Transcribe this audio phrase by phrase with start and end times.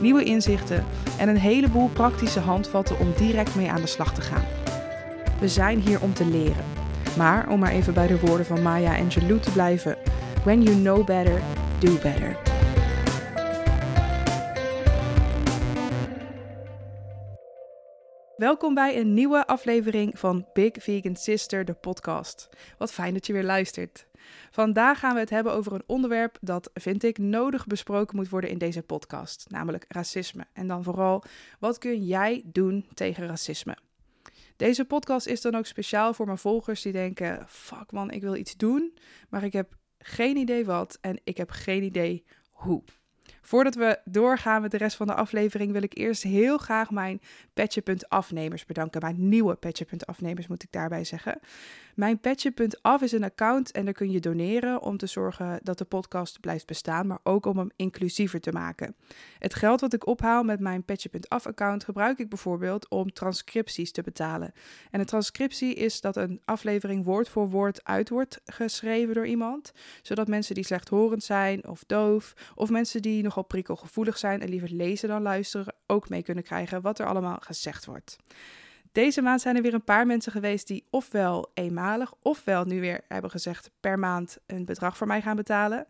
[0.00, 0.84] nieuwe inzichten
[1.18, 4.44] en een heleboel praktische handvatten om direct mee aan de slag te gaan.
[5.40, 6.64] We zijn hier om te leren.
[7.16, 9.96] Maar om maar even bij de woorden van Maya Angelou te blijven:
[10.44, 11.40] When you know better,
[11.78, 12.36] do better.
[18.36, 22.48] Welkom bij een nieuwe aflevering van Big Vegan Sister, de podcast.
[22.78, 24.06] Wat fijn dat je weer luistert.
[24.50, 28.50] Vandaag gaan we het hebben over een onderwerp dat, vind ik, nodig besproken moet worden
[28.50, 30.46] in deze podcast, namelijk racisme.
[30.52, 31.24] En dan vooral,
[31.58, 33.76] wat kun jij doen tegen racisme?
[34.56, 38.34] Deze podcast is dan ook speciaal voor mijn volgers die denken: fuck man, ik wil
[38.34, 42.82] iets doen, maar ik heb geen idee wat en ik heb geen idee hoe.
[43.42, 47.20] Voordat we doorgaan met de rest van de aflevering, wil ik eerst heel graag mijn
[47.54, 49.00] Petje.afnemers bedanken.
[49.00, 51.40] Mijn nieuwe Petje.afnemers moet ik daarbij zeggen.
[52.00, 55.84] Mijn Petje.af is een account en daar kun je doneren om te zorgen dat de
[55.84, 58.96] podcast blijft bestaan, maar ook om hem inclusiever te maken.
[59.38, 64.52] Het geld wat ik ophaal met mijn Petje.af-account gebruik ik bijvoorbeeld om transcripties te betalen.
[64.90, 69.72] En een transcriptie is dat een aflevering woord voor woord uit wordt geschreven door iemand,
[70.02, 74.70] zodat mensen die slechthorend zijn of doof, of mensen die nogal prikkelgevoelig zijn en liever
[74.72, 78.16] lezen dan luisteren, ook mee kunnen krijgen wat er allemaal gezegd wordt.
[78.92, 83.00] Deze maand zijn er weer een paar mensen geweest die ofwel eenmalig, ofwel nu weer
[83.08, 85.86] hebben gezegd per maand een bedrag voor mij gaan betalen.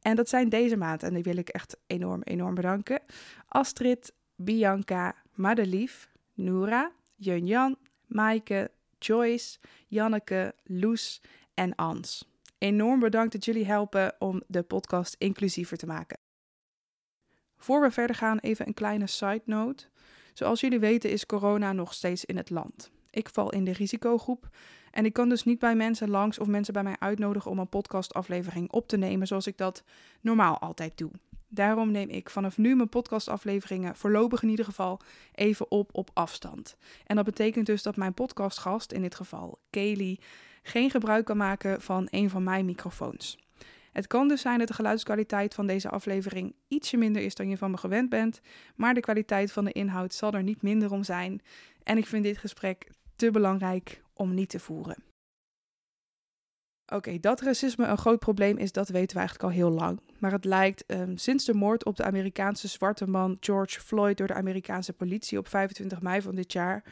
[0.00, 3.00] En dat zijn deze maand en die wil ik echt enorm, enorm bedanken.
[3.46, 7.76] Astrid, Bianca, Madelief, Noora, Jun-Jan,
[8.06, 11.22] Maaike, Joyce, Janneke, Loes
[11.54, 12.28] en Ans.
[12.58, 16.18] Enorm bedankt dat jullie helpen om de podcast inclusiever te maken.
[17.56, 19.86] Voor we verder gaan, even een kleine side note.
[20.38, 22.90] Zoals jullie weten is corona nog steeds in het land.
[23.10, 24.48] Ik val in de risicogroep
[24.90, 27.68] en ik kan dus niet bij mensen langs of mensen bij mij uitnodigen om een
[27.68, 29.82] podcastaflevering op te nemen zoals ik dat
[30.20, 31.10] normaal altijd doe.
[31.48, 35.00] Daarom neem ik vanaf nu mijn podcastafleveringen voorlopig in ieder geval
[35.34, 36.76] even op op afstand.
[37.06, 40.20] En dat betekent dus dat mijn podcastgast, in dit geval Kaylee,
[40.62, 43.38] geen gebruik kan maken van een van mijn microfoons.
[43.98, 47.56] Het kan dus zijn dat de geluidskwaliteit van deze aflevering ietsje minder is dan je
[47.56, 48.40] van me gewend bent,
[48.76, 51.40] maar de kwaliteit van de inhoud zal er niet minder om zijn.
[51.82, 54.96] En ik vind dit gesprek te belangrijk om niet te voeren.
[56.86, 60.00] Oké, dat racisme een groot probleem is, dat weten we eigenlijk al heel lang.
[60.18, 64.26] Maar het lijkt um, sinds de moord op de Amerikaanse zwarte man George Floyd door
[64.26, 66.82] de Amerikaanse politie op 25 mei van dit jaar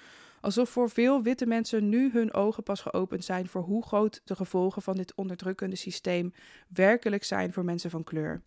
[0.40, 4.36] Alsof voor veel witte mensen nu hun ogen pas geopend zijn voor hoe groot de
[4.36, 6.32] gevolgen van dit onderdrukkende systeem
[6.68, 8.42] werkelijk zijn voor mensen van kleur.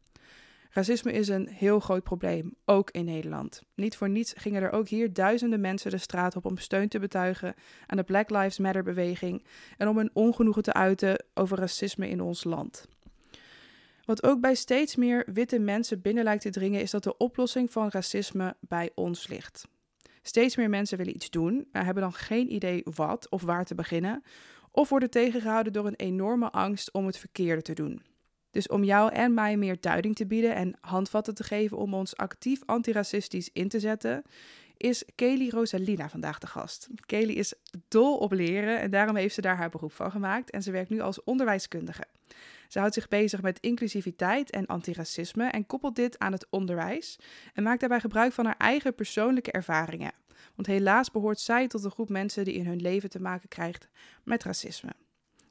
[0.71, 3.63] Racisme is een heel groot probleem, ook in Nederland.
[3.75, 6.99] Niet voor niets gingen er ook hier duizenden mensen de straat op om steun te
[6.99, 7.53] betuigen
[7.85, 9.45] aan de Black Lives Matter beweging
[9.77, 12.87] en om hun ongenoegen te uiten over racisme in ons land.
[14.05, 17.71] Wat ook bij steeds meer witte mensen binnen lijkt te dringen, is dat de oplossing
[17.71, 19.67] van racisme bij ons ligt.
[20.29, 23.75] Steeds meer mensen willen iets doen, maar hebben dan geen idee wat of waar te
[23.75, 24.23] beginnen,
[24.71, 28.01] of worden tegengehouden door een enorme angst om het verkeerde te doen.
[28.51, 32.17] Dus om jou en mij meer duiding te bieden en handvatten te geven om ons
[32.17, 34.23] actief antiracistisch in te zetten,
[34.79, 36.87] is Kelly Rosalina vandaag de gast.
[37.05, 37.53] Kelly is
[37.87, 40.89] dol op leren en daarom heeft ze daar haar beroep van gemaakt en ze werkt
[40.89, 42.03] nu als onderwijskundige.
[42.67, 47.19] Ze houdt zich bezig met inclusiviteit en antiracisme en koppelt dit aan het onderwijs
[47.53, 50.13] en maakt daarbij gebruik van haar eigen persoonlijke ervaringen.
[50.55, 53.87] Want helaas behoort zij tot de groep mensen die in hun leven te maken krijgt
[54.23, 54.91] met racisme.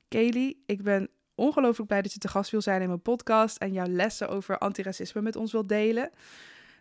[0.08, 3.72] Kelly, ik ben ongelooflijk blij dat je te gast wil zijn in mijn podcast en
[3.72, 6.10] jouw lessen over antiracisme met ons wilt delen.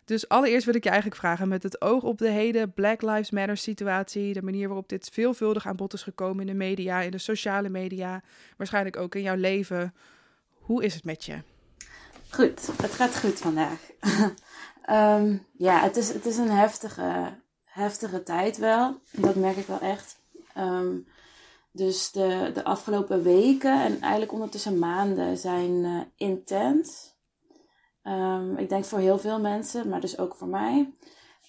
[0.08, 3.30] Dus allereerst wil ik je eigenlijk vragen, met het oog op de hele Black Lives
[3.30, 7.10] Matter situatie, de manier waarop dit veelvuldig aan bod is gekomen in de media, in
[7.10, 8.22] de sociale media,
[8.56, 9.94] waarschijnlijk ook in jouw leven.
[10.52, 11.38] Hoe is het met je?
[12.30, 13.80] Goed, het gaat goed vandaag.
[14.82, 19.00] Ehm, ja, het is, het is een heftige, heftige tijd wel.
[19.10, 20.18] Dat merk ik wel echt.
[20.54, 20.96] Ehm,
[21.72, 27.16] dus de, de afgelopen weken en eigenlijk ondertussen maanden zijn uh, intens.
[28.08, 30.92] Um, ik denk voor heel veel mensen, maar dus ook voor mij.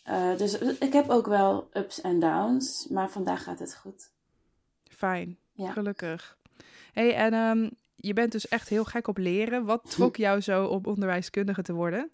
[0.09, 4.11] Uh, dus ik heb ook wel ups en downs, maar vandaag gaat het goed.
[4.89, 5.71] Fijn, ja.
[5.71, 6.38] gelukkig.
[6.94, 9.65] hey, en um, je bent dus echt heel gek op leren.
[9.65, 12.09] Wat trok jou zo om onderwijskundige te worden?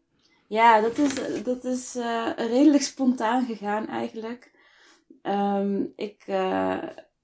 [0.48, 4.52] Ja, dat is, dat is uh, redelijk spontaan gegaan eigenlijk.
[5.22, 6.84] ehm, ik uh,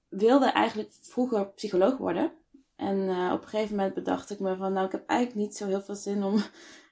[0.09, 2.31] wilde eigenlijk vroeger psycholoog worden.
[2.75, 5.57] En uh, op een gegeven moment bedacht ik me van, nou, ik heb eigenlijk niet
[5.57, 6.43] zo heel veel zin om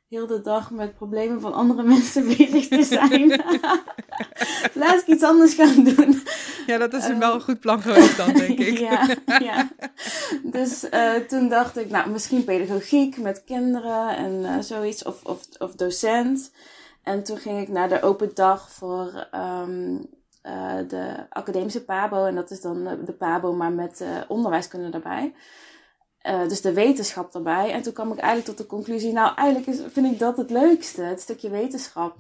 [0.09, 3.29] heel de dag met problemen van andere mensen bezig te zijn.
[4.81, 6.21] Laat ik iets anders gaan doen.
[6.67, 8.77] Ja, dat is um, wel een goed plan geweest dan, denk ik.
[8.77, 9.07] ja,
[9.39, 9.69] ja.
[10.43, 15.39] Dus uh, toen dacht ik, nou, misschien pedagogiek met kinderen en uh, zoiets, of, of,
[15.57, 16.51] of docent.
[17.03, 20.09] En toen ging ik naar de open dag voor um,
[20.43, 22.25] uh, de academische PABO.
[22.25, 25.33] En dat is dan de PABO, maar met onderwijskunde erbij.
[26.27, 27.71] Uh, dus de wetenschap erbij.
[27.71, 30.49] En toen kwam ik eigenlijk tot de conclusie, nou eigenlijk is, vind ik dat het
[30.49, 32.17] leukste, het stukje wetenschap.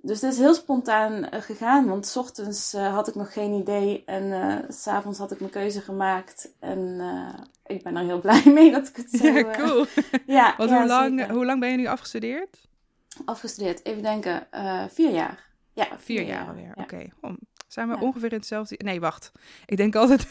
[0.00, 3.52] Dus het is heel spontaan uh, gegaan, want s ochtends uh, had ik nog geen
[3.52, 6.54] idee en s s'avonds had ik mijn keuze gemaakt.
[6.60, 7.00] En
[7.66, 9.26] ik ben er heel blij mee dat ik het zo...
[9.26, 9.86] Ja, cool.
[10.38, 12.68] ja, want ja, hoe, lang, hoe lang ben je nu afgestudeerd?
[13.24, 14.46] Afgestudeerd, even denken,
[14.90, 15.46] vier jaar.
[15.72, 16.72] Ja, vier, vier jaar, jaar alweer.
[16.76, 16.82] Ja.
[16.82, 17.36] Oké, okay.
[17.68, 18.78] zijn we ongeveer in hetzelfde...
[18.84, 19.32] Nee, wacht.
[19.66, 20.26] Ik denk altijd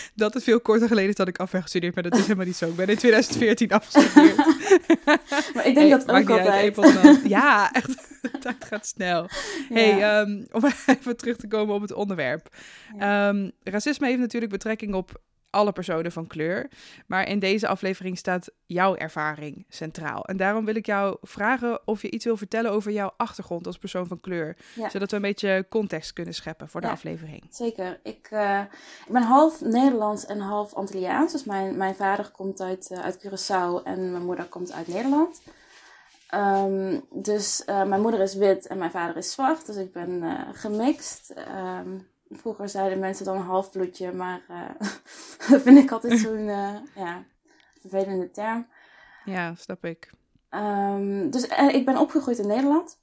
[0.14, 2.46] dat het veel korter geleden is dat ik af ben gestudeerd, maar dat is helemaal
[2.46, 2.68] niet zo.
[2.68, 4.36] Ik ben in 2014 afgestudeerd.
[5.54, 6.78] maar ik denk dat ook altijd.
[6.78, 8.10] Uit, ja, echt.
[8.22, 9.28] De tijd gaat snel.
[9.68, 12.48] Hey, um, om even terug te komen op het onderwerp.
[13.00, 15.20] Um, racisme heeft natuurlijk betrekking op
[15.52, 16.70] alle personen van kleur.
[17.06, 20.24] Maar in deze aflevering staat jouw ervaring centraal.
[20.24, 23.78] En daarom wil ik jou vragen of je iets wil vertellen over jouw achtergrond als
[23.78, 24.56] persoon van kleur.
[24.88, 27.46] Zodat we een beetje context kunnen scheppen voor de aflevering.
[27.50, 28.00] Zeker.
[28.02, 28.60] Ik, uh,
[29.06, 31.32] ik, ben half Nederlands en half Antilliaans.
[31.32, 35.42] Dus mijn, mijn vader komt uit, uh, uit Curaçao en mijn moeder komt uit Nederland.
[36.34, 39.66] Um, dus uh, mijn moeder is wit en mijn vader is zwart.
[39.66, 41.34] Dus ik ben gemixt.
[41.78, 44.68] Um, Vroeger zeiden mensen dan een halfbloedje, maar uh,
[45.50, 47.24] dat vind ik altijd zo'n uh, ja,
[47.80, 48.66] vervelende term.
[49.24, 50.10] Ja, snap ik.
[50.50, 52.98] Um, dus uh, ik ben opgegroeid in Nederland.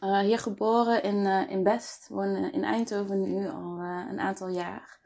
[0.00, 2.08] hier geboren in, in Best.
[2.08, 3.78] Woon in Eindhoven nu al
[4.08, 4.98] een aantal jaar.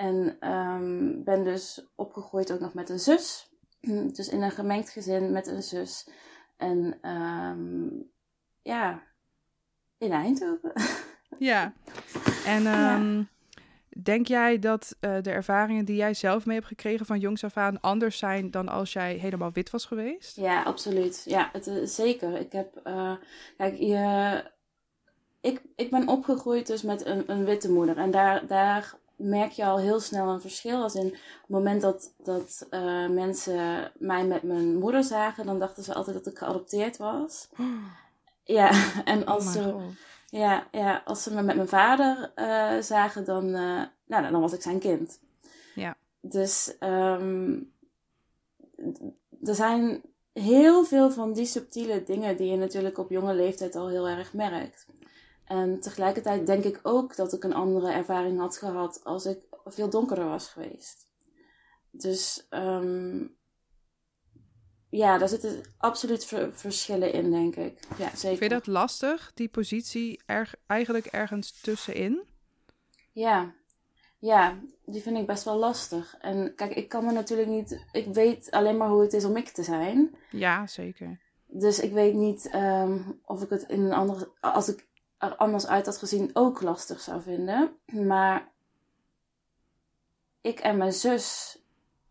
[0.00, 3.48] En um, ben dus opgegroeid ook nog met een zus.
[4.16, 6.08] Dus in een gemengd gezin met een zus.
[6.56, 8.10] En um,
[8.62, 9.02] ja,
[9.98, 10.72] in Eindhoven.
[11.38, 11.72] Ja.
[12.46, 13.28] En um,
[14.02, 17.56] denk jij dat uh, de ervaringen die jij zelf mee hebt gekregen van jongs af
[17.56, 20.36] aan anders zijn dan als jij helemaal wit was geweest?
[20.36, 21.22] Ja, absoluut.
[21.26, 22.36] Ja, het, uh, zeker.
[22.36, 23.12] Ik heb, uh,
[23.56, 24.44] kijk, je,
[25.40, 27.96] ik, ik ben opgegroeid dus met een, een witte moeder.
[27.96, 30.82] En daar, daar merk je al heel snel een verschil.
[30.82, 35.82] Als in het moment dat, dat uh, mensen mij met mijn moeder zagen, dan dachten
[35.82, 37.48] ze altijd dat ik geadopteerd was.
[37.58, 37.66] Oh.
[38.44, 38.70] Ja,
[39.04, 39.74] en als oh ze
[40.30, 44.52] ja, ja, als ze me met mijn vader uh, zagen, dan, uh, nou, dan was
[44.52, 45.20] ik zijn kind.
[45.74, 45.96] Ja.
[46.20, 47.72] Dus um,
[49.42, 53.88] er zijn heel veel van die subtiele dingen die je natuurlijk op jonge leeftijd al
[53.88, 54.86] heel erg merkt.
[55.44, 59.90] En tegelijkertijd denk ik ook dat ik een andere ervaring had gehad als ik veel
[59.90, 61.10] donkerder was geweest.
[61.90, 63.36] Dus um,
[64.90, 67.78] ja, daar zitten absoluut verschillen in, denk ik.
[67.98, 68.38] Ja, zeker.
[68.38, 72.22] Vind je dat lastig, die positie erg, eigenlijk ergens tussenin?
[73.12, 73.54] Ja.
[74.18, 76.16] ja, die vind ik best wel lastig.
[76.20, 77.84] En kijk, ik kan me natuurlijk niet...
[77.92, 80.14] Ik weet alleen maar hoe het is om ik te zijn.
[80.30, 81.20] Ja, zeker.
[81.46, 84.30] Dus ik weet niet um, of ik het in een andere...
[84.40, 84.88] Als ik
[85.18, 87.76] er anders uit had gezien ook lastig zou vinden.
[87.86, 88.52] Maar
[90.40, 91.58] ik en mijn zus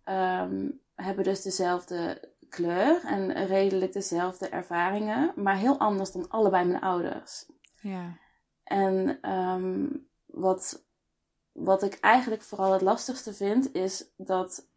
[0.05, 6.81] um, hebben dus dezelfde kleur en redelijk dezelfde ervaringen, maar heel anders dan allebei mijn
[6.81, 7.45] ouders.
[7.81, 8.17] Ja.
[8.63, 10.83] En um, wat,
[11.51, 14.67] wat ik eigenlijk vooral het lastigste vind, is dat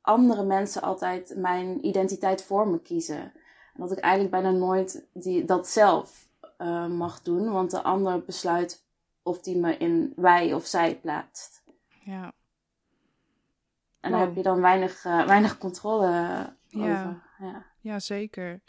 [0.00, 3.32] andere mensen altijd mijn identiteit voor me kiezen.
[3.74, 8.24] En dat ik eigenlijk bijna nooit die, dat zelf uh, mag doen, want de ander
[8.24, 8.84] besluit
[9.22, 11.62] of die me in wij of zij plaatst.
[12.04, 12.32] Ja.
[14.00, 14.18] En wow.
[14.18, 17.22] daar heb je dan weinig, uh, weinig controle ja.
[17.38, 17.66] Ja.
[17.80, 18.60] ja, zeker.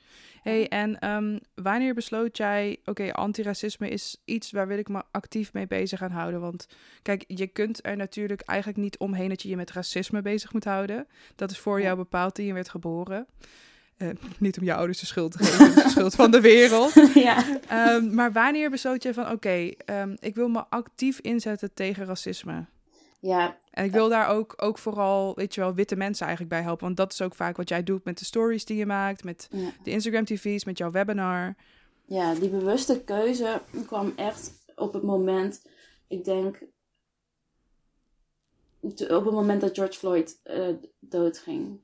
[0.42, 5.04] hey, en um, wanneer besloot jij, oké, okay, antiracisme is iets waar wil ik me
[5.12, 6.42] actief mee bezig gaan houden?
[6.42, 6.68] Want
[7.02, 10.64] kijk, je kunt er natuurlijk eigenlijk niet omheen dat je je met racisme bezig moet
[10.64, 11.08] houden.
[11.36, 13.28] Dat is voor jou bepaald toen je werd geboren.
[13.98, 16.94] Uh, niet om je ouders de schuld te geven, de schuld van de wereld.
[17.14, 17.44] ja.
[17.96, 22.06] Um, maar wanneer besloot je van, oké, okay, um, ik wil me actief inzetten tegen
[22.06, 22.66] racisme?
[23.20, 23.58] Ja.
[23.74, 26.86] En ik wil daar ook, ook vooral, weet je wel, witte mensen eigenlijk bij helpen.
[26.86, 29.48] Want dat is ook vaak wat jij doet met de stories die je maakt, met
[29.52, 29.70] ja.
[29.84, 31.56] de Instagram TV's, met jouw webinar.
[32.06, 35.68] Ja, die bewuste keuze kwam echt op het moment,
[36.08, 36.64] ik denk,
[38.82, 41.80] op het moment dat George Floyd uh, doodging.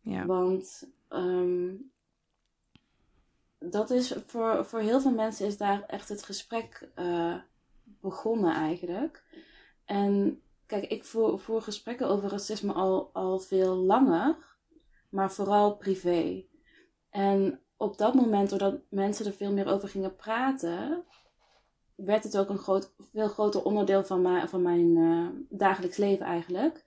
[0.00, 0.26] Ja.
[0.26, 1.90] Want um,
[3.58, 7.34] dat is voor, voor heel veel mensen is daar echt het gesprek uh,
[8.00, 9.24] begonnen eigenlijk.
[9.84, 14.36] En kijk, ik voer, voer gesprekken over racisme al, al veel langer,
[15.08, 16.44] maar vooral privé.
[17.10, 21.04] En op dat moment, doordat mensen er veel meer over gingen praten,
[21.94, 26.26] werd het ook een groot, veel groter onderdeel van mijn, van mijn uh, dagelijks leven
[26.26, 26.84] eigenlijk.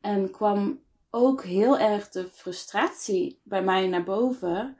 [0.00, 4.76] En kwam ook heel erg de frustratie bij mij naar boven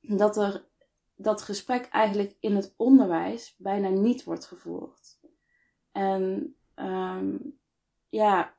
[0.00, 0.64] dat er
[1.14, 5.20] dat gesprek eigenlijk in het onderwijs bijna niet wordt gevoerd.
[5.92, 7.60] En um,
[8.12, 8.54] ja,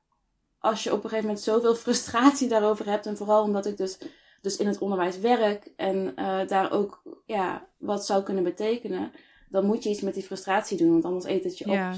[0.60, 3.98] als je op een gegeven moment zoveel frustratie daarover hebt, en vooral omdat ik dus,
[4.42, 9.12] dus in het onderwijs werk en uh, daar ook ja, wat zou kunnen betekenen,
[9.50, 11.72] dan moet je iets met die frustratie doen, want anders eet het je op.
[11.72, 11.96] Ja,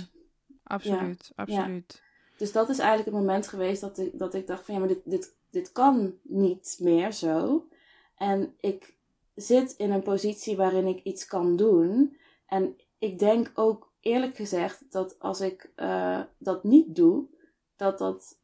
[0.64, 1.44] absoluut, ja.
[1.44, 2.04] absoluut.
[2.38, 4.90] Dus dat is eigenlijk het moment geweest dat ik, dat ik dacht van ja, maar
[4.90, 7.68] dit, dit, dit kan niet meer zo.
[8.16, 8.96] En ik
[9.36, 12.18] zit in een positie waarin ik iets kan doen.
[12.46, 17.28] En ik denk ook eerlijk gezegd dat als ik uh, dat niet doe,
[17.76, 18.38] dat, dat,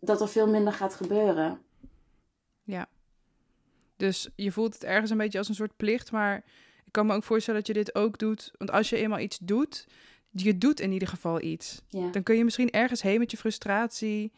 [0.00, 1.60] dat er veel minder gaat gebeuren.
[2.62, 2.88] Ja.
[3.96, 6.36] Dus je voelt het ergens een beetje als een soort plicht, maar
[6.84, 8.50] ik kan me ook voorstellen dat je dit ook doet.
[8.58, 9.86] Want als je eenmaal iets doet,
[10.30, 11.82] je doet in ieder geval iets.
[11.88, 12.10] Ja.
[12.10, 14.32] Dan kun je misschien ergens heen met je frustratie.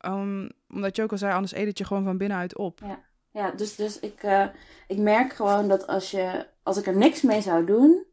[0.00, 2.80] Um, omdat je ook al zei, anders eet het je gewoon van binnenuit op.
[2.80, 4.46] Ja, ja dus, dus ik, uh,
[4.88, 8.03] ik merk gewoon dat als, je, als ik er niks mee zou doen,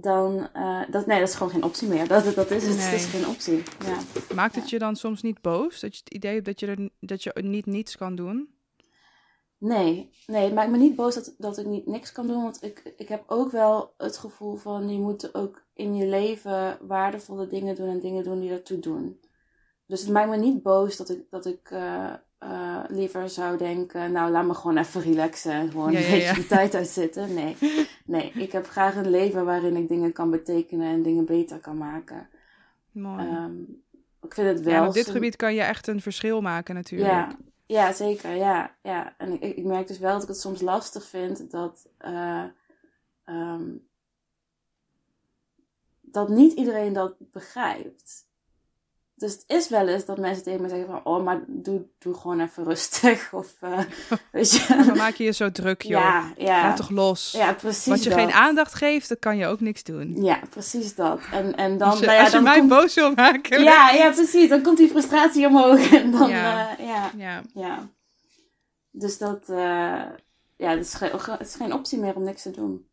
[0.00, 0.48] dan.
[0.56, 2.08] Uh, dat, nee, dat is gewoon geen optie meer.
[2.08, 2.76] Dat, dat is het.
[2.76, 2.94] Nee.
[2.94, 3.62] Is geen optie.
[3.84, 3.98] Ja.
[4.34, 5.80] Maakt het je dan soms niet boos?
[5.80, 8.56] Dat je het idee hebt dat je, er, dat je niet niets kan doen?
[9.58, 12.42] Nee, nee, het maakt me niet boos dat, dat ik niet niks kan doen.
[12.42, 16.78] Want ik, ik heb ook wel het gevoel van je moet ook in je leven
[16.86, 19.20] waardevolle dingen doen en dingen doen die ertoe doen.
[19.86, 24.12] Dus het maakt me niet boos dat ik, dat ik uh, uh, liever zou denken,
[24.12, 26.34] nou laat me gewoon even relaxen en gewoon ja, een ja, beetje ja.
[26.34, 27.34] de tijd uitzitten.
[27.34, 27.56] Nee,
[28.04, 31.78] nee, ik heb graag een leven waarin ik dingen kan betekenen en dingen beter kan
[31.78, 32.28] maken.
[32.92, 33.26] Mooi.
[33.26, 33.82] Um,
[34.22, 34.86] ik vind het wel.
[34.86, 37.10] op dit gebied kan je echt een verschil maken natuurlijk.
[37.10, 38.34] Ja, ja zeker.
[38.34, 39.14] Ja, ja.
[39.18, 42.44] En ik, ik merk dus wel dat ik het soms lastig vind dat, uh,
[43.24, 43.86] um,
[46.00, 48.27] dat niet iedereen dat begrijpt.
[49.18, 51.00] Dus het is wel eens dat mensen tegen me zeggen van...
[51.04, 53.32] Oh, maar doe, doe gewoon even rustig.
[53.32, 53.78] Of, uh,
[54.32, 54.82] weet je.
[54.86, 56.00] Dan maak je je zo druk, joh.
[56.00, 56.62] Ja, ja.
[56.62, 57.32] Laat toch los.
[57.32, 58.18] Ja, precies Wat je dat.
[58.18, 60.22] geen aandacht geeft, dan kan je ook niks doen.
[60.22, 61.20] Ja, precies dat.
[61.32, 61.88] En, en dan...
[61.88, 62.68] Als je, nou ja, als je dan mij komt...
[62.68, 63.62] boos wil maken...
[63.62, 64.48] Ja, ja, precies.
[64.48, 65.90] Dan komt die frustratie omhoog.
[65.98, 66.28] En dan...
[66.28, 66.78] Ja.
[66.78, 67.10] Uh, ja.
[67.16, 67.42] Ja.
[67.54, 67.88] ja.
[68.90, 69.48] Dus dat...
[69.48, 69.56] Uh,
[70.56, 72.86] ja, het is, geen, het is geen optie meer om niks te doen.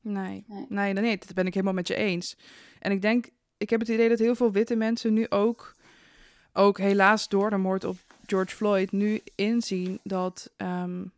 [0.00, 0.44] Nee.
[0.46, 2.36] Nee, nee, nee, dat ben ik helemaal met je eens.
[2.78, 3.26] En ik denk...
[3.58, 5.76] Ik heb het idee dat heel veel witte mensen nu ook...
[6.52, 7.96] Ook helaas door de moord op
[8.26, 10.52] George Floyd nu inzien dat...
[10.56, 11.12] Um,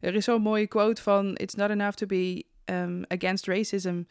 [0.00, 1.36] er is zo'n mooie quote van...
[1.36, 4.02] It's not enough to be um, against racism.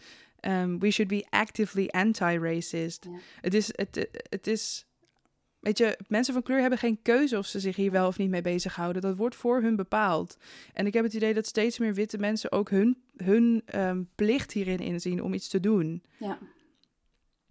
[0.42, 3.06] Um, we should be actively anti-racist.
[3.06, 3.18] Ja.
[3.42, 3.70] Het is...
[3.72, 4.84] Het, het is
[5.60, 8.30] Weet je, mensen van kleur hebben geen keuze of ze zich hier wel of niet
[8.30, 9.02] mee bezighouden.
[9.02, 10.38] Dat wordt voor hun bepaald.
[10.74, 14.52] En ik heb het idee dat steeds meer witte mensen ook hun, hun um, plicht
[14.52, 16.04] hierin inzien om iets te doen.
[16.18, 16.38] Ja.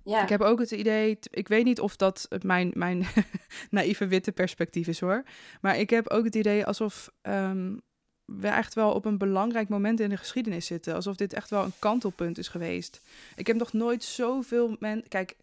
[0.08, 0.22] Ja.
[0.22, 3.06] Ik heb ook het idee, ik weet niet of dat mijn, mijn
[3.70, 5.22] naïeve witte perspectief is hoor.
[5.60, 7.80] Maar ik heb ook het idee alsof um,
[8.24, 10.94] we echt wel op een belangrijk moment in de geschiedenis zitten.
[10.94, 13.00] Alsof dit echt wel een kantelpunt is geweest.
[13.36, 15.08] Ik heb nog nooit zoveel mensen.
[15.08, 15.36] Kijk,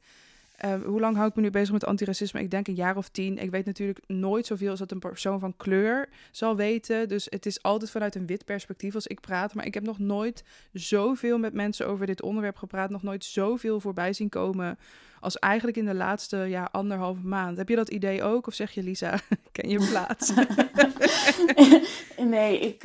[0.66, 2.40] uh, hoe lang hou ik me nu bezig met antiracisme?
[2.40, 3.38] Ik denk een jaar of tien.
[3.38, 7.08] Ik weet natuurlijk nooit zoveel als dat een persoon van kleur zal weten.
[7.08, 9.54] Dus het is altijd vanuit een wit perspectief als ik praat.
[9.54, 10.44] Maar ik heb nog nooit
[10.74, 12.90] zoveel met mensen over dit onderwerp gepraat.
[12.90, 14.78] Nog nooit zoveel voorbij zien komen
[15.20, 17.58] als eigenlijk in de laatste ja, anderhalve maand.
[17.58, 18.48] Heb je dat idee ook?
[18.48, 19.20] Of zeg je, Lisa,
[19.52, 20.34] ken je plaats?
[22.36, 22.84] nee, ik...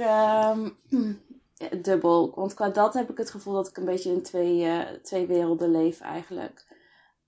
[0.54, 0.76] Um,
[1.82, 2.32] dubbel.
[2.34, 5.26] Want qua dat heb ik het gevoel dat ik een beetje in twee, uh, twee
[5.26, 6.64] werelden leef eigenlijk.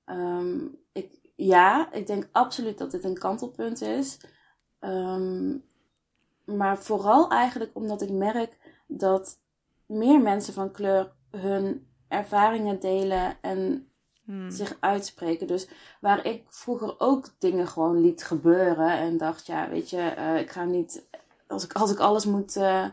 [0.07, 4.21] Um, ik, ja, ik denk absoluut dat dit een kantelpunt is.
[4.81, 5.65] Um,
[6.45, 9.39] maar vooral eigenlijk omdat ik merk dat
[9.87, 13.89] meer mensen van kleur hun ervaringen delen en
[14.25, 14.51] hmm.
[14.51, 15.47] zich uitspreken.
[15.47, 15.69] Dus
[16.01, 20.51] waar ik vroeger ook dingen gewoon liet gebeuren en dacht, ja, weet je, uh, ik
[20.51, 21.07] ga niet,
[21.47, 22.57] als ik, als ik alles moet.
[22.57, 22.87] Uh,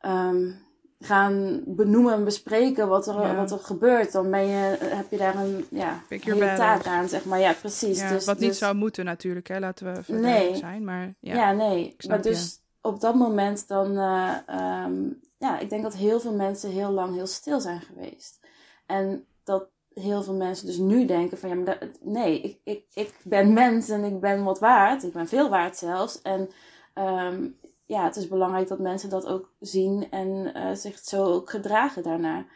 [0.00, 0.63] um,
[1.04, 3.34] gaan benoemen en bespreken wat er, Ja.
[3.34, 7.24] wat er gebeurt, dan ben je, heb je daar een ja, hele taak aan, zeg
[7.24, 7.40] maar.
[7.40, 8.00] Ja, precies.
[8.00, 9.58] Ja, dus, wat niet dus- zou moeten natuurlijk, hè?
[9.58, 10.56] laten we Nee.
[10.56, 10.84] zijn.
[10.84, 11.96] Maar ja, Ja, nee.
[12.08, 14.94] Maar dus op dat moment dan, eh, ehm,
[15.38, 18.40] ja, ik denk dat heel veel mensen heel lang heel stil zijn geweest.
[18.86, 22.84] En dat heel veel mensen dus nu denken van, ja, maar dat, nee, ik, ik,
[22.94, 25.02] ik ben mens en ik ben wat waard.
[25.02, 26.22] Ik ben veel waard zelfs.
[26.22, 26.50] En
[26.94, 27.46] ehm,
[27.86, 32.02] ja, het is belangrijk dat mensen dat ook zien en eh, zich zo ook gedragen
[32.02, 32.46] daarna.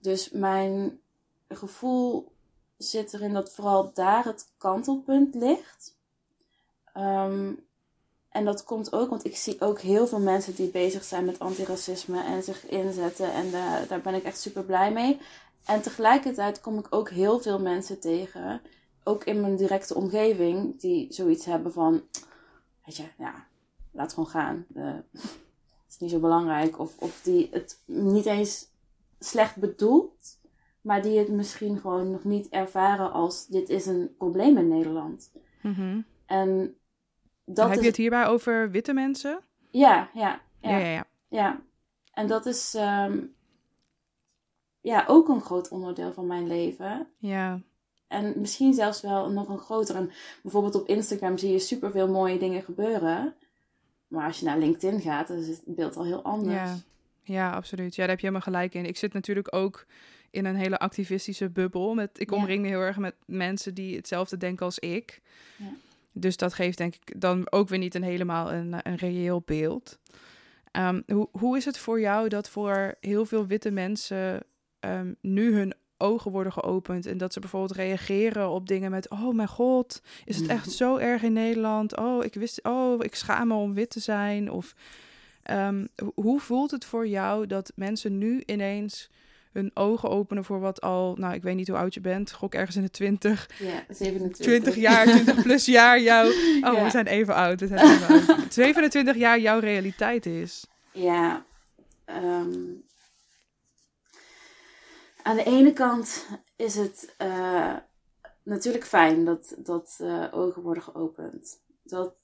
[0.00, 1.00] Dus mijn
[1.48, 2.32] gevoel
[2.76, 5.96] zit erin dat vooral daar het kantelpunt ligt.
[6.92, 7.52] Ehm,
[8.28, 11.38] en dat komt ook, want ik zie ook heel veel mensen die bezig zijn met
[11.38, 13.32] antiracisme en zich inzetten.
[13.32, 13.50] En
[13.88, 15.18] daar ben ik echt super blij mee.
[15.64, 18.60] En tegelijkertijd kom ik ook heel veel mensen tegen,
[19.04, 22.02] ook in mijn directe omgeving, die zoiets hebben van,
[22.84, 23.46] weet je, ja,
[23.98, 24.66] laat gewoon gaan.
[24.76, 26.78] Uh, het is niet zo belangrijk.
[26.78, 28.66] Of, of die het niet eens
[29.18, 30.38] slecht bedoelt,
[30.80, 35.32] maar die het misschien gewoon nog niet ervaren als dit is een probleem in Nederland.
[35.62, 36.76] Mm En
[37.44, 39.40] dat heb je het hierbij over witte mensen?
[39.70, 40.40] Ja, ja.
[40.60, 41.04] Ja, ja, ja.
[41.28, 41.60] ja.
[42.12, 43.18] En dat is ehm,
[44.80, 47.08] ja, ook een groot onderdeel van mijn leven.
[47.18, 47.60] Ja.
[48.08, 49.96] En misschien zelfs wel nog een groter.
[49.96, 50.10] En
[50.42, 53.34] bijvoorbeeld op Instagram zie je superveel mooie dingen gebeuren.
[54.08, 56.54] Maar als je naar LinkedIn gaat, dan is het beeld al heel anders.
[56.54, 56.76] Ja,
[57.22, 57.94] ja absoluut.
[57.94, 58.86] Ja, daar heb je helemaal gelijk in.
[58.86, 59.86] Ik zit natuurlijk ook
[60.30, 61.94] in een hele activistische bubbel.
[61.94, 65.20] Met, ik omring me heel erg met mensen die hetzelfde denken als ik.
[65.56, 65.72] Ja.
[66.12, 69.98] Dus dat geeft denk ik dan ook weer niet een helemaal een, een reëel beeld.
[70.72, 74.42] Um, hoe, hoe is het voor jou dat voor heel veel witte mensen
[74.80, 79.34] um, nu hun ogen worden geopend en dat ze bijvoorbeeld reageren op dingen met oh
[79.34, 83.48] mijn god is het echt zo erg in Nederland oh ik wist oh ik schaam
[83.48, 84.74] me om wit te zijn of
[85.50, 89.10] um, hoe voelt het voor jou dat mensen nu ineens
[89.52, 92.54] hun ogen openen voor wat al, nou, ik weet niet hoe oud je bent, gok
[92.54, 93.48] ergens in de 20.
[93.58, 94.46] Ja, 27.
[94.46, 96.30] 20 jaar, 20 plus jaar jouw.
[96.60, 97.60] Oh, we zijn even oud.
[97.60, 98.52] We zijn even oud.
[98.52, 100.66] 27 jaar jouw realiteit is.
[100.92, 101.44] Ja.
[102.06, 102.82] Um,
[105.28, 107.76] aan de ene kant is het uh,
[108.42, 111.62] natuurlijk fijn dat, dat uh, ogen worden geopend.
[111.82, 112.16] Dat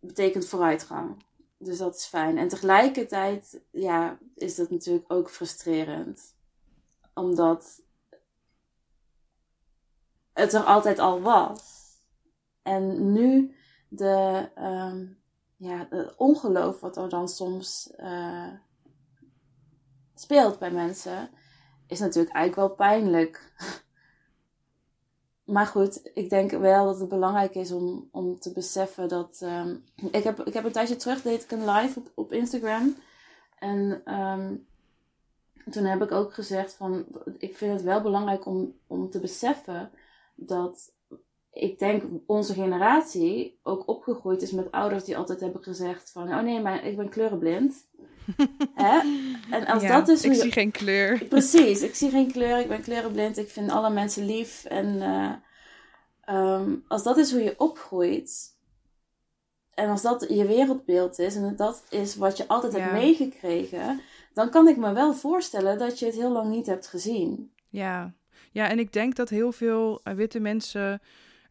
[0.00, 1.24] betekent vooruitgang.
[1.58, 2.38] Dus dat is fijn.
[2.38, 6.34] En tegelijkertijd ja, is dat natuurlijk ook frustrerend.
[7.14, 7.82] Omdat
[10.32, 11.60] het er altijd al was.
[12.62, 13.56] En nu
[13.88, 15.18] de, um,
[15.56, 18.52] ja, het ongeloof wat er dan soms uh,
[20.14, 21.30] speelt bij mensen,
[21.92, 23.40] is natuurlijk eigenlijk wel pijnlijk.
[25.44, 29.40] Maar goed, ik denk wel dat het belangrijk is om, om te beseffen dat.
[29.44, 32.96] Um, ik, heb, ik heb een tijdje terug deed ik een live op, op Instagram.
[33.58, 34.66] En um,
[35.70, 37.06] toen heb ik ook gezegd van.
[37.38, 39.90] Ik vind het wel belangrijk om, om te beseffen
[40.34, 40.92] dat.
[41.52, 46.28] Ik denk onze generatie ook opgegroeid is met ouders die altijd hebben gezegd van.
[46.28, 47.86] Oh nee, maar ik ben kleurenblind.
[48.74, 48.98] Hè?
[49.50, 51.24] En als dat is ik zie geen kleur.
[51.24, 54.64] Precies, ik zie geen kleur, ik ben kleurenblind, ik vind alle mensen lief.
[54.64, 55.32] En uh,
[56.36, 58.56] um, als dat is hoe je opgroeit,
[59.74, 64.00] en als dat je wereldbeeld is, en dat is wat je altijd hebt meegekregen,
[64.34, 67.52] dan kan ik me wel voorstellen dat je het heel lang niet hebt gezien.
[67.68, 68.12] Ja,
[68.50, 71.00] ja en ik denk dat heel veel uh, witte mensen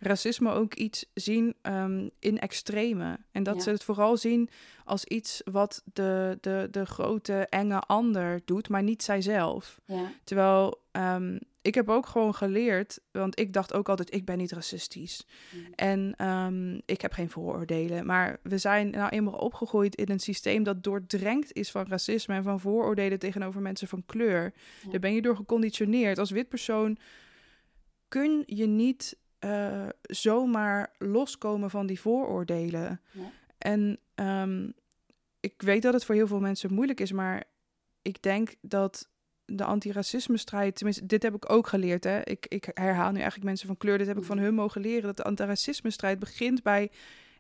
[0.02, 3.20] racisme ook iets zien um, in extreme.
[3.32, 4.50] En dat ze het vooral zien
[4.86, 9.80] als iets wat de, de, de grote, enge ander doet, maar niet zijzelf.
[9.86, 10.12] Ja.
[10.24, 14.52] Terwijl um, ik heb ook gewoon geleerd, want ik dacht ook altijd, ik ben niet
[14.52, 15.26] racistisch.
[15.52, 15.74] Mm.
[15.76, 18.06] En um, ik heb geen vooroordelen.
[18.06, 22.44] Maar we zijn nou eenmaal opgegroeid in een systeem dat doordrenkt is van racisme en
[22.44, 24.54] van vooroordelen tegenover mensen van kleur.
[24.90, 26.18] Daar ben je door geconditioneerd.
[26.18, 26.98] Als wit persoon
[28.08, 33.02] kun je niet uh, zomaar loskomen van die vooroordelen.
[33.12, 33.32] Ja.
[33.58, 34.74] En um,
[35.40, 37.44] ik weet dat het voor heel veel mensen moeilijk is, maar
[38.02, 39.10] ik denk dat
[39.46, 42.04] de antiracisme-strijd, tenminste, dit heb ik ook geleerd.
[42.04, 42.24] Hè?
[42.24, 45.02] Ik, ik herhaal nu eigenlijk mensen van kleur, dit heb ik van hun mogen leren.
[45.02, 46.92] Dat de antiracisme-strijd begint bij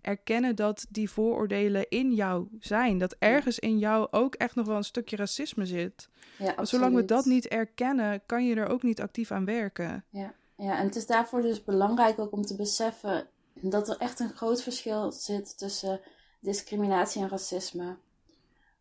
[0.01, 2.97] erkennen dat die vooroordelen in jou zijn.
[2.97, 6.09] Dat ergens in jou ook echt nog wel een stukje racisme zit.
[6.37, 10.05] Ja, zolang we dat niet erkennen, kan je er ook niet actief aan werken.
[10.09, 10.33] Ja.
[10.61, 14.33] Ja, en het is daarvoor dus belangrijk ook om te beseffen dat er echt een
[14.33, 16.01] groot verschil zit tussen
[16.39, 17.97] discriminatie en racisme.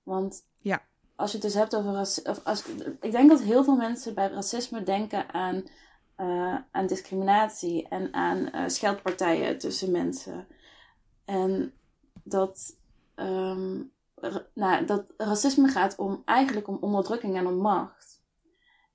[0.02, 0.82] Want ja.
[1.16, 2.96] als je het dus hebt over racisme.
[3.00, 5.64] Ik denk dat heel veel mensen bij racisme denken aan,
[6.16, 10.46] uh, aan discriminatie en aan uh, scheldpartijen tussen mensen.
[11.24, 11.72] En
[12.22, 12.76] dat,
[13.16, 13.92] um,
[14.54, 18.22] nou, dat racisme gaat om, eigenlijk om onderdrukking en om macht.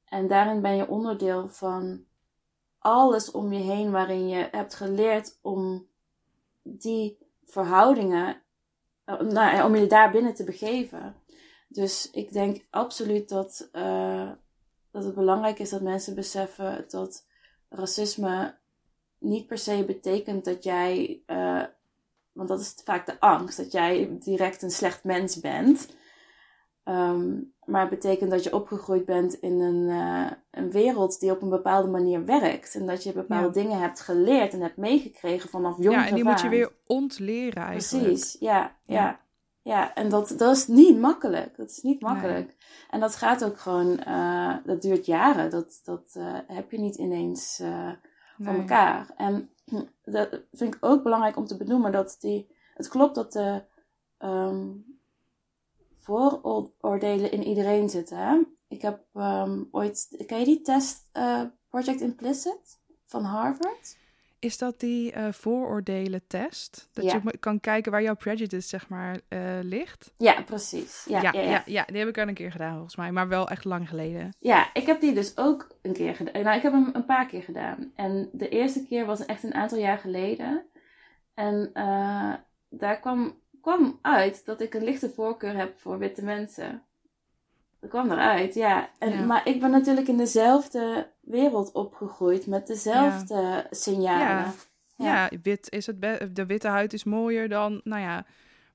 [0.06, 2.06] En daarin ben je onderdeel van
[2.86, 5.88] alles om je heen waarin je hebt geleerd om
[6.62, 8.42] die verhoudingen,
[9.04, 11.16] eh, nou, om je daar binnen te begeven.
[11.68, 14.32] Dus ik denk absoluut dat, uh,
[14.92, 17.26] dat het belangrijk is dat mensen beseffen dat
[17.70, 18.56] racisme
[19.18, 21.64] niet per se betekent dat jij, uh,
[22.32, 25.96] want dat is vaak de angst, dat jij direct een slecht mens bent.
[26.86, 31.42] Ehm, maar het betekent dat je opgegroeid bent in een, eh, een wereld die op
[31.42, 32.76] een bepaalde manier werkt.
[32.76, 36.24] En dat je bepaalde dingen hebt geleerd en hebt meegekregen vanaf jong Ja, en die
[36.24, 38.04] moet je weer ontleren eigenlijk.
[38.04, 39.20] Precies, ja, ja.
[39.62, 39.94] ja.
[39.94, 41.58] en dat, dat is niet makkelijk.
[41.58, 42.56] Dat is niet makkelijk.
[42.90, 45.50] En dat gaat ook gewoon, uh, dat duurt jaren.
[45.50, 47.62] Dat, dat uh, heb je niet ineens
[48.38, 49.14] van elkaar.
[49.18, 49.50] En
[50.04, 53.62] dat vind ik ook belangrijk om te benoemen dat die, het klopt dat de
[54.20, 54.95] um,
[56.06, 58.18] vooroordelen in iedereen zitten.
[58.18, 58.40] Hè?
[58.68, 61.10] Ik heb um, ooit, ken je die test
[61.70, 63.98] Project Implicit van Harvard?
[64.40, 66.90] Is dat die uh, vooroordelen-test?
[66.94, 67.22] Dat ja.
[67.24, 70.14] je kan kijken waar jouw prejudice, zeg maar, uh, ligt?
[70.18, 71.06] Ja, precies.
[71.10, 71.86] Ja ja, ja, ja, ja.
[71.86, 73.12] die heb ik al een keer gedaan, volgens mij.
[73.12, 74.36] Maar wel echt lang geleden.
[74.40, 76.44] Ja, ik heb die dus ook een keer gedaan.
[76.44, 77.92] Nou, ik heb hem een paar keer gedaan.
[77.96, 80.66] En de eerste keer was echt een aantal jaar geleden.
[81.34, 81.70] En
[82.70, 86.84] daar kwam, kwam uit dat ik een lichte voorkeur heb voor witte mensen.
[87.80, 88.90] Dat kwam eruit, ja.
[89.00, 89.26] En, ja.
[89.26, 93.68] Maar ik ben natuurlijk in dezelfde wereld opgegroeid met dezelfde ja.
[93.70, 94.54] signalen.
[94.96, 95.28] Ja.
[95.30, 95.30] ja.
[95.42, 96.02] wit is het
[96.36, 98.26] de witte huid is mooier dan, nou ja,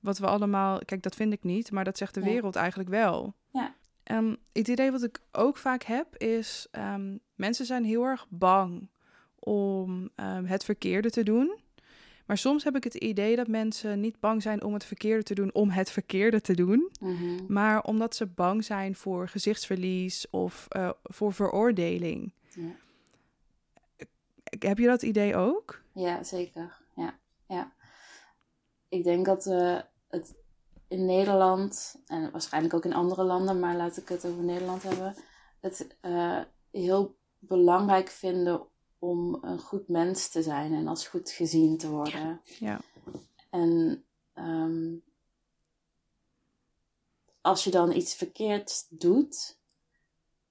[0.00, 0.78] wat we allemaal.
[0.84, 3.34] Kijk, dat vind ik niet, maar dat zegt de wereld eigenlijk wel.
[3.52, 3.74] Ja.
[4.04, 8.88] Um, het idee wat ik ook vaak heb is: um, mensen zijn heel erg bang
[9.38, 11.58] om um, het verkeerde te doen.
[12.30, 15.34] Maar soms heb ik het idee dat mensen niet bang zijn om het verkeerde te
[15.34, 16.90] doen om het verkeerde te doen.
[17.00, 17.44] Mm-hmm.
[17.48, 22.32] Maar omdat ze bang zijn voor gezichtsverlies of uh, voor veroordeling.
[22.54, 22.70] Ja.
[24.58, 25.82] Heb je dat idee ook?
[25.92, 26.76] Ja, zeker.
[26.96, 27.72] Ja, ja.
[28.88, 30.34] Ik denk dat we het
[30.88, 35.14] in Nederland, en waarschijnlijk ook in andere landen, maar laat ik het over Nederland hebben,
[35.60, 36.40] het uh,
[36.70, 38.66] heel belangrijk vinden
[39.00, 42.40] om een goed mens te zijn en als goed gezien te worden.
[42.58, 42.80] Ja.
[43.50, 45.02] En um,
[47.40, 49.58] als je dan iets verkeerd doet,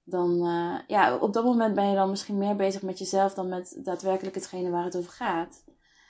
[0.04, 3.48] dan uh, ja, op dat moment ben je dan misschien meer bezig met jezelf dan
[3.48, 5.64] met daadwerkelijk hetgene waar het over gaat.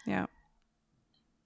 [0.05, 0.29] Ja.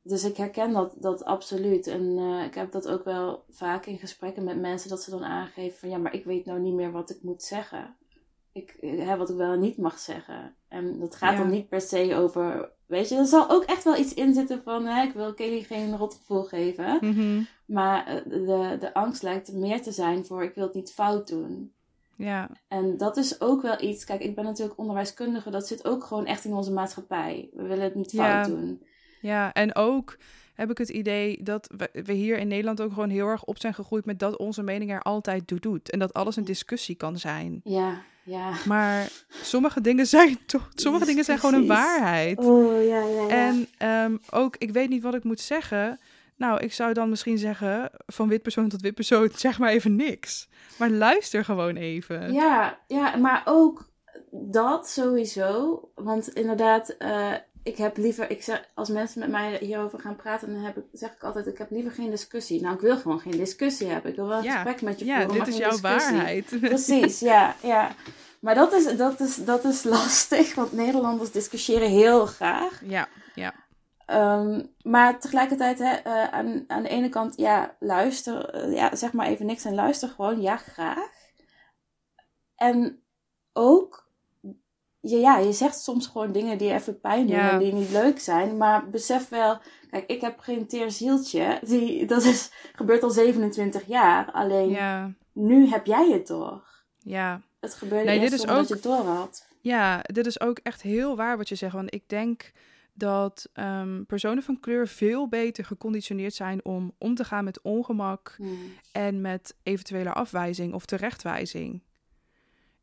[0.02, 1.86] Dus ik herken dat, dat absoluut.
[1.86, 5.24] En uh, ik heb dat ook wel vaak in gesprekken met mensen, dat ze dan
[5.24, 7.96] aangeven van ja, maar ik weet nou niet meer wat ik moet zeggen.
[8.54, 10.54] Ik, hè, wat ik wel niet mag zeggen.
[10.68, 11.38] En dat gaat ja.
[11.38, 12.70] dan niet per se over.
[12.86, 14.86] Weet je, er zal ook echt wel iets in zitten van.
[14.86, 16.98] Hè, ik wil Kelly geen rotgevoel geven.
[17.00, 17.46] Mm-hmm.
[17.66, 20.42] Maar de, de angst lijkt meer te zijn voor.
[20.42, 21.72] Ik wil het niet fout doen.
[22.16, 22.50] Ja.
[22.68, 24.04] En dat is ook wel iets.
[24.04, 25.50] Kijk, ik ben natuurlijk onderwijskundige.
[25.50, 27.48] Dat zit ook gewoon echt in onze maatschappij.
[27.52, 28.54] We willen het niet fout ja.
[28.54, 28.82] doen.
[29.20, 30.16] Ja, en ook
[30.54, 33.60] heb ik het idee dat we, we, hier in Nederland ook gewoon heel erg op
[33.60, 35.90] zijn gegroeid met dat onze mening er altijd toe doet.
[35.90, 37.60] En dat alles een discussie kan zijn.
[37.64, 38.52] Ja, ja.
[38.66, 42.38] Maar sommige dingen zijn toch, sommige dingen zijn gewoon een waarheid.
[42.38, 43.28] Oh, ja, ja, ja.
[43.28, 43.68] En
[44.12, 46.00] um, ook, ik weet niet wat ik moet zeggen.
[46.36, 49.96] Nou, ik zou dan misschien zeggen, van wit persoon tot wit persoon, zeg maar even
[49.96, 50.48] niks.
[50.78, 52.32] Maar luister gewoon even.
[52.32, 53.88] Ja, ja maar ook
[54.30, 55.80] dat sowieso.
[55.94, 57.32] Want inderdaad, uh,
[57.64, 60.84] ik heb liever, ik zeg, als mensen met mij hierover gaan praten, dan heb ik,
[60.92, 62.62] zeg ik altijd, ik heb liever geen discussie.
[62.62, 64.10] Nou, ik wil gewoon geen discussie hebben.
[64.10, 64.54] Ik wil wel een ja.
[64.54, 65.44] gesprek met je ja, voeren.
[65.44, 66.12] dit is jouw discussie.
[66.12, 66.56] waarheid.
[66.60, 67.94] Precies, ja, ja.
[68.40, 72.80] Maar dat is, dat, is, dat is lastig, want Nederlanders discussiëren heel graag.
[72.84, 73.54] Ja, ja.
[74.06, 79.12] Um, maar tegelijkertijd, hè, uh, aan, aan de ene kant, ja, luister, uh, ja, zeg
[79.12, 81.10] maar even niks en luister gewoon, ja, graag.
[82.56, 83.02] En
[83.52, 84.03] ook,
[85.06, 87.50] ja, ja, je zegt soms gewoon dingen die even pijn doen Ja.
[87.50, 89.58] en die niet leuk zijn, maar besef wel,
[89.90, 95.12] kijk, ik heb geen teer zieltje, die, dat is, gebeurt al 27 jaar, alleen Ja,
[95.32, 96.84] nu heb jij het toch.
[96.98, 97.40] ja.
[97.60, 99.46] Het gebeurde Nee, dit is omdat ook- je het door had.
[99.60, 101.72] Ja, dit is ook echt heel waar wat je zegt.
[101.74, 102.52] Want ik denk
[102.92, 108.34] dat ehm, personen van kleur veel beter geconditioneerd zijn om om te gaan met ongemak
[108.36, 108.58] Hmm.
[108.92, 111.82] en met eventuele afwijzing of terechtwijzing.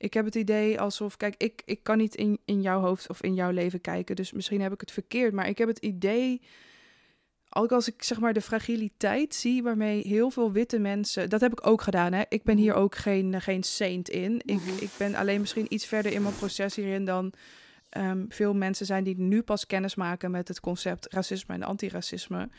[0.01, 3.21] Ik heb het idee alsof, kijk, ik, ik kan niet in, in jouw hoofd of
[3.21, 6.41] in jouw leven kijken, dus misschien heb ik het verkeerd, maar ik heb het idee,
[7.49, 11.51] ook als ik zeg maar de fragiliteit zie waarmee heel veel witte mensen, dat heb
[11.51, 12.23] ik ook gedaan, hè.
[12.29, 14.41] Ik ben hier ook geen, geen saint in.
[14.45, 14.69] Ik, Mhm.
[14.79, 17.33] ik ben alleen misschien iets verder in mijn proces hierin dan
[17.89, 22.49] ehm, veel mensen zijn die nu pas kennis maken met het concept racisme en antiracisme.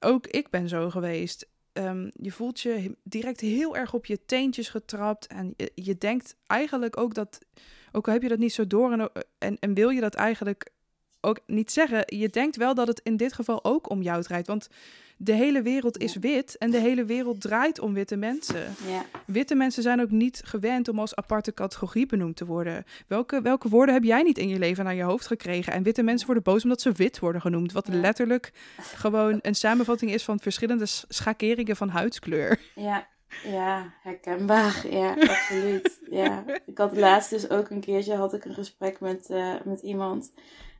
[0.00, 1.46] Ook ik ben zo geweest.
[1.76, 5.26] Ehm, je voelt je direct heel erg op je teentjes getrapt.
[5.26, 7.38] En je, je denkt eigenlijk ook dat,
[7.92, 10.70] ook al heb je dat niet zo door en, en, en wil je dat eigenlijk
[11.20, 14.46] ook niet zeggen, je denkt wel dat het in dit geval ook om jou draait.
[14.46, 14.68] Want
[15.18, 18.74] de hele wereld is wit en de hele wereld draait om witte mensen.
[18.88, 19.04] Ja.
[19.26, 22.84] Witte mensen zijn ook niet gewend om als aparte categorie benoemd te worden.
[23.06, 25.72] Welke, welke woorden heb jij niet in je leven naar je hoofd gekregen?
[25.72, 27.72] En witte mensen worden boos omdat ze wit worden genoemd.
[27.72, 27.94] Wat Ja.
[28.00, 28.52] letterlijk
[28.94, 32.60] gewoon een samenvatting is van verschillende schakeringen van huidskleur.
[32.74, 33.06] Ja,
[33.44, 34.86] Ja, herkenbaar.
[34.90, 35.98] Ja, absoluut.
[36.10, 36.44] ja.
[36.66, 40.32] Ik had laatst dus ook een keertje had ik een gesprek met, uh, met iemand.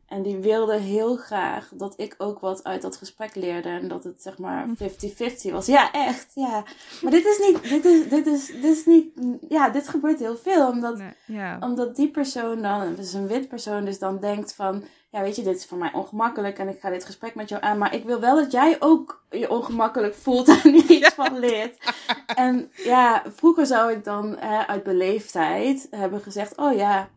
[0.09, 3.69] En die wilde heel graag dat ik ook wat uit dat gesprek leerde.
[3.69, 5.66] En dat het zeg maar 50-50 was.
[5.66, 6.31] Ja, echt.
[6.35, 6.64] Ja.
[7.03, 7.69] Maar dit is niet.
[7.69, 9.12] Dit is, dit is, dit is niet.
[9.49, 10.69] Ja, dit gebeurt heel veel.
[10.69, 11.59] Omdat, ja.
[11.61, 12.99] omdat die persoon dan.
[12.99, 14.85] Is een wit persoon, dus dan denkt van.
[15.11, 16.59] Ja, weet je, dit is voor mij ongemakkelijk.
[16.59, 17.79] En ik ga dit gesprek met jou aan.
[17.79, 21.95] Maar ik wil wel dat jij ook je ongemakkelijk voelt en hier iets van leert.
[22.35, 26.57] En ja, vroeger zou ik dan uit beleefdheid hebben gezegd.
[26.57, 27.09] Oh ja,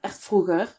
[0.00, 0.76] echt vroeger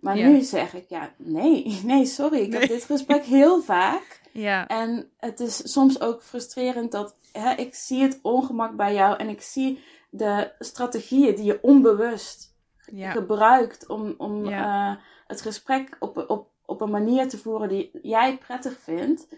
[0.00, 2.38] maar nu zeg ik, ja, nee, nee, sorry.
[2.38, 4.18] Ik heb dit gesprek heel vaak.
[4.32, 4.66] Ja.
[4.66, 9.28] En het is soms ook frustrerend dat hè, ik zie het ongemak bij jou en
[9.28, 12.56] ik zie de strategieën die je onbewust
[12.94, 14.94] gebruikt om, om uh,
[15.26, 19.28] het gesprek op, op, op een manier te voeren die jij prettig vindt.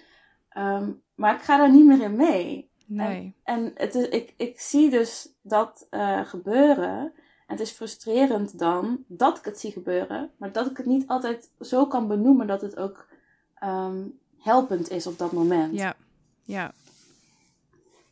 [0.56, 2.70] Um, maar ik ga daar niet meer in mee.
[2.86, 3.36] Nee.
[3.44, 7.12] En, en het is, ik, ik zie dus dat uh, gebeuren
[7.52, 11.50] het is frustrerend dan dat ik het zie gebeuren, maar dat ik het niet altijd
[11.60, 13.06] zo kan benoemen dat het ook
[13.54, 14.00] ehm,
[14.38, 15.78] helpend is op dat moment.
[15.78, 15.94] Ja,
[16.42, 16.72] ja.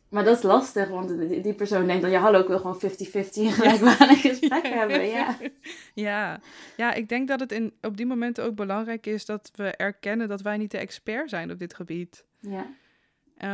[0.09, 2.83] Maar dat is lastig, want die persoon denkt dan, ja hallo, ik wil gewoon 50-50
[3.31, 5.05] gelijkwaardig gesprek hebben.
[5.07, 5.37] Ja.
[5.93, 6.39] ja.
[6.77, 10.27] ja, ik denk dat het in, op die momenten ook belangrijk is dat we erkennen
[10.27, 12.25] dat wij niet de expert zijn op dit gebied.
[12.39, 12.65] Ja.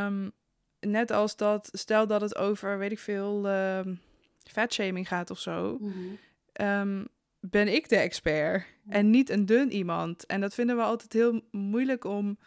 [0.06, 0.32] Um,
[0.80, 3.94] net als dat, stel dat het over, weet ik veel, ehm,
[4.50, 5.94] fatshaming gaat of zo, mhm.
[6.54, 7.04] ehm,
[7.40, 10.26] ben ik de expert en niet een dun iemand.
[10.26, 12.38] En dat vinden we altijd heel moeilijk om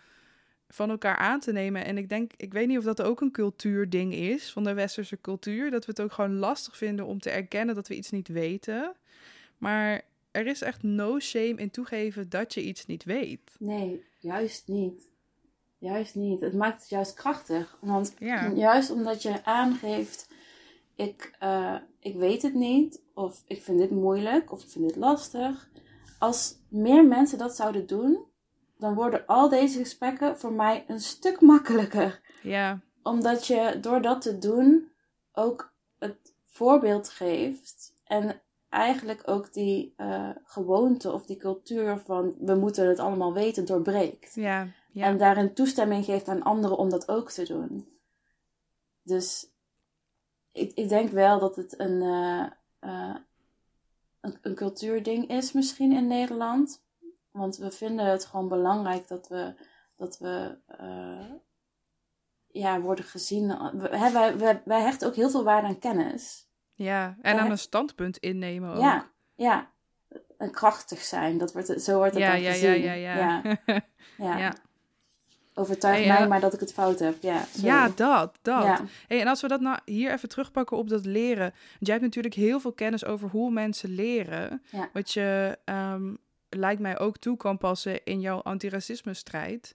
[0.69, 1.85] van elkaar aan te nemen.
[1.85, 5.21] En ik denk, ik weet niet of dat ook een cultuurding is van de westerse
[5.21, 8.29] cultuur, dat we het ook gewoon lastig vinden om te erkennen dat we iets niet
[8.29, 8.97] weten.
[9.59, 13.55] Maar er is echt no shame in toegeven dat je iets niet weet.
[13.59, 15.09] Nee, juist niet.
[15.79, 16.41] Juist niet.
[16.41, 17.79] Het maakt het juist krachtig.
[17.81, 18.15] Want
[18.55, 20.29] juist omdat je aangeeft
[21.01, 24.97] ik, uh, ik weet het niet, of ik vind dit moeilijk, of ik vind dit
[24.97, 25.69] lastig.
[26.19, 28.25] Als meer mensen dat zouden doen,
[28.79, 32.21] dan worden al deze gesprekken voor mij een stuk makkelijker.
[32.43, 32.81] Ja.
[33.03, 34.89] Omdat je door dat te doen
[35.33, 42.55] ook het voorbeeld geeft en eigenlijk ook die uh, gewoonte of die cultuur van we
[42.55, 44.35] moeten het allemaal weten doorbreekt.
[44.35, 45.05] Ja, ja.
[45.07, 47.89] En daarin toestemming geeft aan anderen om dat ook te doen.
[49.03, 49.51] Dus
[50.53, 52.47] ik, ik denk wel dat het een, uh,
[52.81, 53.17] uh,
[54.21, 56.83] een, een cultuurding is misschien in Nederland.
[57.31, 59.55] Want we vinden het gewoon belangrijk dat we,
[59.97, 61.33] dat we uh,
[62.47, 63.49] ja, worden gezien.
[63.73, 66.49] We, wij, wij, wij hechten ook heel veel waarde aan kennis.
[66.75, 68.81] Ja, en aan een standpunt innemen ook.
[68.81, 69.71] Ja, ja.
[70.39, 72.83] En krachtig zijn, dat wordt, zo wordt het ja, dan ja, gezien.
[72.83, 73.57] Ja, ja, ja.
[74.27, 74.39] ja.
[74.39, 74.55] ja.
[75.55, 77.15] Overtuig mij maar dat ik het fout heb.
[77.21, 78.83] Ja, ja dat, dat.
[79.07, 81.51] Hey, en als we dat nou hier even terugpakken op dat leren.
[81.51, 84.63] Want jij hebt natuurlijk heel veel kennis over hoe mensen leren.
[84.93, 89.75] Wat je um, lijkt mij ook toe kan passen in jouw antiracisme strijd.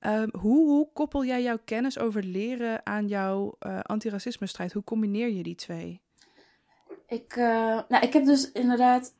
[0.00, 4.72] Um, hoe, hoe, koppel jij jouw kennis over leren aan jouw uh, antiracisme strijd?
[4.72, 6.00] Hoe combineer je die twee?
[7.06, 9.14] Ik, uh, nou, ik heb dus inderdaad.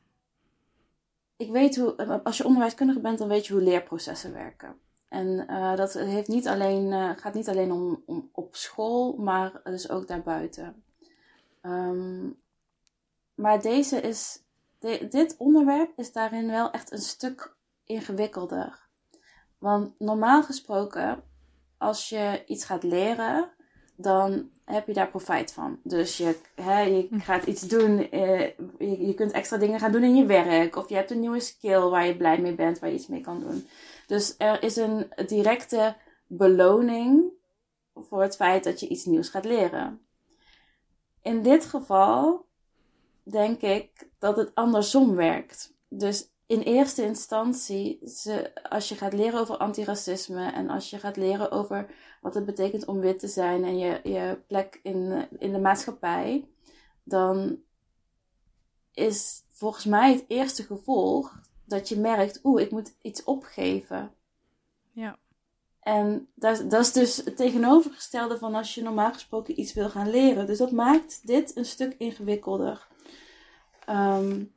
[1.37, 2.21] Ik weet hoe.
[2.23, 4.75] Als je onderwijskundige bent, dan weet je hoe leerprocessen werken.
[5.09, 9.61] En uh, dat heeft niet alleen, uh, gaat niet alleen om, om, op school, maar
[9.63, 10.83] dus ook daarbuiten.
[11.61, 12.39] Um,
[13.35, 14.41] maar deze is,
[14.79, 18.79] de, dit onderwerp is daarin wel echt een stuk ingewikkelder.
[19.57, 21.23] Want normaal gesproken,
[21.77, 23.49] als je iets gaat leren,
[23.95, 25.79] dan heb je daar profijt van.
[25.83, 27.19] Dus je, hè, je hm.
[27.19, 30.95] gaat iets doen, je, je kunt extra dingen gaan doen in je werk, of je
[30.95, 33.67] hebt een nieuwe skill waar je blij mee bent, waar je iets mee kan doen.
[34.07, 35.95] Dus er is een directe
[36.27, 37.31] beloning
[37.93, 40.01] voor het feit dat je iets nieuws gaat leren.
[41.21, 42.45] In dit geval
[43.23, 45.73] denk ik dat het andersom werkt.
[45.87, 47.99] Dus in eerste instantie,
[48.69, 52.85] als je gaat leren over antiracisme en als je gaat leren over wat het betekent
[52.85, 56.47] om wit te zijn en je, je plek in, in de maatschappij,
[57.03, 57.59] dan
[58.91, 64.11] is volgens mij het eerste gevolg dat je merkt, oeh, ik moet iets opgeven.
[64.91, 65.17] Ja.
[65.79, 70.09] En dat, dat is dus het tegenovergestelde van als je normaal gesproken iets wil gaan
[70.09, 70.47] leren.
[70.47, 72.87] Dus dat maakt dit een stuk ingewikkelder.
[73.89, 74.55] Um,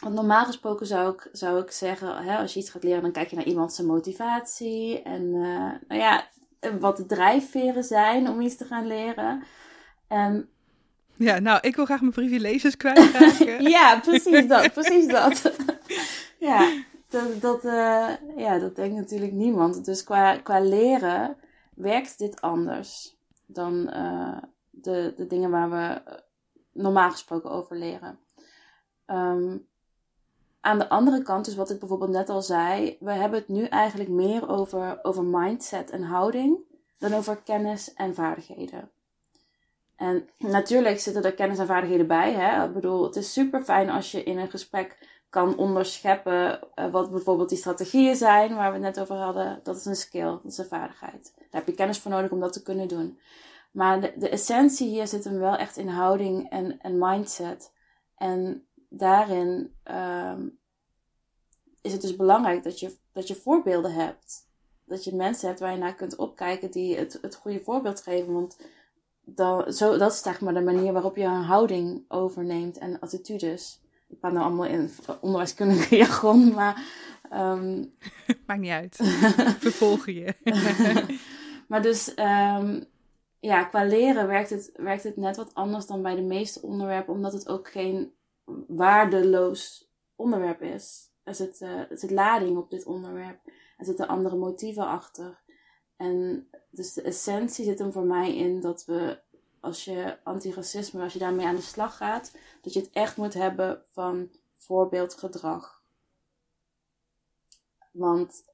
[0.00, 3.12] want normaal gesproken zou ik, zou ik zeggen, hè, als je iets gaat leren, dan
[3.12, 5.02] kijk je naar iemand zijn motivatie.
[5.02, 6.28] En uh, nou ja,
[6.80, 9.42] wat de drijfveren zijn om iets te gaan leren.
[10.08, 10.48] En
[11.16, 13.62] ja, nou, ik wil graag mijn privileges kwijtraken.
[13.76, 15.42] ja, precies dat, precies dat.
[16.44, 19.84] ja, dat, dat, uh, ja, dat denkt natuurlijk niemand.
[19.84, 21.36] Dus qua, qua leren
[21.74, 24.36] werkt dit anders dan, uh,
[24.70, 26.18] de, de dingen waar we eh,
[26.72, 28.18] normaal gesproken over leren.
[29.06, 29.56] Ehm,
[30.60, 33.64] aan de andere kant, dus wat ik bijvoorbeeld net al zei, we hebben het nu
[33.64, 36.58] eigenlijk meer over, over mindset en houding
[36.98, 38.90] dan over kennis en vaardigheden.
[39.96, 42.32] En natuurlijk zitten er kennis en vaardigheden bij.
[42.32, 42.64] Hè?
[42.66, 47.10] Ik bedoel, het is super fijn als je in een gesprek kan onderscheppen uh, wat
[47.10, 49.60] bijvoorbeeld die strategieën zijn waar we het net over hadden.
[49.62, 51.32] Dat is een skill, dat is een vaardigheid.
[51.36, 53.18] Daar heb je kennis voor nodig om dat te kunnen doen.
[53.70, 57.72] Maar de, essentie hier zit hem wel echt in houding en, mindset.
[58.16, 60.58] En daarin um,
[61.82, 64.48] is het dus belangrijk dat je, dat je voorbeelden hebt.
[64.84, 68.32] Dat je mensen hebt waar je naar kunt opkijken die het, het goede voorbeeld geven.
[68.32, 68.56] Want
[69.24, 73.83] dan, zo, dat is zeg maar de manier waarop je een houding overneemt en attitudes.
[74.14, 76.82] Ik ben nou allemaal in onderwijskundige jargon, maar...
[77.32, 77.94] Um...
[78.46, 78.96] Maakt niet uit.
[79.58, 80.34] Vervolgen je.
[81.68, 82.84] maar dus um,
[83.40, 87.14] ja, qua leren werkt het, werkt het net wat anders dan bij de meeste onderwerpen,
[87.14, 88.12] omdat het ook geen
[88.66, 91.12] waardeloos onderwerp is.
[91.22, 93.40] Er zit, uh, er zit lading op dit onderwerp.
[93.76, 95.42] Er zitten andere motieven achter.
[95.96, 99.20] En dus de essentie zit hem voor mij in dat we,
[99.64, 103.34] als je antiracisme, als je daarmee aan de slag gaat, dat je het echt moet
[103.34, 105.82] hebben van voorbeeldgedrag.
[107.90, 108.44] Want,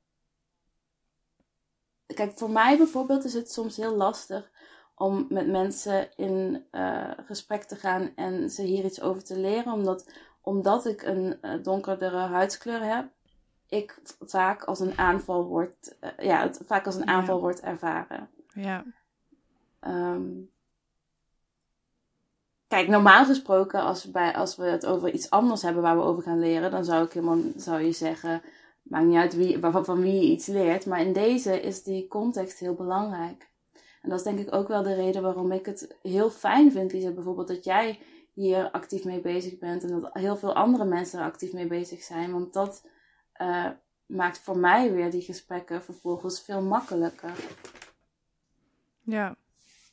[2.06, 4.50] kijk, voor mij bijvoorbeeld is het soms heel lastig
[4.94, 9.72] om met mensen in uh, gesprek te gaan en ze hier iets over te leren,
[9.72, 13.10] omdat, omdat ik een uh, donkerdere huidskleur heb
[13.70, 17.40] ik vaak als een aanval wordt, uh, ja, het vaak als een aanval ja.
[17.40, 18.30] wordt ervaren.
[18.54, 18.84] Ja.
[19.80, 20.50] Um,
[22.70, 26.02] kijk, normaal gesproken, als we, bij, als we het over iets anders hebben waar we
[26.02, 28.42] over gaan leren, dan zou ik helemaal, zou je zeggen,
[28.82, 30.86] maakt niet uit wie, van, van wie je iets leert.
[30.86, 33.50] Maar in deze is die context heel belangrijk.
[34.02, 36.92] En dat is denk ik ook wel de reden waarom ik het heel fijn vind,
[36.92, 37.98] Lisa, bijvoorbeeld dat jij
[38.32, 42.02] hier actief mee bezig bent en dat heel veel andere mensen er actief mee bezig
[42.02, 42.32] zijn.
[42.32, 42.86] Want dat
[43.40, 43.70] uh,
[44.06, 47.32] maakt voor mij weer die gesprekken vervolgens veel makkelijker.
[49.02, 49.36] Ja,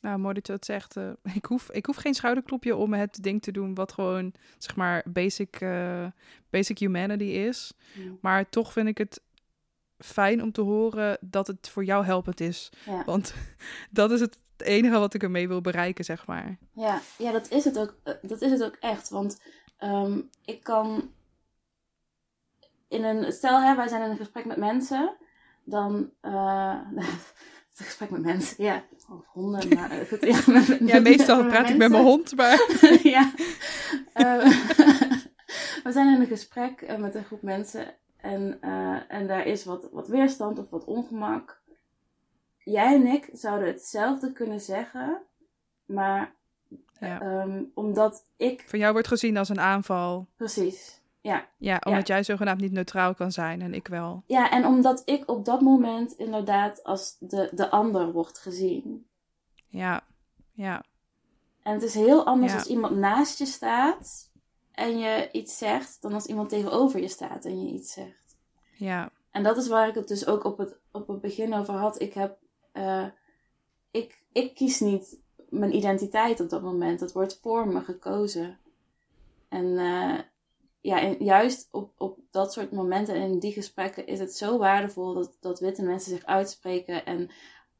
[0.00, 0.96] nou mooi dat je dat zegt.
[0.96, 4.76] Uh, ik, hoef, ik hoef geen schouderklopje om het ding te doen wat gewoon, zeg
[4.76, 6.06] maar, basic, uh,
[6.50, 7.72] basic humanity is.
[7.94, 8.18] Mm.
[8.20, 9.20] Maar toch vind ik het
[9.98, 12.72] fijn om te horen dat het voor jou helpend is.
[12.86, 13.04] Ja.
[13.04, 13.34] Want
[13.90, 16.58] dat is het enige wat ik ermee wil bereiken, zeg maar.
[16.72, 19.08] Ja, ja dat, is het ook, dat is het ook echt.
[19.08, 19.40] Want
[19.80, 21.12] um, ik kan
[22.88, 25.16] in een, stel hè, wij zijn in een gesprek met mensen,
[25.64, 26.80] dan, uh,
[27.78, 31.38] het gesprek met mensen, ja, of honden, maar uh, goed, ja, met, met, ja, meestal
[31.38, 31.72] praat mensen.
[31.72, 32.78] ik met mijn hond, maar...
[33.02, 33.32] ja,
[34.14, 34.44] uh,
[35.84, 38.60] we zijn in een gesprek met een groep mensen en,
[39.08, 41.60] en daar is wat, wat weerstand of wat ongemak.
[42.58, 45.22] Jij en ik zouden hetzelfde kunnen zeggen,
[45.86, 46.34] maar
[47.00, 47.42] ja.
[47.42, 48.64] um, omdat ik...
[48.66, 50.26] Van jou wordt gezien als een aanval.
[50.36, 50.97] Precies.
[51.20, 51.48] Ja.
[51.56, 52.14] Ja, omdat ja.
[52.14, 54.22] jij zogenaamd niet neutraal kan zijn en ik wel.
[54.26, 59.06] Ja, en omdat ik op dat moment inderdaad als de, de ander wordt gezien.
[59.66, 60.00] Ja,
[60.52, 60.84] ja.
[61.62, 62.58] En het is heel anders ja.
[62.58, 64.30] als iemand naast je staat
[64.72, 68.36] en je iets zegt, dan als iemand tegenover je staat en je iets zegt.
[68.76, 69.10] Ja.
[69.30, 72.00] En dat is waar ik het dus ook op het, op het begin over had.
[72.00, 72.38] Ik heb,
[72.72, 73.06] uh,
[73.90, 76.98] ik, ik kies niet mijn identiteit op dat moment.
[76.98, 78.58] Dat wordt voor me gekozen.
[79.48, 80.18] En uh,
[80.80, 84.58] ja, en juist op, op dat soort momenten en in die gesprekken is het zo
[84.58, 87.30] waardevol dat, dat witte mensen zich uitspreken en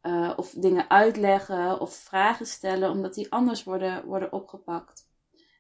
[0.03, 5.07] uh, of dingen uitleggen of vragen stellen, omdat die anders worden, worden opgepakt.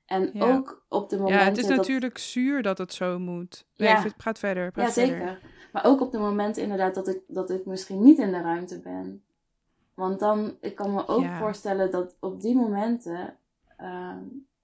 [0.07, 0.55] En ja.
[0.55, 1.45] ook op de momenten.
[1.45, 1.77] Ja, het is dat...
[1.77, 3.67] natuurlijk zuur dat het zo moet.
[3.77, 4.05] Nee, ja.
[4.17, 4.71] praat verder.
[4.71, 5.17] Praat ja, zeker.
[5.17, 5.41] Verder.
[5.73, 8.81] Maar ook op de momenten inderdaad dat ik, dat ik misschien niet in de ruimte
[8.81, 9.23] ben.
[9.95, 11.39] Want dan, ik kan me ook ja.
[11.39, 13.37] voorstellen dat op die momenten
[13.81, 14.17] uh,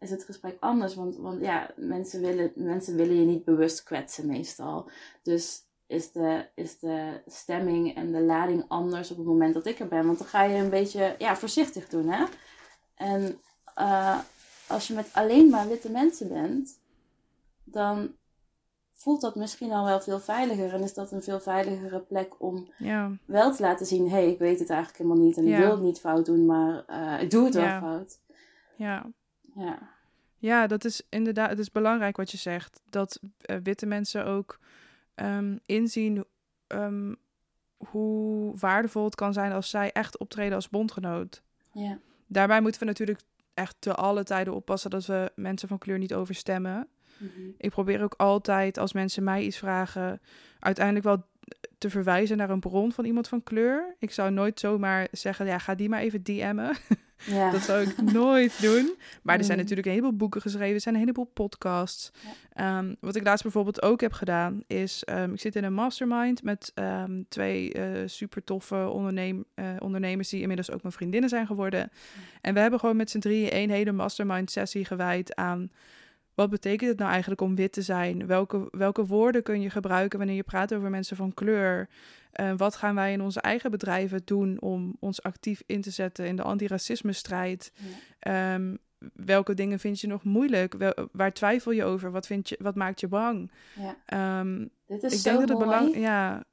[0.04, 0.94] is het gesprek anders.
[0.94, 4.90] Want, want ja, mensen willen, mensen willen je niet bewust kwetsen meestal.
[5.22, 9.78] Dus is de, is de stemming en de lading anders op het moment dat ik
[9.78, 10.06] er ben.
[10.06, 12.08] Want dan ga je een beetje ja, voorzichtig doen.
[12.08, 12.24] Hè?
[12.94, 13.40] En
[13.78, 14.18] uh,
[14.68, 16.78] als je met alleen maar witte mensen bent,
[17.64, 18.14] dan
[18.92, 20.74] voelt dat misschien al wel veel veiliger.
[20.74, 23.10] En is dat een veel veiligere plek om ja.
[23.24, 25.36] wel te laten zien: hé, hey, ik weet het eigenlijk helemaal niet.
[25.36, 25.56] En ja.
[25.56, 27.80] ik wil het niet fout doen, maar uh, ik doe het wel ja.
[27.80, 28.18] fout.
[28.76, 29.06] Ja.
[29.54, 29.92] Ja.
[30.38, 32.80] Ja, dat is inderdaad, het is belangrijk wat je zegt.
[32.90, 34.58] Dat uh, witte mensen ook
[35.14, 36.24] um, inzien
[36.68, 37.16] um,
[37.76, 41.42] hoe waardevol het kan zijn als zij echt optreden als bondgenoot.
[41.72, 41.98] Ja.
[42.26, 43.20] Daarbij moeten we natuurlijk
[43.54, 46.88] echt te alle tijden oppassen dat we mensen van kleur niet overstemmen.
[47.18, 47.54] Mm-hmm.
[47.58, 50.20] Ik probeer ook altijd, als mensen mij iets vragen,
[50.58, 51.24] uiteindelijk wel
[51.78, 53.96] te verwijzen naar een bron van iemand van kleur.
[53.98, 56.76] Ik zou nooit zomaar zeggen, ja, ga die maar even DM'en.
[57.26, 57.50] Ja.
[57.50, 58.94] Dat zou ik nooit doen.
[59.22, 59.62] Maar er zijn Mm.
[59.62, 62.10] natuurlijk een heleboel boeken geschreven, er zijn een heleboel podcasts.
[62.52, 66.42] Ehm, wat ik laatst bijvoorbeeld ook heb gedaan, is ehm, ik zit in een mastermind
[66.42, 71.90] met ehm, twee eh, super toffe eh, ondernemers die inmiddels ook mijn vriendinnen zijn geworden.
[72.40, 75.70] En we hebben gewoon met z'n drieën één hele mastermind sessie gewijd aan
[76.34, 78.26] wat betekent het nou eigenlijk om wit te zijn?
[78.26, 81.88] Welke, welke woorden kun je gebruiken wanneer je praat over mensen van kleur?
[82.32, 86.26] Eh, wat gaan wij in onze eigen bedrijven doen om ons actief in te zetten
[86.26, 87.72] in de antiracisme-strijd?
[87.74, 88.54] Ja.
[88.54, 88.76] Ehm,
[89.12, 90.74] welke dingen vind je nog moeilijk?
[90.74, 92.10] Wel- waar twijfel je over?
[92.10, 93.50] Wat, vind je, wat maakt je bang?
[93.78, 93.96] Ja.
[94.06, 96.44] Ehm, Dit is ik zo denk dat het belang, ja,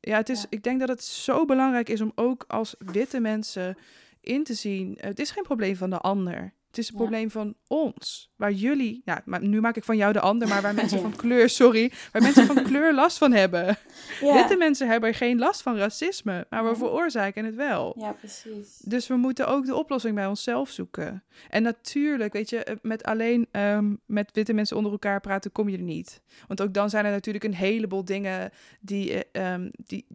[0.00, 0.46] ja, het is, Ja.
[0.50, 3.76] ik denk dat het zo belangrijk is om ook als witte mensen
[4.20, 4.98] in te zien.
[5.00, 6.52] Het is geen probleem van de ander.
[6.66, 7.00] Het is een Ja.
[7.00, 8.30] probleem van ons.
[8.36, 11.02] Waar jullie, ja, maar nu maak ik van jou de ander, maar waar mensen Ja.
[11.02, 13.76] van kleur, sorry, waar mensen van kleur last van hebben.
[14.20, 14.32] Ja.
[14.34, 17.94] Witte mensen hebben geen last van racisme, maar we veroorzaken het wel.
[17.98, 18.78] ja, precies.
[18.78, 21.24] Dus we moeten ook de oplossing bij onszelf zoeken.
[21.50, 25.68] En natuurlijk, weet je, eh, met alleen ehm, met witte mensen onder elkaar praten kom
[25.68, 26.20] je er niet.
[26.46, 28.50] Want ook dan zijn er natuurlijk een heleboel dingen
[28.80, 30.06] die, eh, ehm, die,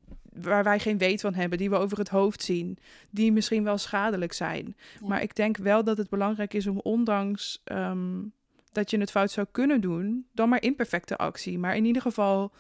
[0.42, 2.78] waar wij geen weet van hebben, die we over het hoofd zien,
[3.10, 4.76] die misschien wel schadelijk zijn.
[5.00, 5.08] Ja.
[5.08, 8.20] Maar ik denk wel dat het belangrijk is om ondanks ehm,
[8.72, 11.60] dat je het fout zou kunnen doen, dan maar imperfecte actie.
[11.60, 12.52] Maar in ieder geval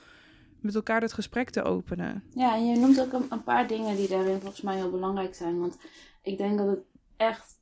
[0.60, 2.24] met elkaar het gesprek te openen.
[2.34, 5.36] Ja, en je noemt ook een, een paar dingen die daarin volgens mij heel belangrijk
[5.36, 5.60] zijn.
[5.60, 5.78] Want
[6.22, 6.84] ik denk dat het
[7.18, 7.60] echt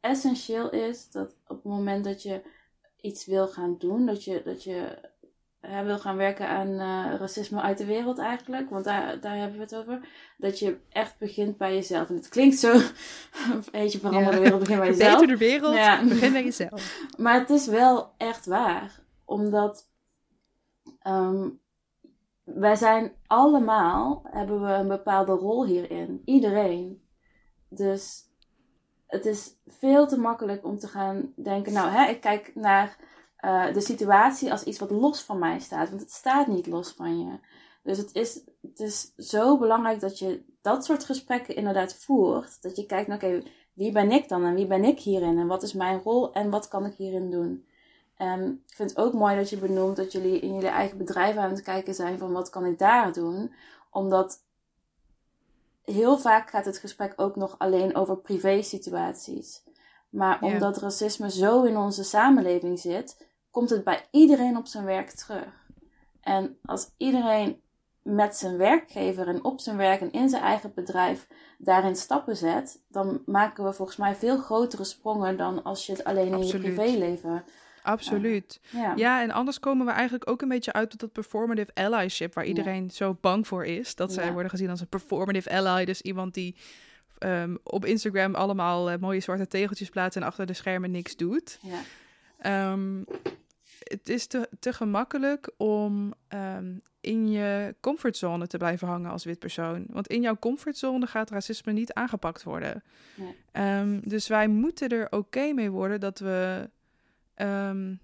[0.00, 2.42] essentieel is dat op het moment dat je
[3.00, 4.98] iets wil gaan doen, dat je, dat je
[5.84, 9.62] wil gaan werken aan eh, racisme uit de wereld eigenlijk, want daar, daar hebben we
[9.62, 10.08] het over,
[10.38, 12.08] dat je echt begint bij jezelf.
[12.08, 12.72] En het klinkt zo,
[13.52, 15.18] een beetje verander de wereld, begin bij jezelf.
[15.18, 16.04] Verbeter de wereld, Ja.
[16.04, 16.98] begin bij jezelf.
[17.18, 19.00] Maar het is wel echt waar.
[19.24, 19.88] Omdat
[21.00, 21.48] ehm,
[22.44, 26.22] wij zijn allemaal, hebben we een bepaalde rol hierin.
[26.24, 27.02] Iedereen.
[27.68, 28.22] Dus
[29.06, 32.96] het is veel te makkelijk om te gaan denken, nou hè, ik kijk naar
[33.44, 35.88] eh, de situatie als iets wat los van mij staat.
[35.88, 37.38] Want het staat niet los van je.
[37.82, 42.62] Dus het is, het is zo belangrijk dat je dat soort gesprekken inderdaad voert.
[42.62, 43.42] Dat je kijkt, nou, oké,
[43.72, 46.50] wie ben ik dan en wie ben ik hierin en wat is mijn rol en
[46.50, 47.66] wat kan ik hierin doen.
[48.16, 51.36] En ik vind het ook mooi dat je benoemt dat jullie in jullie eigen bedrijf
[51.36, 53.52] aan het kijken zijn van wat kan ik daar doen.
[53.90, 54.42] Omdat
[55.82, 59.62] heel vaak gaat het gesprek ook nog alleen over privé situaties.
[60.08, 60.52] Maar Ja.
[60.52, 65.66] omdat racisme zo in onze samenleving zit, komt het bij iedereen op zijn werk terug.
[66.20, 67.60] En als iedereen
[68.02, 71.26] met zijn werkgever en op zijn werk en in zijn eigen bedrijf
[71.58, 76.04] daarin stappen zet, dan maken we volgens mij veel grotere sprongen dan als je het
[76.04, 76.64] alleen in Absoluut.
[76.66, 77.44] je privéleven.
[77.82, 78.60] Absoluut.
[78.70, 82.34] Ja, Ja, en anders komen we eigenlijk ook een beetje uit op dat performative allyship,
[82.34, 83.94] waar iedereen zo bang voor is.
[83.94, 84.32] Dat zij Ja.
[84.32, 85.84] worden gezien als een performative ally.
[85.84, 86.56] Dus iemand die
[87.18, 91.58] ehm, op Instagram allemaal eh, mooie zwarte tegeltjes plaatst en achter de schermen niks doet.
[91.62, 91.78] ja,
[92.38, 93.02] Ehm,
[93.84, 99.38] het is te, te gemakkelijk om em, in je comfortzone te blijven hangen als wit
[99.38, 99.86] persoon.
[99.88, 102.82] Want in jouw comfortzone gaat racisme niet aangepakt worden.
[103.14, 103.36] Nee.
[103.52, 106.70] Ehm, dus wij moeten er oké mee worden dat we,
[107.34, 107.94] ehm,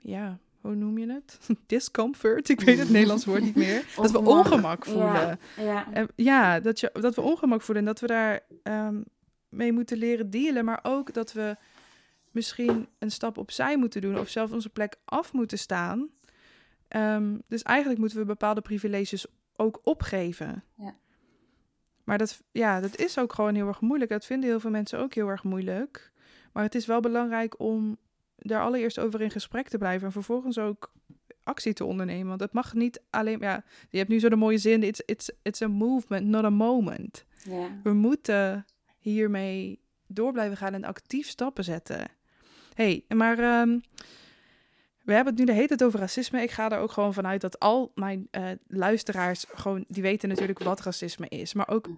[0.00, 1.38] ja, hoe noem je het?
[1.66, 3.84] Discomfort, ik weet het Nederlands woord niet meer.
[3.96, 4.84] Dat we Ongemak.
[4.84, 5.12] voelen.
[5.12, 9.00] ja, ja, En ja, dat, je, dat we ongemak voelen en dat we daar ehm,
[9.48, 10.64] mee moeten leren dealen.
[10.64, 11.56] Maar ook dat we
[12.36, 16.08] misschien een stap opzij moeten doen of zelf onze plek af moeten staan.
[16.88, 19.26] Ehm, dus eigenlijk moeten we bepaalde privileges
[19.56, 20.64] ook opgeven.
[20.74, 20.96] Ja.
[22.04, 24.10] Maar dat, ja, dat is ook gewoon heel erg moeilijk.
[24.10, 26.12] Dat vinden heel veel mensen ook heel erg moeilijk.
[26.52, 27.96] Maar het is wel belangrijk om
[28.36, 30.92] daar allereerst over in gesprek te blijven en vervolgens ook
[31.42, 32.28] actie te ondernemen.
[32.28, 35.30] Want het mag niet alleen, ja, je hebt nu zo de mooie zin, it's, it's,
[35.42, 37.24] it's a movement, not a moment.
[37.44, 37.80] ja.
[37.82, 38.64] We moeten
[38.98, 42.08] hiermee door blijven gaan en actief stappen zetten.
[42.76, 43.78] Hey, maar ehm,
[45.02, 46.42] we hebben het nu de hele tijd over racisme.
[46.42, 50.58] Ik ga er ook gewoon vanuit dat al mijn eh, luisteraars gewoon, die weten natuurlijk
[50.58, 51.54] wat racisme is.
[51.54, 51.88] Maar ook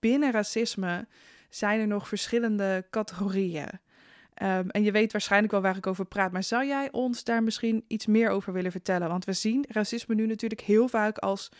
[0.00, 1.06] binnen racisme
[1.50, 3.68] zijn er nog verschillende categorieën.
[4.34, 6.32] Ehm, en je weet waarschijnlijk wel waar ik over praat.
[6.32, 9.08] Maar zou jij ons daar misschien iets meer over willen vertellen?
[9.08, 11.50] Want we zien racisme nu natuurlijk heel vaak als.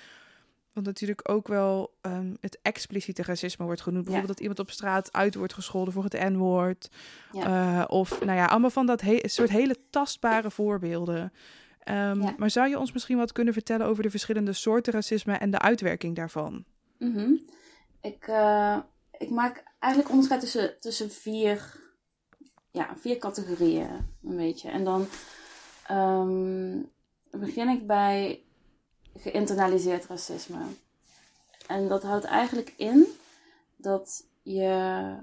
[0.72, 4.04] Want natuurlijk ook wel ehm, het expliciete racisme wordt genoemd.
[4.04, 6.90] Bijvoorbeeld dat iemand op straat uit wordt gescholden voor het N-woord.
[7.32, 11.32] Eh, of nou ja, allemaal van dat he- soort hele tastbare voorbeelden.
[11.84, 12.34] Ehm, Ja.
[12.36, 15.58] Maar zou je ons misschien wat kunnen vertellen over de verschillende soorten racisme en de
[15.58, 16.64] uitwerking daarvan?
[16.98, 17.32] Mhm.
[18.00, 18.78] ik, eh,
[19.18, 21.80] ik maak eigenlijk onderscheid tussen, tussen vier,
[22.70, 23.88] ja, vier categorieën,
[24.24, 24.70] een beetje.
[24.70, 25.06] En dan
[25.86, 26.78] ehm,
[27.30, 28.42] begin ik bij
[29.16, 30.58] geïnternaliseerd racisme.
[31.66, 33.06] En dat houdt eigenlijk in
[33.76, 35.16] dat je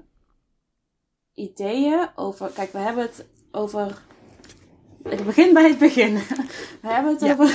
[1.33, 2.51] ideeën over.
[2.51, 4.01] Kijk, we hebben het over.
[5.03, 6.13] Ik begin bij het begin.
[6.81, 7.49] We hebben het over,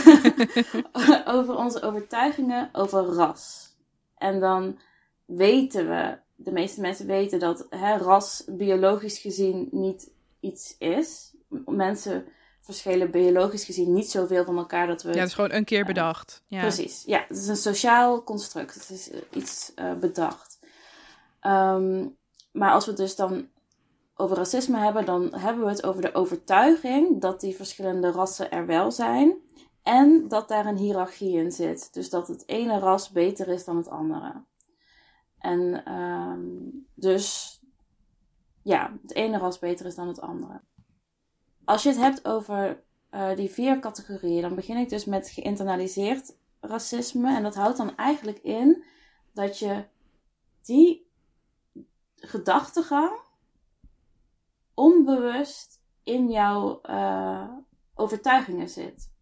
[1.37, 3.75] over onze overtuigingen over ras.
[4.19, 4.79] En dan
[5.25, 10.11] weten we, de meeste mensen weten dat hè, ras biologisch gezien niet
[10.41, 11.35] iets is.
[11.67, 12.27] Mensen
[12.65, 15.13] verschillen biologisch gezien niet zoveel van elkaar dat we.
[15.13, 16.43] Ja, het is gewoon een keer bedacht.
[16.47, 16.61] Ja.
[16.61, 17.25] Precies, ja.
[17.29, 18.75] Het is een sociaal construct.
[18.75, 20.59] Het is iets uh, bedacht.
[21.43, 22.17] Um,
[22.53, 23.49] maar als we het dus dan
[24.15, 28.67] over racisme hebben, dan hebben we het over de overtuiging dat die verschillende rassen er
[28.67, 29.37] wel zijn.
[29.83, 31.93] En dat daar een hiërarchie in zit.
[31.93, 34.45] Dus dat het ene ras beter is dan het andere.
[35.39, 37.59] En um, dus
[38.63, 40.61] ja, het ene ras beter is dan het andere.
[41.65, 46.37] Als je het hebt over uh, die vier categorieën, dan begin ik dus met geïnternaliseerd
[46.61, 47.37] racisme.
[47.37, 48.85] En dat houdt dan eigenlijk in
[49.33, 49.85] dat je
[50.63, 51.11] die
[52.17, 53.21] gedachtegang
[54.75, 57.49] onbewust in jouw uh,
[57.95, 59.13] overtuigingen zit.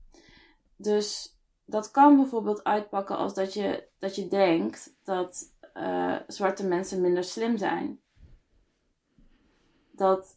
[0.77, 7.01] Dus dat kan bijvoorbeeld uitpakken als dat je, dat je denkt dat uh, zwarte mensen
[7.01, 8.01] minder slim zijn.
[9.91, 10.37] Dat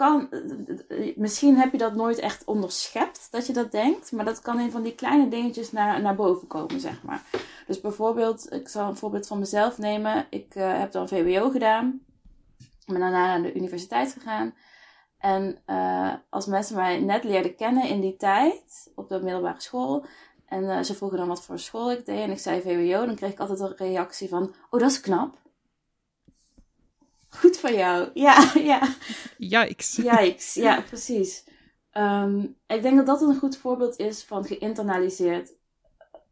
[0.00, 0.28] kan,
[1.16, 4.70] misschien heb je dat nooit echt onderschept dat je dat denkt, maar dat kan in
[4.70, 7.22] van die kleine dingetjes naar, naar boven komen, zeg maar.
[7.66, 10.26] Dus bijvoorbeeld, ik zal een voorbeeld van mezelf nemen.
[10.30, 12.00] Ik uh, heb dan VWO gedaan,
[12.86, 14.54] ben daarna naar de universiteit gegaan.
[15.18, 20.04] En uh, als mensen mij net leerden kennen in die tijd, op de middelbare school,
[20.46, 23.14] en uh, ze vroegen dan wat voor school ik deed, en ik zei VWO, dan
[23.14, 25.38] kreeg ik altijd een reactie van: Oh, dat is knap.
[27.30, 28.10] Goed van jou.
[28.14, 28.94] Ja, ja.
[29.38, 29.96] Yikes.
[29.96, 31.44] Yikes, ja, precies.
[31.92, 35.52] Um, ik denk dat dat een goed voorbeeld is van geïnternaliseerd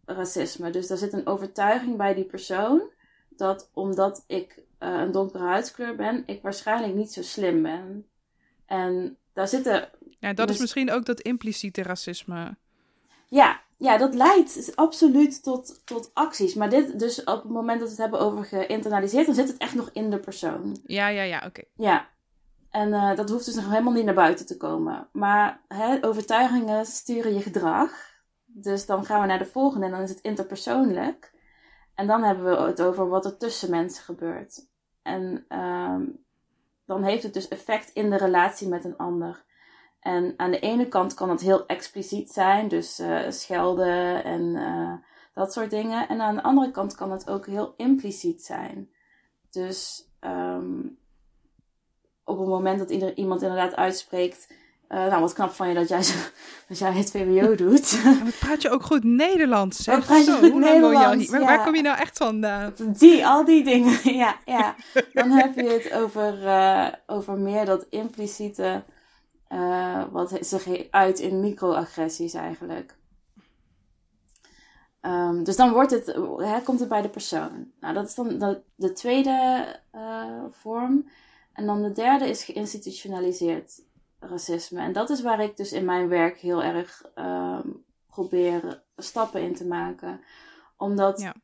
[0.05, 0.71] racisme.
[0.71, 2.83] Dus daar zit een overtuiging bij die persoon
[3.29, 8.07] dat omdat ik uh, een donkere huidskleur ben, ik waarschijnlijk niet zo slim ben.
[8.67, 9.91] En daar zitten.
[10.19, 12.57] Ja, dat is misschien ook dat impliciete racisme.
[13.27, 16.55] Ja, ja, dat leidt absoluut tot, tot acties.
[16.55, 19.57] Maar dit, dus op het moment dat we het hebben over geïnternaliseerd, dan zit het
[19.57, 20.79] echt nog in de persoon.
[20.85, 21.63] Ja, ja, ja, oké.
[21.75, 22.09] Ja.
[22.71, 25.09] En uh, dat hoeft dus nog helemaal niet naar buiten te komen.
[25.13, 27.91] Maar hè, overtuigingen sturen je gedrag.
[28.45, 31.33] Dus dan gaan we naar de volgende en dan is het interpersoonlijk.
[31.95, 34.67] En dan hebben we het over wat er tussen mensen gebeurt.
[35.03, 36.25] En um,
[36.87, 39.45] dan heeft het dus effect in de relatie met een ander.
[40.09, 44.93] En aan de ene kant kan het heel expliciet zijn, dus uh, schelden en uh,
[45.35, 46.09] dat soort dingen.
[46.09, 48.89] En aan de andere kant kan het ook heel impliciet zijn.
[49.51, 50.99] Dus um,
[52.25, 54.53] op het moment dat ieder, iemand inderdaad uitspreekt.
[54.89, 56.15] Uh, nou, wat knap van je dat jij, zo,
[56.69, 58.05] dat jij het VWO doet.
[58.05, 59.79] Maar praat je ook goed Nederlands?
[59.79, 60.07] Zeg.
[60.07, 61.31] praat je goed Nederlands?
[61.31, 61.47] Waar, ja.
[61.47, 62.75] waar, kom je nou echt vandaan?
[62.79, 64.37] Die, al die dingen, ja.
[64.45, 64.75] ja.
[65.13, 66.35] Dan heb je het over,
[67.07, 68.85] over meer dat impliciete,
[69.49, 72.97] uh, wat zich uit in microagressies eigenlijk.
[75.01, 77.71] Um, dus dan wordt het, hè, komt het bij de persoon.
[77.81, 79.67] Nou, dat is dan de, de tweede
[80.51, 81.09] vorm.
[81.53, 83.83] En dan de derde is geïnstitutionaliseerd
[84.21, 84.81] racisme.
[84.81, 89.55] En dat is waar ik dus in mijn werk heel erg um, probeer stappen in
[89.55, 90.21] te maken.
[90.77, 91.35] Omdat ja.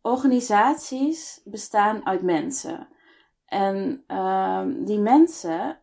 [0.00, 2.88] organisaties bestaan uit mensen.
[3.46, 5.80] En um, die mensen,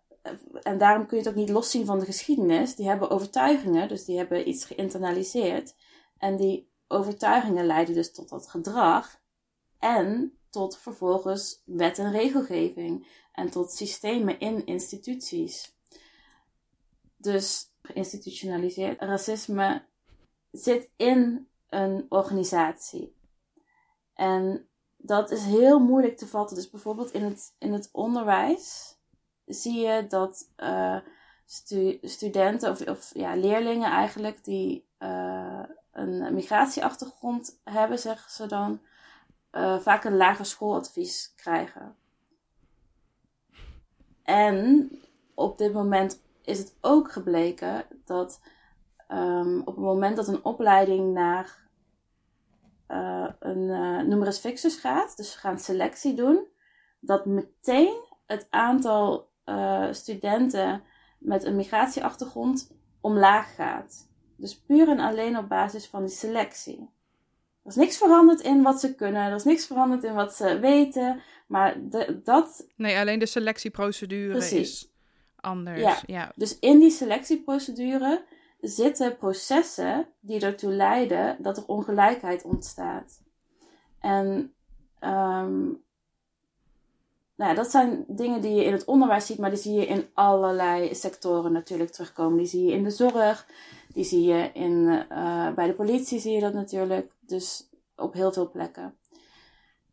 [0.61, 4.05] en daarom kun je het ook niet loszien van de geschiedenis, die hebben overtuigingen, dus
[4.05, 5.75] die hebben iets geïnternaliseerd.
[6.17, 9.21] En die overtuigingen leiden dus tot dat gedrag
[9.79, 15.75] en tot vervolgens wet en regelgeving en tot systemen in instituties.
[17.17, 19.85] Dus geïnstitutionaliseerd racisme
[20.51, 23.15] zit in een organisatie.
[24.13, 24.67] En
[24.97, 26.55] dat is heel moeilijk te vatten.
[26.55, 28.92] Dus bijvoorbeeld in het, in het onderwijs
[29.53, 30.49] zie je dat
[31.45, 38.81] stu studenten of, of ja, leerlingen eigenlijk die uh, een migratieachtergrond hebben, zeggen ze dan,
[39.51, 41.95] uh, vaak een lager schooladvies krijgen.
[44.23, 44.89] En
[45.33, 48.41] op dit moment is het ook gebleken dat
[49.07, 51.61] um, op het moment dat een opleiding naar
[53.39, 53.65] een
[54.07, 56.47] numerus fixus gaat, dus we gaan selectie doen,
[56.99, 60.83] dat meteen het aantal uh, studenten
[61.17, 62.71] met een migratieachtergrond
[63.01, 64.09] omlaag gaat.
[64.37, 66.89] Dus puur en alleen op basis van die selectie.
[67.63, 70.59] Er is niks veranderd in wat ze kunnen, er is niks veranderd in wat ze
[70.59, 72.67] weten, maar de, dat.
[72.75, 74.71] Nee, alleen de selectieprocedure Precies.
[74.71, 74.91] is
[75.35, 75.81] anders.
[75.81, 75.97] Ja.
[76.05, 76.31] ja.
[76.35, 78.25] Dus in die selectieprocedure
[78.61, 83.21] zitten processen die ertoe leiden dat er ongelijkheid ontstaat.
[83.99, 84.53] En
[84.99, 85.83] um,
[87.35, 89.85] nou ja, dat zijn dingen die je in het onderwijs ziet, maar die zie je
[89.85, 92.37] in allerlei sectoren natuurlijk terugkomen.
[92.37, 93.47] Die zie je in de zorg,
[93.93, 97.11] die zie je in, uh, bij de politie zie je dat natuurlijk.
[97.19, 98.97] Dus op heel veel plekken.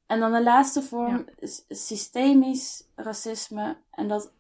[0.06, 3.76] En dan de laatste vorm is systemisch racisme.
[3.90, 4.32] En dat,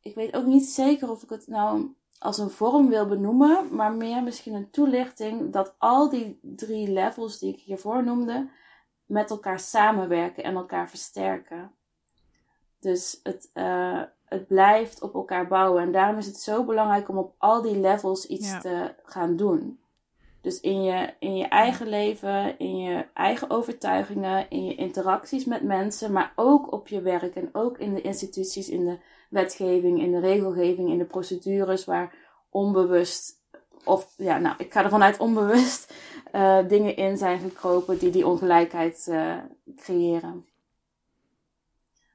[0.00, 3.92] ik weet ook niet zeker of ik het nou als een vorm wil benoemen, maar
[3.92, 8.48] meer misschien een toelichting dat al die drie levels die ik hiervoor noemde,
[9.10, 11.72] met elkaar samenwerken en elkaar versterken.
[12.80, 15.82] Dus het, uh, het blijft op elkaar bouwen.
[15.82, 19.80] En daarom is het zo belangrijk om op al die levels iets te gaan doen.
[20.40, 25.62] Dus in je, in je eigen leven, in je eigen overtuigingen, in je interacties met
[25.62, 28.98] mensen, maar ook op je werk en ook in de instituties, in de
[29.28, 32.14] wetgeving, in de regelgeving, in de procedures waar
[32.50, 33.39] onbewust,
[33.84, 35.94] of ja, nou, ik ga ervan uit onbewust,
[36.32, 39.36] uh, dingen in zijn gekropen die die ongelijkheid uh,
[39.76, 40.46] creëren.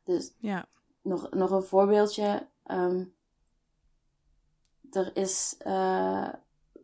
[0.03, 0.65] Dus ja.
[1.01, 2.47] nog, nog een voorbeeldje.
[2.71, 3.13] Um,
[4.91, 6.27] er is uh,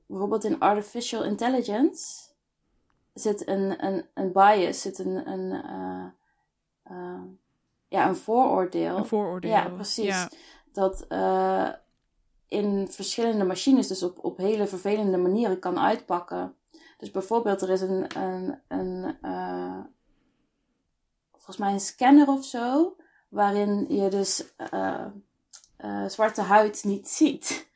[0.06, 2.30] bijvoorbeeld in artificial intelligence
[3.14, 5.50] zit een, een, een bias, zit een, een,
[7.88, 8.98] ja, een vooroordeel.
[8.98, 9.52] Een vooroordeel.
[9.52, 10.28] Ja, precies.
[10.72, 11.06] Dat
[12.52, 16.56] in verschillende machines, dus op, op hele vervelende manieren kan uitpakken.
[16.98, 19.80] Dus bijvoorbeeld, er is een, een, een uh,
[21.32, 22.96] volgens mij een scanner of zo,
[23.30, 25.06] waarin je dus uh,
[25.78, 27.71] uh, zwarte huid niet ziet.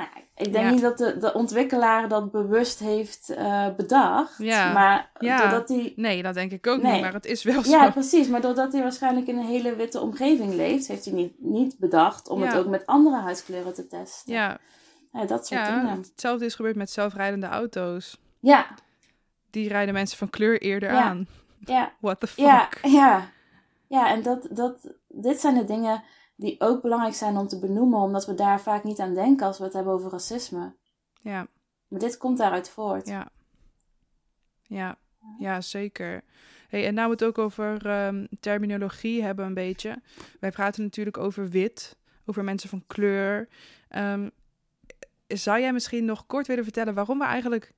[0.00, 3.34] Nou, ik denk niet dat de, de ontwikkelaar dat bewust heeft
[3.76, 4.38] bedacht.
[4.38, 4.72] Ja.
[4.72, 5.92] Maar doordat hij...
[5.96, 7.70] Nee, dat denk ik ook niet, maar het is wel zo.
[7.70, 8.28] Ja, precies.
[8.28, 12.28] Maar doordat hij waarschijnlijk in een hele witte omgeving leeft, heeft hij niet, niet bedacht
[12.28, 14.32] om het ook met andere huidskleuren te testen.
[14.32, 14.58] Ja.
[15.12, 15.98] Ja, dat soort dingen.
[16.10, 18.20] Hetzelfde is gebeurd met zelfrijdende auto's.
[18.40, 18.66] Ja.
[19.50, 21.28] Die rijden mensen van kleur eerder aan.
[21.64, 21.92] Ja.
[22.00, 22.44] What the fuck?
[22.44, 23.28] Ja, ja.
[23.86, 26.02] ja en dat, dat, dit zijn de dingen
[26.40, 29.58] die ook belangrijk zijn om te benoemen, omdat we daar vaak niet aan denken als
[29.58, 30.74] we het hebben over racisme.
[31.20, 31.46] Ja.
[31.88, 33.06] Maar dit komt daaruit voort.
[33.06, 33.28] Ja.
[34.62, 34.98] Ja,
[35.38, 36.22] ja zeker.
[36.68, 40.02] Hey, en nou we het ook over um, terminologie hebben een beetje.
[40.40, 43.48] Wij praten natuurlijk over wit, over mensen van kleur.
[43.96, 44.30] Um,
[45.26, 47.72] zou jij misschien nog kort willen vertellen waarom we eigenlijk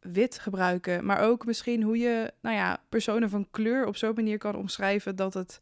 [0.00, 1.04] wit gebruiken.
[1.04, 5.16] Maar ook misschien hoe je, nou ja, personen van kleur op zo'n manier kan omschrijven
[5.16, 5.60] dat het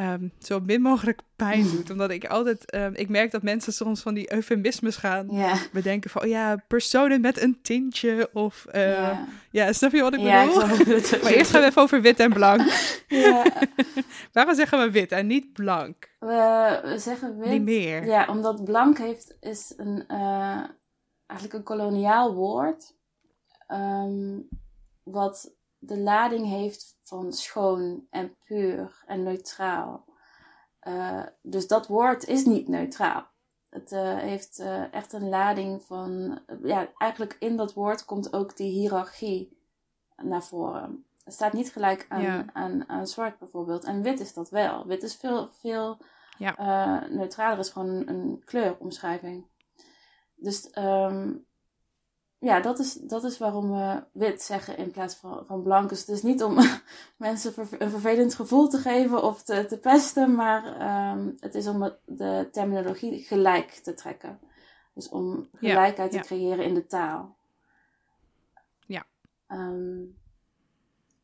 [0.00, 1.90] um, zo min mogelijk pijn doet.
[1.90, 5.28] Omdat ik altijd, um, ik merk dat mensen soms van die eufemismes gaan
[5.72, 9.26] bedenken van, oh ja, personen met een tintje of, uh, ja.
[9.50, 9.72] ja.
[9.72, 11.22] snap je wat ik bedoel?
[11.22, 12.60] maar eerst gaan we even over wit en blank.
[13.08, 13.44] ja.
[14.32, 16.10] Waarom zeggen we wit en niet blank?
[16.18, 17.50] We, we zeggen wit.
[17.50, 18.04] Niet meer.
[18.04, 20.64] Ja, omdat blank heeft, is een, uh,
[21.26, 22.94] eigenlijk een koloniaal woord.
[23.68, 24.48] Um,
[25.02, 30.04] wat de lading heeft van schoon en puur en neutraal.
[30.82, 33.26] Uh, dus dat woord is niet neutraal.
[33.68, 36.38] Het uh, heeft uh, echt een lading van.
[36.62, 39.58] ja, eigenlijk in dat woord komt ook die hiërarchie
[40.16, 41.04] naar voren.
[41.24, 42.44] Het staat niet gelijk aan, ja.
[42.52, 43.84] aan, aan zwart bijvoorbeeld.
[43.84, 44.86] En wit is dat wel.
[44.86, 45.98] Wit is veel, veel
[46.38, 47.06] ja.
[47.08, 49.46] neutraler, is gewoon een, een kleuromschrijving.
[50.34, 51.46] Dus um,
[52.40, 55.88] ja, dat is, dat is waarom we wit zeggen in plaats van, van blank.
[55.88, 56.54] Dus het is niet om
[57.16, 60.64] mensen een vervelend gevoel te geven of te, te pesten, maar
[61.12, 64.38] um, het is om de terminologie gelijk te trekken.
[64.94, 67.36] Dus om gelijkheid te creëren in de taal.
[68.86, 69.06] Ja.
[69.48, 70.18] Um,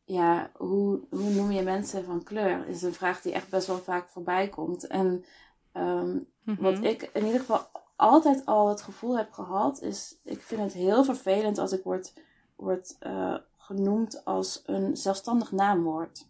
[0.04, 2.68] ja, hoe, hoe noem je mensen van kleur?
[2.68, 4.86] Is een vraag die echt best wel vaak voorbij komt.
[4.86, 5.24] En
[5.72, 6.56] um, mm -hmm.
[6.60, 10.72] wat ik in ieder geval altijd al het gevoel heb gehad, is ik vind het
[10.72, 12.12] heel vervelend als ik word,
[12.57, 16.26] word uh, genoemd als een zelfstandig naamwoord.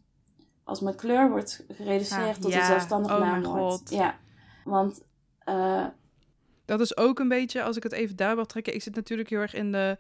[0.65, 2.59] Als mijn kleur wordt gereduceerd ah, tot ja.
[2.59, 3.91] een zelfstandig oh naamwoord.
[3.91, 4.19] Ja,
[4.65, 5.05] want...
[5.49, 5.87] Uh,
[6.65, 8.75] dat is ook een beetje, als ik het even daar wil trekken.
[8.75, 9.99] Ik zit natuurlijk heel erg in de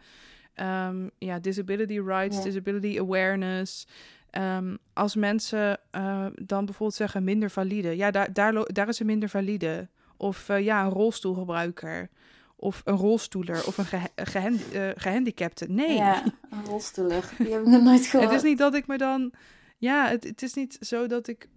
[0.55, 2.43] um, ja, disability rights, ja.
[2.43, 3.87] disability awareness.
[4.31, 7.97] Um, als mensen uh, dan bijvoorbeeld zeggen minder valide.
[7.97, 9.89] Ja, daar, daar, daar is een minder valide.
[10.17, 12.09] Of uh, ja, een rolstoelgebruiker.
[12.57, 13.67] Of een rolstoeler.
[13.67, 15.67] Of een ge gehand uh, gehandicapte.
[15.69, 15.97] Nee.
[15.97, 17.31] Ja, een rolstoeler.
[17.39, 18.31] Die heb ik nog nooit gehoord.
[18.31, 19.33] het is niet dat ik me dan...
[19.79, 21.49] Ja, het, het is niet zo dat ik...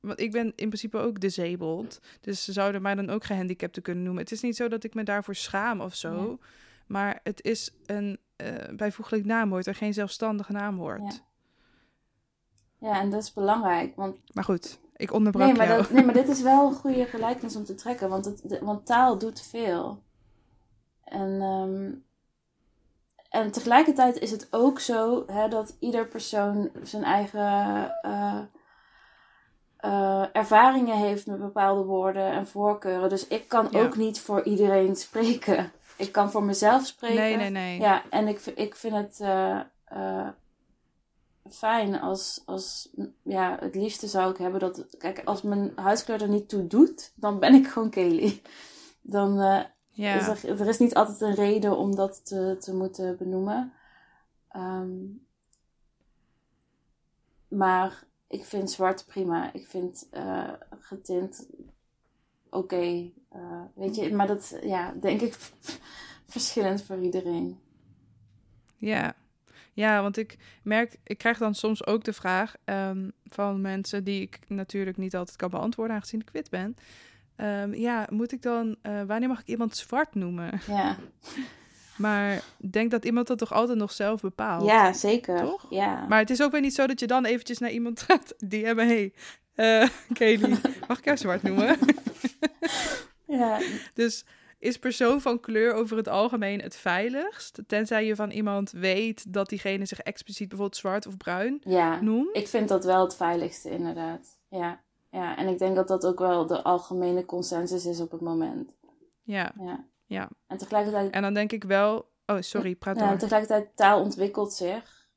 [0.00, 2.00] Want ik ben in principe ook disabled.
[2.20, 4.22] Dus ze zouden mij dan ook gehandicapte kunnen noemen.
[4.22, 6.38] Het is niet zo dat ik me daarvoor schaam of zo.
[6.40, 6.46] Ja.
[6.86, 11.12] Maar het is een uh, bijvoeglijk naamwoord en geen zelfstandig naamwoord.
[11.12, 11.33] Ja.
[12.84, 13.96] Ja, en dat is belangrijk.
[13.96, 14.16] Want...
[14.32, 15.80] Maar goed, ik onderbrak nee, maar jou.
[15.80, 18.58] Dat, nee, maar dit is wel een goede gelijkenis om te trekken, want, het, de,
[18.62, 20.02] want taal doet veel.
[21.04, 22.04] En, um,
[23.28, 28.40] en tegelijkertijd is het ook zo hè, dat ieder persoon zijn eigen uh,
[29.76, 33.08] eh, ervaringen heeft met bepaalde woorden en voorkeuren.
[33.08, 33.80] Dus ik kan Ja.
[33.80, 35.72] ook niet voor iedereen spreken.
[35.96, 37.16] Ik kan voor mezelf spreken.
[37.16, 37.80] Nee, nee, nee.
[37.80, 40.28] Ja, en ik, ik vind het eh, eh,
[41.50, 42.90] fijn als, als,
[43.22, 47.12] ja, het liefste zou ik hebben dat, kijk, als mijn huidskleur er niet toe doet,
[47.14, 48.42] dan ben ik gewoon Kelly.
[49.00, 50.14] Dan eh, ja.
[50.14, 53.72] is er, er is niet altijd een reden om dat te, te moeten benoemen.
[54.48, 54.96] Ehm,
[57.48, 59.52] maar ik vind zwart prima.
[59.52, 61.48] Ik vind eh, getint
[62.50, 63.10] oké.
[63.28, 65.34] Eh, weet je, maar dat, ja, denk ik
[66.26, 67.60] verschillend voor iedereen.
[68.76, 69.13] Ja.
[69.74, 74.20] Ja, want ik merk, ik krijg dan soms ook de vraag ehm, van mensen die
[74.20, 76.76] ik natuurlijk niet altijd kan beantwoorden, aangezien ik wit ben.
[77.36, 80.60] Ehm, ja, moet ik dan, eh, wanneer mag ik iemand zwart noemen?
[80.66, 80.96] Ja,
[81.96, 84.66] Maar denk dat iemand dat toch altijd nog zelf bepaalt.
[84.66, 85.40] ja zeker.
[85.40, 85.66] Toch?
[85.70, 86.06] Ja.
[86.08, 88.66] Maar het is ook weer niet zo dat je dan eventjes naar iemand gaat die
[88.66, 89.12] hebben, hey,
[89.54, 90.56] eh Kelly,
[90.88, 91.78] mag ik jou zwart noemen?
[93.26, 93.58] ja,
[93.94, 94.24] Dus
[94.64, 97.62] is persoon van kleur over het algemeen het veiligst?
[97.66, 102.00] Tenzij je van iemand weet dat diegene zich expliciet bijvoorbeeld zwart of bruin ja.
[102.00, 102.36] noemt.
[102.36, 104.38] Ik vind dat wel het veiligste, inderdaad.
[104.48, 104.80] Ja.
[105.10, 108.70] ja, en ik denk dat dat ook wel de algemene consensus is op het moment.
[109.22, 109.84] Ja, Ja.
[110.06, 110.28] ja.
[110.46, 112.12] En tegelijkertijd, En dan denk ik wel...
[112.26, 113.18] Oh, sorry, praat ja, door.
[113.18, 115.08] tegelijkertijd taal ontwikkelt zich.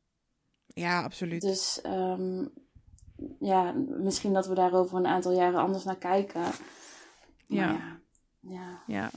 [0.68, 1.41] Ja, absoluut.
[1.41, 2.45] Dus ehm,
[3.39, 6.41] ja, misschien dat we daar over een aantal jaren anders naar kijken.
[6.41, 6.54] Maar
[7.48, 7.72] Ja.
[7.72, 8.00] ja.
[8.39, 8.82] ja.
[8.88, 9.10] Ja.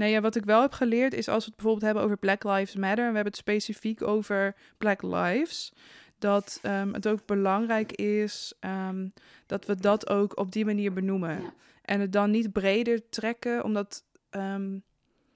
[0.00, 2.44] Nee, ja, wat ik wel heb geleerd is als we het bijvoorbeeld hebben over Black
[2.44, 3.04] Lives Matter...
[3.04, 5.72] en we hebben het specifiek over Black Lives...
[6.18, 9.08] dat ehm, het ook belangrijk is ehm,
[9.46, 11.42] dat we dat ook op die manier benoemen.
[11.42, 11.54] Ja.
[11.82, 14.04] En het dan niet breder trekken, omdat...
[14.30, 14.78] ehm,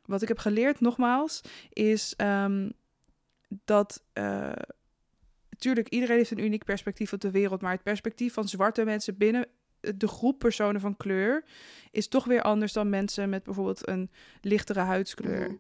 [0.05, 1.41] wat ik heb geleerd, nogmaals,
[1.73, 2.15] is
[3.65, 4.05] dat...
[4.13, 4.53] eh
[5.59, 7.61] Tuurlijk, iedereen heeft een uniek perspectief op de wereld...
[7.61, 9.47] maar het perspectief van zwarte mensen binnen
[9.97, 11.45] de groep personen van kleur...
[11.91, 14.11] is toch weer anders dan mensen met bijvoorbeeld een
[14.41, 15.49] lichtere huidskleur.
[15.49, 15.57] Mhm.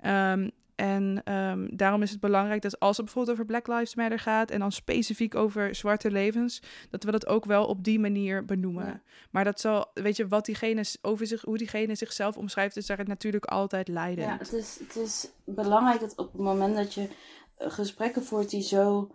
[0.00, 0.48] Ehm,
[0.80, 4.50] en ehm, daarom is het belangrijk dat als het bijvoorbeeld over Black Lives Matter gaat
[4.50, 8.86] en dan specifiek over zwarte levens, dat we dat ook wel op die manier benoemen.
[8.86, 9.00] Ja.
[9.30, 13.04] Maar dat zal, weet je, wat diegene over zich, hoe diegene zichzelf omschrijft, is daar
[13.06, 14.28] natuurlijk altijd leidend.
[14.28, 17.08] Ja, het is, het is belangrijk dat op het moment dat je
[17.56, 19.10] eh, gesprekken voert die zo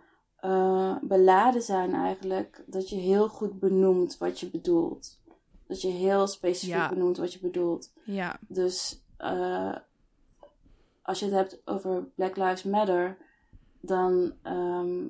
[0.46, 5.18] eh, beladen zijn eigenlijk, dat je heel goed benoemt wat je bedoelt.
[5.66, 6.88] Dat je heel specifiek Ja.
[6.88, 7.92] benoemt wat je bedoelt.
[8.04, 9.76] Ja, Dus eh,
[11.02, 13.16] als je het hebt over Black Lives Matter,
[13.80, 15.04] dan ehm,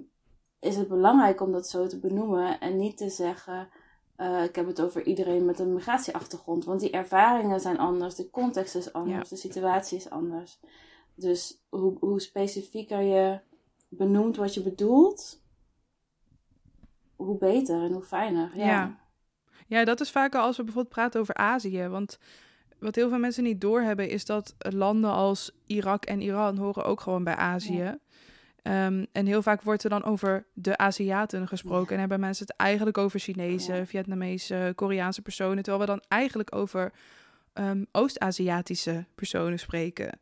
[0.61, 3.69] is het belangrijk om dat zo te benoemen en niet te zeggen.
[4.17, 6.65] eh, ik heb het over iedereen met een migratieachtergrond.
[6.65, 10.59] Want die ervaringen zijn anders, de context is anders, de situatie is anders.
[11.15, 13.39] Dus hoe, hoe specifieker je
[13.89, 15.43] benoemt wat je bedoelt,
[17.17, 18.51] hoe beter en hoe fijner.
[18.57, 18.65] Ja.
[18.67, 19.05] Ja.
[19.69, 21.89] Ja, dat is vaker als we bijvoorbeeld praten over Azië.
[21.89, 22.19] Want
[22.79, 27.01] wat heel veel mensen niet doorhebben, is dat landen als Irak en Iran horen ook
[27.01, 27.77] gewoon bij Azië.
[27.77, 27.99] Ja.
[28.63, 31.93] Ehm, en heel vaak wordt er dan over de Aziaten gesproken.
[31.93, 33.87] En hebben mensen het eigenlijk over Chinese, Ja.
[33.87, 35.63] Vietnamese, Koreaanse personen.
[35.63, 36.93] Terwijl we dan eigenlijk over
[37.53, 40.19] ehm, Oost-Aziatische personen spreken.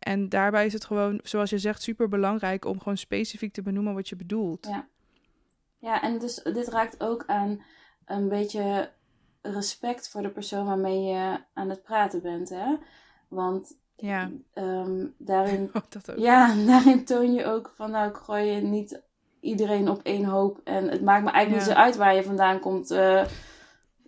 [0.00, 3.94] En daarbij is het gewoon, zoals je zegt, super belangrijk om gewoon specifiek te benoemen
[3.94, 4.66] wat je bedoelt.
[4.66, 4.86] Ja.
[5.78, 7.62] Ja, en dus dit raakt ook aan
[8.04, 8.90] een beetje
[9.42, 12.76] respect voor de persoon waarmee je aan het praten bent, hè?
[13.28, 15.70] Want Ja, ehm, daarin,
[16.16, 19.00] ja, daarin toon je ook van, nou, ik gooi je niet
[19.40, 21.68] iedereen op één hoop en het maakt me eigenlijk Ja.
[21.68, 23.24] niet zo uit waar je vandaan komt, eh,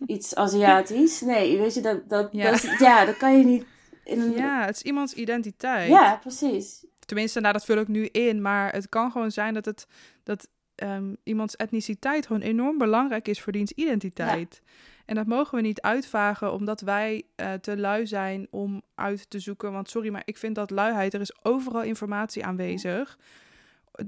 [0.06, 1.20] iets Aziatisch.
[1.20, 2.50] Nee, weet je, dat, dat, Ja.
[2.50, 3.64] dat, is- ja, dat kan je niet
[4.04, 4.32] in een...
[4.32, 5.88] Ja, het is iemands identiteit.
[5.88, 6.84] ja precies.
[7.06, 8.42] Tenminste, nou, dat vul ik nu in.
[8.42, 9.86] Maar het kan gewoon zijn dat, het,
[10.22, 14.62] dat ehm, iemands etniciteit gewoon enorm belangrijk is voor diens identiteit.
[15.06, 19.38] En dat mogen we niet uitvagen omdat wij eh, te lui zijn om uit te
[19.38, 19.72] zoeken.
[19.72, 23.18] Want sorry, maar ik vind dat luiheid, er is overal informatie aanwezig.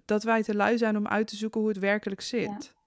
[0.05, 2.73] Dat wij te lui zijn om uit te zoeken hoe het werkelijk zit.
[2.75, 2.83] Ja,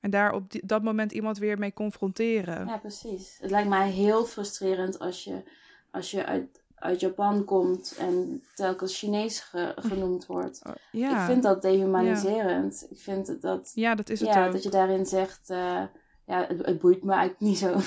[0.00, 2.66] En daar op die- dat moment iemand weer mee confronteren.
[2.66, 3.38] Ja, precies.
[3.40, 5.42] Het lijkt mij heel frustrerend als je,
[5.90, 10.60] als je uit, uit Japan komt en telkens Chinees ge- genoemd wordt.
[10.66, 11.20] Oh, ja.
[11.20, 12.86] Ik vind dat dehumaniserend.
[12.90, 14.52] Ik vind dat, ja, dat is het ja, ook.
[14.52, 15.82] dat je daarin zegt, eh,
[16.26, 17.80] ja, het, het boeit me eigenlijk niet zo.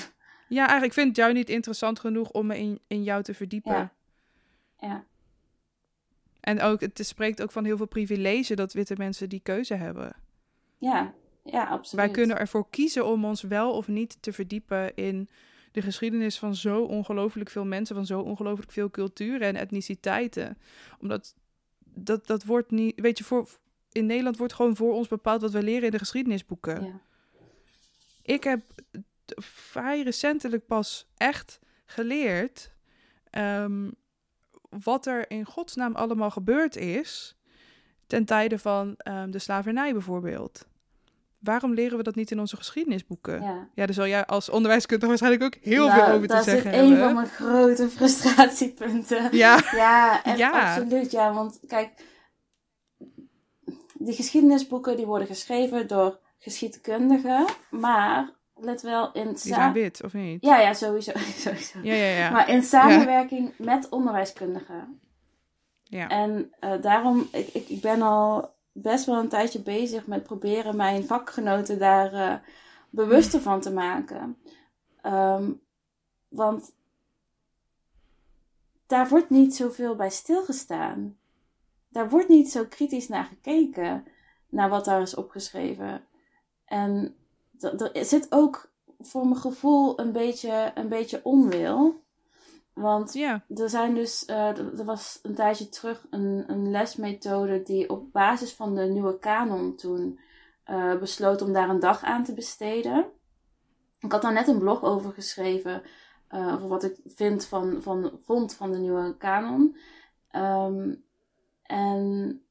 [0.48, 3.72] Ja, eigenlijk vind jou niet interessant genoeg om me in, in jou te verdiepen.
[3.72, 3.92] Ja.
[4.80, 5.04] Ja,
[6.40, 10.12] En ook, het spreekt ook van heel veel privilege dat witte mensen die keuze hebben.
[10.78, 11.14] ja,
[11.50, 12.04] ja absoluut.
[12.04, 15.28] Wij kunnen ervoor kiezen om ons wel of niet te verdiepen in
[15.72, 20.58] de geschiedenis van zo ongelooflijk veel mensen, van zo ongelooflijk veel culturen en etniciteiten.
[21.00, 21.34] Omdat
[21.78, 23.48] dat, dat wordt niet, weet je, voor,
[23.92, 26.84] in Nederland wordt gewoon voor ons bepaald wat we leren in de geschiedenisboeken.
[26.84, 27.00] Ja.
[28.22, 28.60] ik heb
[29.42, 32.72] vrij recentelijk pas echt geleerd
[33.30, 33.90] ehm,
[34.68, 37.36] wat er in godsnaam allemaal gebeurd is
[38.06, 40.68] ten tijde van um, de slavernij bijvoorbeeld.
[41.40, 43.42] Waarom leren we dat niet in onze geschiedenisboeken?
[43.42, 46.70] Ja, ja daar zal jij als onderwijskundige waarschijnlijk ook heel nou, veel over te zeggen
[46.70, 46.90] hebben.
[46.90, 49.36] Dat is een van mijn grote frustratiepunten.
[49.36, 50.50] Ja, ja, echt, ja.
[50.50, 51.10] absoluut.
[51.10, 51.90] Ja, want kijk,
[53.94, 59.28] die geschiedenisboeken die worden geschreven door geschiedkundigen, maar let wel in...
[59.28, 60.44] Die zijn wit, of niet?
[60.44, 61.12] Ja, ja, sowieso.
[61.44, 61.78] sowieso.
[61.82, 62.30] Ja, ja, ja.
[62.30, 65.00] Maar in samenwerking met onderwijskundigen.
[65.82, 66.08] Ja.
[66.08, 70.76] En uh, daarom, ik, ik, ik ben al best wel een tijdje bezig met proberen
[70.76, 72.34] mijn vakgenoten daar uh,
[72.90, 74.36] bewuster van te maken.
[75.06, 75.60] Um,
[76.28, 76.72] want
[78.86, 81.18] daar wordt niet zoveel bij stilgestaan.
[81.88, 84.04] Daar wordt niet zo kritisch naar gekeken,
[84.48, 86.04] naar wat daar is opgeschreven.
[86.64, 87.16] En
[87.60, 92.02] er zit ook voor mijn gevoel een beetje, een beetje onwil.
[92.74, 93.44] Want ja.
[93.54, 98.52] er zijn dus, uh, er was een tijdje terug een, een lesmethode die op basis
[98.54, 100.20] van de nieuwe kanon toen
[100.70, 103.06] uh, besloot om daar een dag aan te besteden.
[103.98, 105.82] Ik had daar net een blog over geschreven,
[106.30, 109.76] uh, over wat ik vind van, van, vond van de nieuwe kanon.
[110.36, 111.04] Um,
[111.62, 112.42] en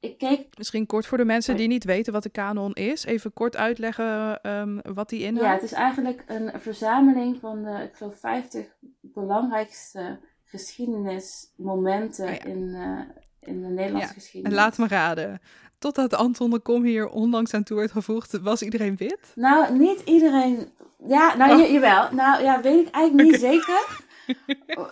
[0.00, 0.58] ik keek...
[0.58, 3.04] Misschien kort voor de mensen die niet weten wat de kanon is.
[3.04, 5.46] Even kort uitleggen um, wat die inhoudt.
[5.46, 8.66] Ja, het is eigenlijk een verzameling van de, ik geloof, 50
[9.00, 13.00] belangrijkste geschiedenismomenten oh in, uh,
[13.40, 14.20] in de Nederlandse ja.
[14.20, 14.58] geschiedenis.
[14.58, 15.40] En laat me raden.
[15.78, 19.32] Totdat Anton de Kom hier onlangs aan toe werd gevoegd, was iedereen wit?
[19.34, 20.68] Nou, niet iedereen.
[21.06, 21.70] Ja, nou oh.
[21.70, 22.12] jawel.
[22.12, 24.06] Nou ja, weet ik eigenlijk niet zeker.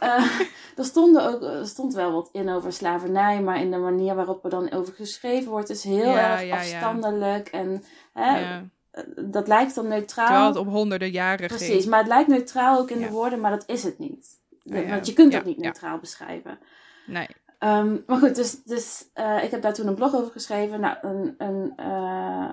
[0.03, 0.41] Uh,
[0.77, 4.45] er, stonden ook, er stond wel wat in over slavernij, maar in de manier waarop
[4.45, 7.49] er dan over geschreven wordt, is heel erg afstandelijk.
[7.49, 7.83] En
[8.13, 8.61] hè,
[8.91, 10.27] eh, dat lijkt dan neutraal.
[10.27, 11.87] Terwijl het op honderden jaren Precies, ging.
[11.87, 14.41] maar het lijkt neutraal ook in de woorden, maar dat is het niet.
[14.63, 16.59] Want je kunt het niet neutraal beschrijven.
[17.07, 17.29] Nee.
[17.61, 20.81] Um, maar goed, dus, dus uh, ik heb daar toen een blog over geschreven.
[20.81, 22.51] Nou, een, een uh,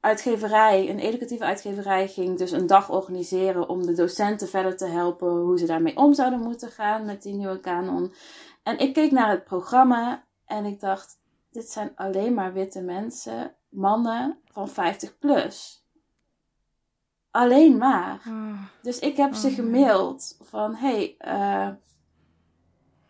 [0.00, 5.28] uitgeverij, een educatieve uitgeverij, ging dus een dag organiseren om de docenten verder te helpen
[5.28, 8.12] hoe ze daarmee om zouden moeten gaan met die nieuwe kanon.
[8.62, 11.20] En ik keek naar het programma en ik dacht,
[11.50, 15.86] dit zijn alleen maar witte mensen, mannen van 50 plus.
[17.30, 18.20] Alleen maar.
[18.28, 18.62] Oh.
[18.82, 19.38] Dus ik heb oh.
[19.38, 21.68] ze gemaild van, hey, uh,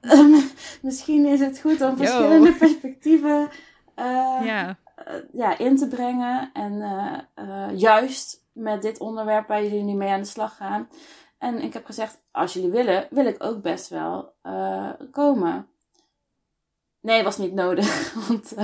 [0.82, 3.49] misschien is het goed om verschillende perspectieven
[3.97, 4.88] uh, yeah uh,
[5.32, 6.51] ja, in te brengen.
[6.53, 6.72] En
[7.36, 10.88] uh, juist met dit onderwerp waar jullie nu mee aan de slag gaan.
[11.38, 14.34] En ik heb gezegd, als jullie willen, wil ik ook best wel
[15.11, 15.68] komen.
[17.01, 18.14] Nee, was niet nodig.
[18.28, 18.55] Want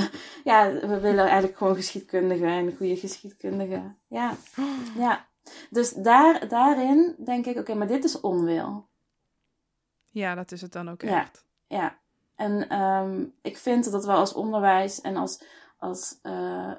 [0.44, 3.98] ja, we willen eigenlijk gewoon geschiedkundigen en goede geschiedkundigen.
[4.08, 4.34] Ja,
[4.98, 5.26] ja.
[5.70, 8.86] Dus daar, daarin denk ik, oké, maar dit is onwil.
[10.08, 11.44] Ja, dat is het dan ook echt.
[11.66, 11.98] Ja, ja.
[12.36, 15.42] en um, ik vind dat we als onderwijs en als,
[15.84, 16.72] als uh,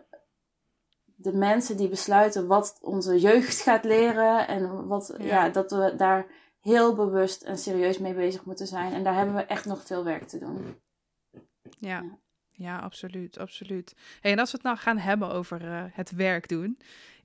[1.16, 5.50] de mensen die besluiten wat onze jeugd gaat leren en wat, ja.
[5.50, 6.26] dat we daar
[6.60, 8.94] heel bewust en serieus mee bezig moeten zijn.
[8.94, 10.76] En daar hebben we echt nog veel werk te doen.
[11.32, 11.40] Ja,
[11.80, 12.18] ja,
[12.52, 13.96] ja absoluut, absoluut.
[14.22, 16.80] Hey, en als we het nou gaan hebben over uh, het werk doen.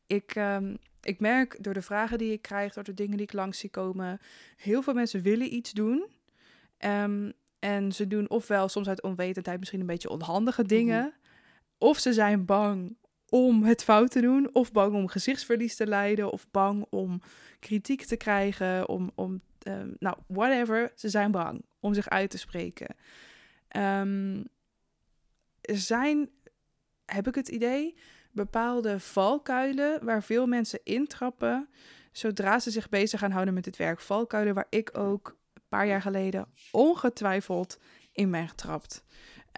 [0.06, 3.32] Ik, um, ik merk door de vragen die ik krijg, door de dingen die ik
[3.32, 4.20] langs zie komen,
[4.56, 6.06] heel veel mensen willen iets doen.
[6.78, 11.04] Um, en ze doen ofwel soms uit onwetendheid misschien een beetje onhandige dingen.
[11.04, 11.19] Mm
[11.80, 12.96] of ze zijn bang
[13.28, 17.20] om het fout te doen, of bang om gezichtsverlies te lijden, of bang om
[17.58, 20.92] kritiek te krijgen, om, om um, nou, whatever.
[20.94, 22.96] Ze zijn bang om zich uit te spreken.
[23.76, 24.44] Um,
[25.60, 26.30] er zijn,
[27.04, 27.96] heb ik het idee,
[28.32, 31.68] bepaalde valkuilen waar veel mensen intrappen
[32.12, 34.00] zodra ze zich bezig gaan houden met het werk.
[34.00, 37.78] Valkuilen waar ik ook een paar jaar geleden ongetwijfeld
[38.12, 39.04] in ben getrapt.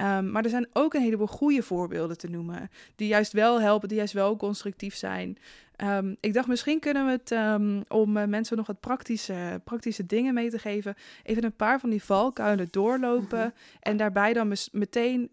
[0.00, 2.70] Um, maar er zijn ook een heleboel goede voorbeelden te noemen.
[2.96, 5.38] Die juist wel helpen, die juist wel constructief zijn.
[5.76, 10.06] Um, ik dacht, misschien kunnen we het, um, om uh, mensen nog wat praktische, praktische
[10.06, 13.38] dingen mee te geven, even een paar van die valkuilen doorlopen.
[13.38, 13.50] Mhm.
[13.80, 15.28] En daarbij dan meteen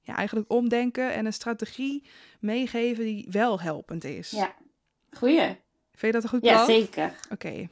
[0.00, 2.04] ja, eigenlijk omdenken en een strategie
[2.40, 4.30] meegeven die wel helpend is.
[4.30, 4.54] Ja,
[5.10, 5.56] goeie.
[5.92, 6.54] Vind je dat een goed plan?
[6.54, 7.14] Ja, zeker.
[7.32, 7.68] Oké.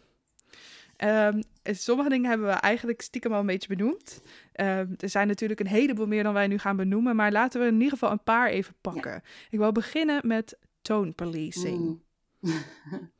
[1.05, 4.22] Um, sommige dingen hebben we eigenlijk stiekem al een beetje benoemd.
[4.55, 7.66] Um, er zijn natuurlijk een heleboel meer dan wij nu gaan benoemen, maar laten we
[7.66, 9.22] in ieder geval een paar even pakken.
[9.51, 12.01] Ik wil beginnen met tone policing.
[12.40, 12.53] Mm.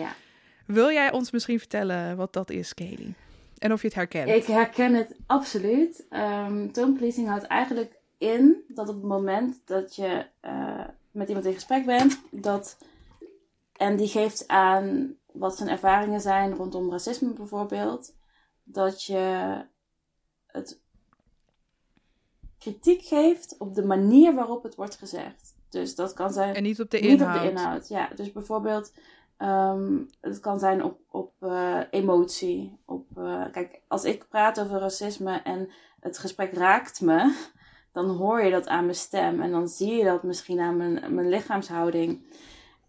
[0.00, 0.14] ja.
[0.66, 3.14] Wil jij ons misschien vertellen wat dat is, Kelly?
[3.58, 4.28] En of je het herkent?
[4.28, 6.06] Ik herken het absoluut.
[6.10, 11.46] Um, tone policing houdt eigenlijk in dat op het moment dat je uh, met iemand
[11.46, 12.76] in gesprek bent, dat
[13.72, 18.14] en die geeft aan wat zijn ervaringen zijn rondom racisme bijvoorbeeld.
[18.64, 19.54] Dat je
[20.46, 20.80] het
[22.58, 25.54] kritiek geeft op de manier waarop het wordt gezegd.
[25.68, 26.54] Dus dat kan zijn.
[26.54, 27.18] En niet op de inhoud.
[27.18, 28.08] Niet op de inhoud, ja.
[28.14, 28.92] Dus bijvoorbeeld,
[29.36, 32.78] ehm, het kan zijn op, op uh, emotie.
[32.84, 35.70] Op, uh, kijk, als ik praat over racisme en
[36.00, 37.34] het gesprek raakt me,
[37.92, 39.40] dan hoor je dat aan mijn stem.
[39.40, 42.26] En dan zie je dat misschien aan mijn, mijn lichaamshouding.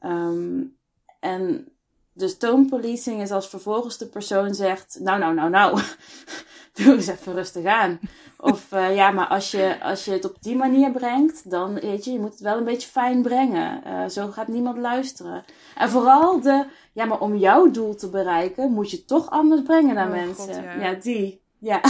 [0.02, 0.78] Um,
[1.20, 1.73] en
[2.14, 5.80] dus toonpolicing is als vervolgens de persoon zegt: Nou, nou, nou, nou,
[6.74, 8.00] doe eens even rustig aan.
[8.38, 12.06] Of uh, ja, maar als je, als je het op die manier brengt, dan weet
[12.06, 13.82] je, je moet het wel een beetje fijn brengen.
[13.88, 15.44] Uh, zo gaat niemand luisteren.
[15.76, 19.62] En vooral de, ja, maar om jouw doel te bereiken, moet je het toch anders
[19.62, 20.54] brengen naar Oh, mensen.
[20.54, 20.74] God, ja.
[20.74, 20.94] ja.
[20.94, 21.82] die, ja.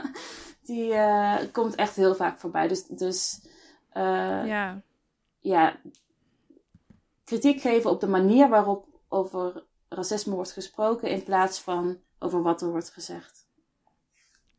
[0.66, 2.68] die uh, komt echt heel vaak voorbij.
[2.68, 3.40] Dus, dus
[4.44, 4.82] ja.
[5.40, 5.76] ja,
[7.24, 12.62] kritiek geven op de manier waarop over racisme wordt gesproken in plaats van over wat
[12.62, 13.46] er wordt gezegd.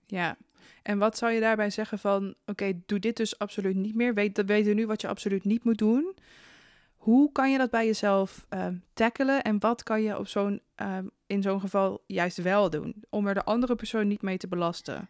[0.06, 0.38] Ja,
[0.84, 4.14] en wat zou je daarbij zeggen van, oké, doe dit dus absoluut niet meer.
[4.14, 6.16] Weet, dat weten nu wat je absoluut niet moet doen.
[6.96, 11.12] Hoe kan je dat bij jezelf um, tackelen en wat kan je op zo'n, um,
[11.28, 13.04] in zo'n geval juist wel doen?
[13.10, 15.10] Om er de andere persoon niet mee te belasten.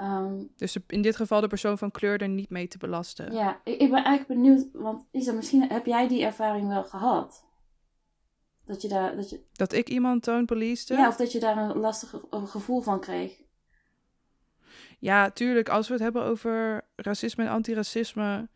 [0.00, 3.32] Um, dus in dit geval de persoon van kleur er niet mee te belasten.
[3.32, 7.44] Ja, ik, ik ben eigenlijk benieuwd, want Isa, misschien heb jij die ervaring wel gehad?
[8.66, 9.16] Dat je daar.
[9.16, 9.40] Dat, je...
[9.52, 10.94] dat ik iemand toonpoliste?
[10.94, 13.42] Ja, of dat je daar een lastig gevoel van kreeg.
[14.98, 15.68] Ja, tuurlijk.
[15.68, 18.48] Als we het hebben over racisme en antiracisme,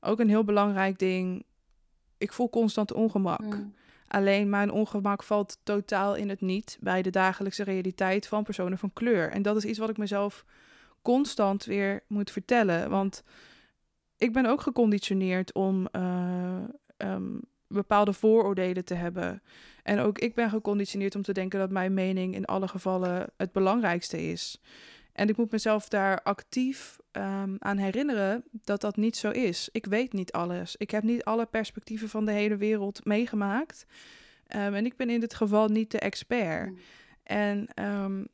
[0.00, 1.44] ook een heel belangrijk ding.
[2.18, 3.40] Ik voel constant ongemak.
[3.40, 3.74] Mm.
[4.08, 8.92] Alleen mijn ongemak valt totaal in het niet bij de dagelijkse realiteit van personen van
[8.92, 9.30] kleur.
[9.30, 10.44] En dat is iets wat ik mezelf
[11.02, 12.90] constant weer moet vertellen.
[12.90, 13.22] Want
[14.16, 16.62] ik ben ook geconditioneerd om uh,
[16.96, 19.42] um, bepaalde vooroordelen te hebben.
[19.82, 23.52] En ook ik ben geconditioneerd om te denken dat mijn mening in alle gevallen het
[23.52, 24.60] belangrijkste is.
[25.12, 29.68] En ik moet mezelf daar actief um, aan herinneren dat dat niet zo is.
[29.72, 30.76] Ik weet niet alles.
[30.76, 33.86] Ik heb niet alle perspectieven van de hele wereld meegemaakt.
[34.56, 36.70] Um, en ik ben in dit geval niet de expert.
[36.70, 36.78] Mm.
[37.22, 38.28] En um,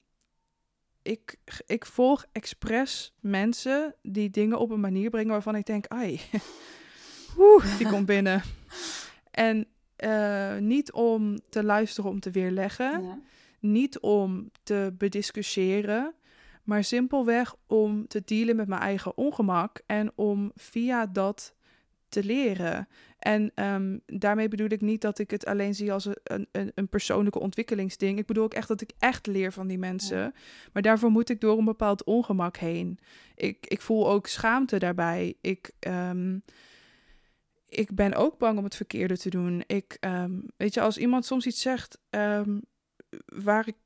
[1.02, 6.20] ik, ik volg expres mensen die dingen op een manier brengen waarvan ik denk, ai,
[7.36, 8.42] woe, die komt binnen.
[9.32, 9.66] En
[9.98, 13.18] uh, niet om te luisteren om te weerleggen, Ja.
[13.60, 16.14] niet om te bediscussiëren,
[16.62, 21.54] maar simpelweg om te dealen met mijn eigen ongemak en om via dat
[22.08, 22.88] te leren.
[23.18, 26.88] En um, daarmee bedoel ik niet dat ik het alleen zie als een, een, een,
[26.88, 28.18] persoonlijke ontwikkelingsding.
[28.18, 30.18] Ik bedoel ook echt dat ik echt leer van die mensen.
[30.18, 30.32] Ja.
[30.72, 32.98] Maar daarvoor moet ik door een bepaald ongemak heen.
[33.34, 35.34] Ik, ik voel ook schaamte daarbij.
[35.40, 36.42] Ik, um,
[37.72, 39.64] ik ben ook bang om het verkeerde te doen.
[39.66, 41.98] Ik, um, weet je, als iemand soms iets zegt
[43.26, 43.76] waar ik,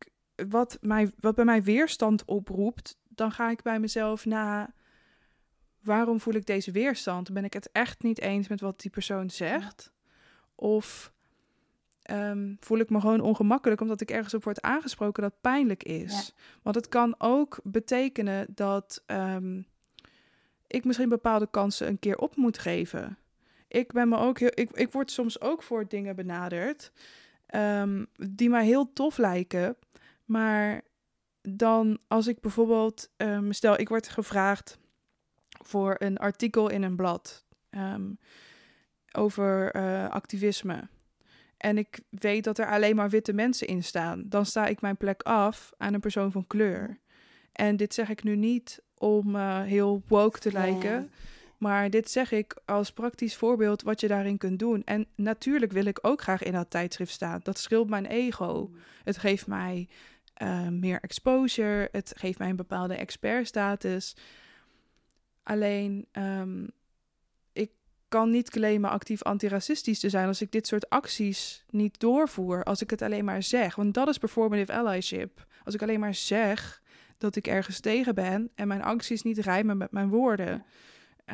[0.49, 4.75] wat, mij, wat bij mij weerstand oproept, dan ga ik bij mezelf na
[5.83, 7.33] waarom voel ik deze weerstand?
[7.33, 9.93] Ben ik het echt niet eens met wat die persoon zegt?
[10.55, 11.13] Of
[12.11, 16.13] um, voel ik me gewoon ongemakkelijk omdat ik ergens op word aangesproken dat pijnlijk is?
[16.13, 16.43] Ja.
[16.63, 19.03] Want het kan ook betekenen dat
[20.67, 23.19] ik misschien bepaalde kansen een keer op moet geven.
[23.69, 26.93] Ik ben me ook heel, ik, ik word soms ook voor dingen benaderd
[27.55, 29.77] um, die mij heel tof lijken,
[30.25, 30.83] maar
[31.43, 33.11] dan als ik bijvoorbeeld,
[33.51, 34.79] stel ik word gevraagd
[35.65, 38.19] voor een artikel in een blad um,
[39.13, 40.89] over uh, activisme.
[41.57, 44.23] En ik weet dat er alleen maar witte mensen in staan.
[44.27, 46.99] Dan sta ik mijn plek af aan een persoon van kleur.
[47.53, 51.11] En dit zeg ik nu niet om uh, heel woke te lijken.
[51.59, 54.83] Maar dit zeg ik als praktisch voorbeeld wat je daarin kunt doen.
[54.85, 57.41] En natuurlijk wil ik ook graag in dat tijdschrift staan.
[57.43, 58.71] Dat scheelt mijn ego.
[59.05, 59.89] Het geeft mij
[60.43, 61.89] uh, meer exposure.
[61.93, 64.17] Het geeft mij een bepaalde expertstatus.
[65.43, 66.71] Alleen, um,
[67.53, 67.71] ik
[68.09, 72.65] kan niet claimen actief antiracistisch te zijn als ik dit soort acties niet doorvoer.
[72.65, 73.75] Als ik het alleen maar zeg.
[73.75, 75.47] Want dat is performative allyship.
[75.65, 76.83] Als ik alleen maar zeg
[77.19, 80.65] dat ik ergens tegen ben en mijn acties niet rijmen met mijn woorden.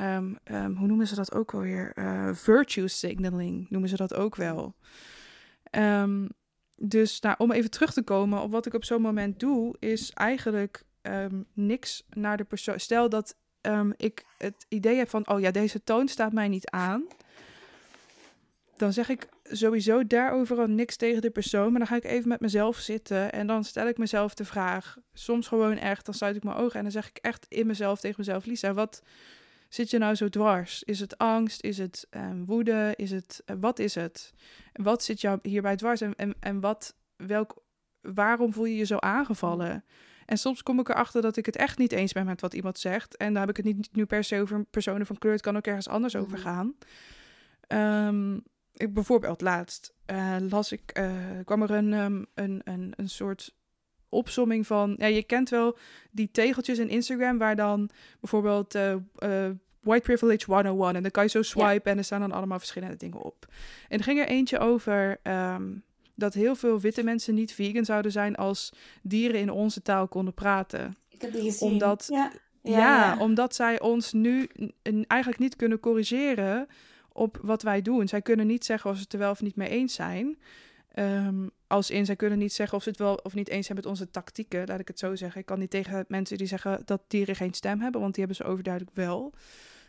[0.01, 1.93] Um, um, hoe noemen ze dat ook alweer?
[1.95, 4.75] Uh, virtue signaling noemen ze dat ook wel.
[6.77, 10.11] dus nou, om even terug te komen op wat ik op zo'n moment doe, is
[10.11, 10.85] eigenlijk
[11.55, 12.81] niks naar de persoon.
[12.81, 13.37] Stel dat
[13.97, 17.07] ik het idee heb van, oh ja, deze toon staat mij niet aan,
[18.77, 22.29] dan zeg ik sowieso daarover al niks tegen de persoon, maar dan ga ik even
[22.29, 26.37] met mezelf zitten en dan stel ik mezelf de vraag, soms gewoon echt, dan sluit
[26.37, 29.03] ik mijn ogen en dan zeg ik echt in mezelf tegen mezelf, Lisa, wat
[29.75, 30.83] zit je nou zo dwars?
[30.83, 31.63] Is het angst?
[31.63, 32.93] Is het ehm, woede?
[32.97, 34.33] Is het, eh, wat is het?
[34.73, 36.01] Wat zit jou hierbij dwars?
[36.01, 37.63] En, en, en wat, welk,
[38.01, 39.85] waarom voel je je zo aangevallen?
[40.27, 42.79] En soms kom ik erachter dat ik het echt niet eens ben met wat iemand
[42.79, 43.17] zegt.
[43.17, 45.33] En dan heb ik het niet nu per se over personen van kleur.
[45.33, 46.47] Het kan ook ergens anders over Mhm.
[46.47, 46.75] gaan.
[47.67, 48.35] Ehm,
[48.73, 51.11] ik, bijvoorbeeld laatst eh, las ik, eh,
[51.45, 53.55] kwam er een, ehm, een, een, een soort
[54.13, 54.95] opsomming van...
[54.99, 55.77] Ja, je kent wel
[56.11, 57.91] die tegeltjes in Instagram waar dan
[58.21, 58.75] bijvoorbeeld...
[58.75, 59.51] eh, eh,
[59.81, 60.97] White Privilege 101.
[60.97, 63.47] En dan kan je zo swipen en er staan dan allemaal verschillende dingen op.
[63.89, 65.63] En er ging er eentje over ehm,
[66.15, 70.35] dat heel veel witte mensen niet vegan zouden zijn als dieren in onze taal konden
[70.35, 70.97] praten.
[71.09, 71.69] Ik heb die gezien.
[71.73, 72.33] Omdat- Ja,
[72.63, 74.49] Ja, omdat zij ons nu
[75.07, 76.67] eigenlijk niet kunnen corrigeren
[77.13, 78.09] op wat wij doen.
[78.09, 80.39] Zij kunnen niet zeggen of ze het er wel of niet mee eens zijn.
[80.95, 83.79] Ehm, als in, zij kunnen niet zeggen of ze het wel of niet eens zijn
[83.79, 85.41] met onze tactieken, laat ik het zo zeggen.
[85.41, 88.45] Ik kan niet tegen mensen die zeggen dat dieren geen stem hebben, want die hebben
[88.45, 89.33] ze overduidelijk wel.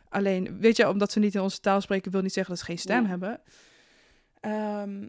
[0.10, 2.70] Alleen, weet je, omdat ze niet in onze taal spreken, wil niet zeggen dat ze
[2.70, 3.10] geen stem Ja.
[3.10, 3.42] hebben.
[4.40, 5.08] Ehm,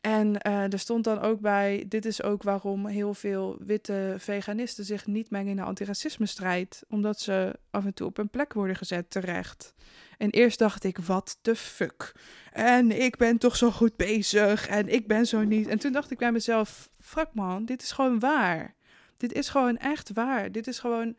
[0.00, 4.84] en eh, er stond dan ook bij, dit is ook waarom heel veel witte veganisten
[4.84, 6.82] zich niet mengen in de antiracisme-strijd.
[6.88, 9.74] Omdat ze af en toe op een plek worden gezet terecht.
[10.22, 12.12] En eerst dacht ik, wat de fuck?
[12.52, 15.66] En ik ben toch zo goed bezig en ik ben zo niet.
[15.66, 18.74] En toen dacht ik bij mezelf, fuck man, dit is gewoon waar.
[19.16, 20.52] Dit is gewoon echt waar.
[20.52, 21.16] Dit is gewoon,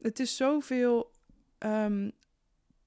[0.00, 1.10] het is zoveel...
[1.58, 2.10] ehm,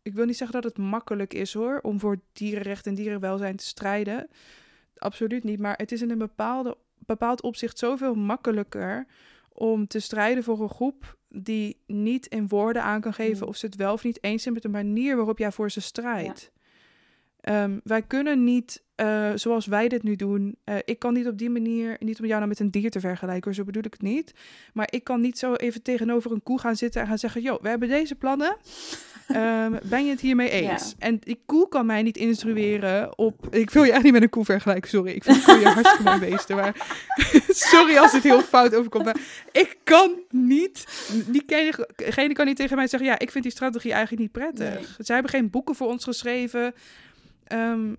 [0.01, 3.65] ik wil niet zeggen dat het makkelijk is hoor, om voor dierenrecht en dierenwelzijn te
[3.65, 4.27] strijden.
[4.97, 9.05] Absoluut niet, maar het is in een bepaalde, bepaald opzicht zoveel makkelijker
[9.62, 13.49] om te strijden voor een groep die niet in woorden aan kan geven Mm.
[13.49, 15.82] of ze het wel of niet eens zijn met de manier waarop jij voor ze
[15.82, 16.51] strijdt.
[17.39, 21.38] Ehm, wij kunnen niet, eh, zoals wij dit nu doen, eh, ik kan niet op
[21.38, 24.02] die manier, niet om jou nou met een dier te vergelijken, zo bedoel ik het
[24.02, 24.34] niet.
[24.74, 27.62] Maar ik kan niet zo even tegenover een koe gaan zitten en gaan zeggen, joh,
[27.62, 28.58] we hebben deze plannen.
[29.28, 30.89] Ehm, ben je het hiermee eens?
[30.89, 31.06] Ja.
[31.06, 33.56] En die koe kan mij niet instrueren op...
[33.56, 35.12] Ik wil je echt niet met een koe vergelijken, sorry.
[35.12, 36.76] Ik vind koeien hartstikke mooi beesten, maar...
[37.72, 39.20] sorry als dit heel fout overkomt, maar
[39.52, 40.86] ik kan niet...
[41.28, 44.74] Diegene kan niet tegen mij zeggen, ja, ik vind die strategie eigenlijk niet prettig.
[44.74, 44.95] Nee.
[44.97, 46.74] Zij hebben geen boeken voor ons geschreven.
[47.43, 47.89] Ehm,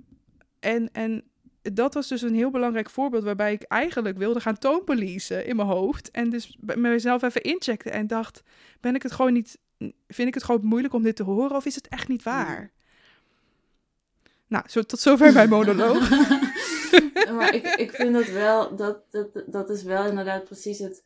[0.63, 1.25] en, en
[1.63, 5.69] dat was dus een heel belangrijk voorbeeld waarbij ik eigenlijk wilde gaan toonpolicen in mijn
[5.69, 6.11] hoofd.
[6.11, 8.43] En dus bij mezelf even incheckte en dacht,
[8.81, 9.59] ben ik het gewoon niet...
[10.09, 12.73] Vind ik het gewoon moeilijk om dit te horen of is het echt niet waar?
[14.47, 16.11] Nou, zo, tot zover mijn monoloog.
[17.37, 21.05] maar ik, ik vind dat wel, dat, dat, dat is wel inderdaad precies het,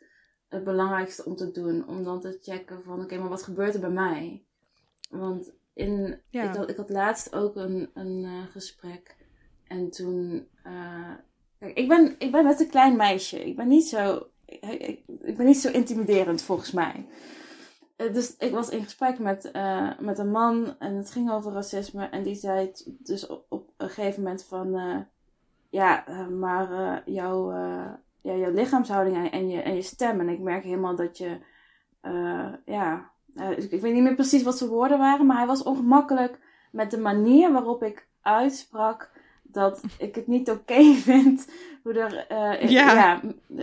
[0.48, 1.88] het belangrijkste om te doen.
[1.88, 4.42] Om dan te checken van, oké, maar wat gebeurt er bij mij?
[5.10, 6.42] Want in, Ja.
[6.42, 9.16] ik, had, ik had laatst ook een, een eh, gesprek.
[9.68, 11.12] En toen, eh,
[11.74, 13.44] ik ben, ik ben net een klein meisje.
[13.44, 17.06] Ik ben niet zo, ik, ben niet zo intimiderend volgens mij.
[17.96, 21.52] Eh, Dus ik was in gesprek met, eh, met een man en het ging over
[21.52, 22.04] racisme.
[22.04, 25.06] En die zei dus op, op een gegeven moment van...
[25.70, 27.52] ja, maar jouw,
[28.20, 30.20] ja, jouw lichaamshouding en, je, en je stem.
[30.20, 31.38] En ik merk helemaal dat je...
[32.64, 33.10] ja,
[33.56, 35.26] ik weet niet meer precies wat zijn woorden waren.
[35.26, 36.38] Maar hij was ongemakkelijk
[36.72, 39.15] met de manier waarop ik uitsprak...
[39.56, 41.50] dat ik het niet oké vind
[41.82, 43.20] hoe er eh, Ja.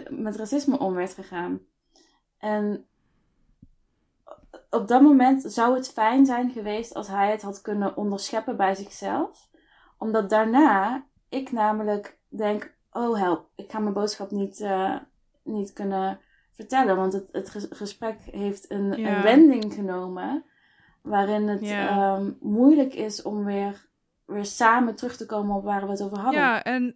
[0.10, 1.60] met racisme om werd gegaan.
[2.38, 2.86] En
[4.70, 8.76] op dat moment zou het fijn zijn geweest als hij het had kunnen onderscheppen bij
[8.76, 9.50] zichzelf.
[9.98, 14.96] Omdat daarna ik namelijk denk, oh help, ik ga mijn boodschap niet, eh,
[15.44, 16.20] niet kunnen
[16.52, 16.96] vertellen.
[16.96, 19.16] Want het, het ges- gesprek heeft een, Ja.
[19.16, 20.44] een wending genomen
[21.02, 21.90] waarin het Ja.
[21.90, 23.86] ehm, moeilijk is om weer,
[24.26, 26.42] weer samen terug te komen op waar we het over hadden.
[26.42, 26.96] Ja, en,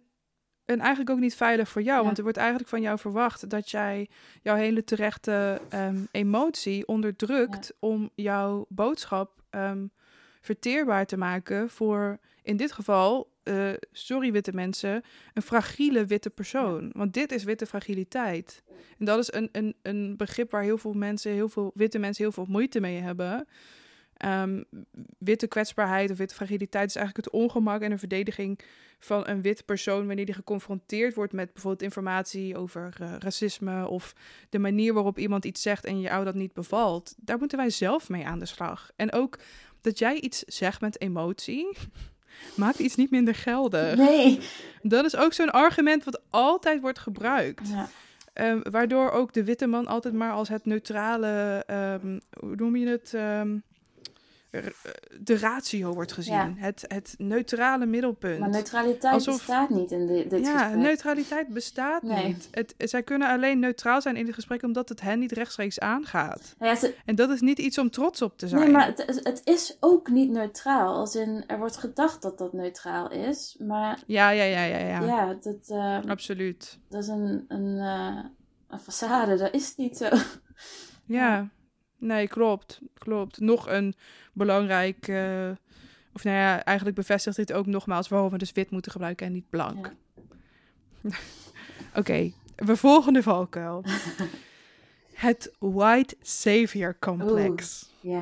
[0.64, 1.98] en eigenlijk ook niet veilig voor jou.
[1.98, 2.04] Ja.
[2.04, 4.08] Want er wordt eigenlijk van jou verwacht dat jij
[4.42, 9.86] jouw hele terechte ehm, emotie onderdrukt om jouw boodschap ehm,
[10.40, 15.02] verteerbaar te maken voor, in dit geval, eh, sorry witte mensen,
[15.34, 16.90] een fragiele witte persoon.
[16.92, 18.62] Want dit is witte fragiliteit.
[18.98, 22.24] En dat is een, een, een begrip waar heel veel mensen, heel veel witte mensen
[22.24, 23.46] heel veel moeite mee hebben.
[24.18, 24.62] Ehm,
[25.18, 28.60] witte kwetsbaarheid of witte fragiliteit is eigenlijk het ongemak en de verdediging
[28.98, 34.14] van een wit persoon wanneer die geconfronteerd wordt met bijvoorbeeld informatie over eh, racisme of
[34.48, 37.14] de manier waarop iemand iets zegt en jou dat niet bevalt.
[37.16, 38.90] Daar moeten wij zelf mee aan de slag.
[38.96, 39.38] En ook
[39.80, 41.76] dat jij iets zegt met emotie
[42.56, 43.96] maakt iets niet minder geldig.
[43.96, 44.40] Nee.
[44.82, 47.68] Dat is ook zo'n argument wat altijd wordt gebruikt.
[47.68, 47.88] Ja.
[48.32, 52.86] Ehm, waardoor ook de witte man altijd maar als het neutrale, ehm, hoe noem je
[52.86, 53.14] het?
[55.20, 56.56] De ratio wordt gezien.
[56.58, 58.38] Het, het neutrale middelpunt.
[58.38, 62.48] Maar neutraliteit Alsof, bestaat niet in dit, dit ja, neutraliteit bestaat niet.
[62.50, 66.54] Het, zij kunnen alleen neutraal zijn in het gesprek omdat het hen niet rechtstreeks aangaat.
[66.58, 68.62] Ja, ze, en dat is niet iets om trots op te zijn.
[68.62, 70.94] Nee, maar het, het, is ook niet neutraal.
[70.94, 73.98] Als in, er wordt gedacht dat dat neutraal is, maar...
[74.06, 74.78] Ja, ja, ja, ja.
[74.78, 75.68] Ja, ja dat...
[75.68, 76.78] Uh, Absoluut.
[76.88, 78.24] Dat is een, een, uh,
[78.68, 80.08] een façade, dat is niet zo.
[81.04, 81.48] Ja.
[81.98, 82.80] Nee, klopt.
[82.94, 83.40] Klopt.
[83.40, 83.94] Nog een
[84.32, 85.08] belangrijk.
[85.08, 85.50] Uh,
[86.12, 89.32] of nou ja, eigenlijk bevestigt dit ook nogmaals waarom we dus wit moeten gebruiken en
[89.32, 89.86] niet blank.
[91.02, 91.18] Oké,
[91.94, 93.84] okay, we volgende valkuil.
[95.14, 97.92] Het white savior complex.
[98.00, 98.20] Ja.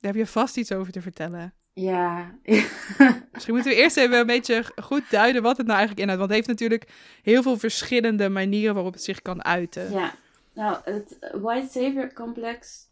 [0.00, 1.54] Daar heb je vast iets over te vertellen.
[1.72, 2.34] Ja.
[3.32, 6.28] Misschien moeten we eerst even een beetje goed duiden wat het nou eigenlijk inhoudt.
[6.28, 6.90] Want het heeft natuurlijk
[7.22, 9.92] heel veel verschillende manieren waarop het zich kan uiten.
[9.92, 10.14] Ja.
[10.54, 12.90] Nou, het White Savior complex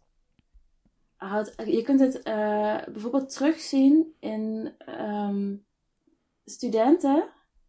[1.15, 1.53] houdt.
[1.65, 5.65] Je kunt het uh, bijvoorbeeld terugzien in um,
[6.45, 7.23] studenten.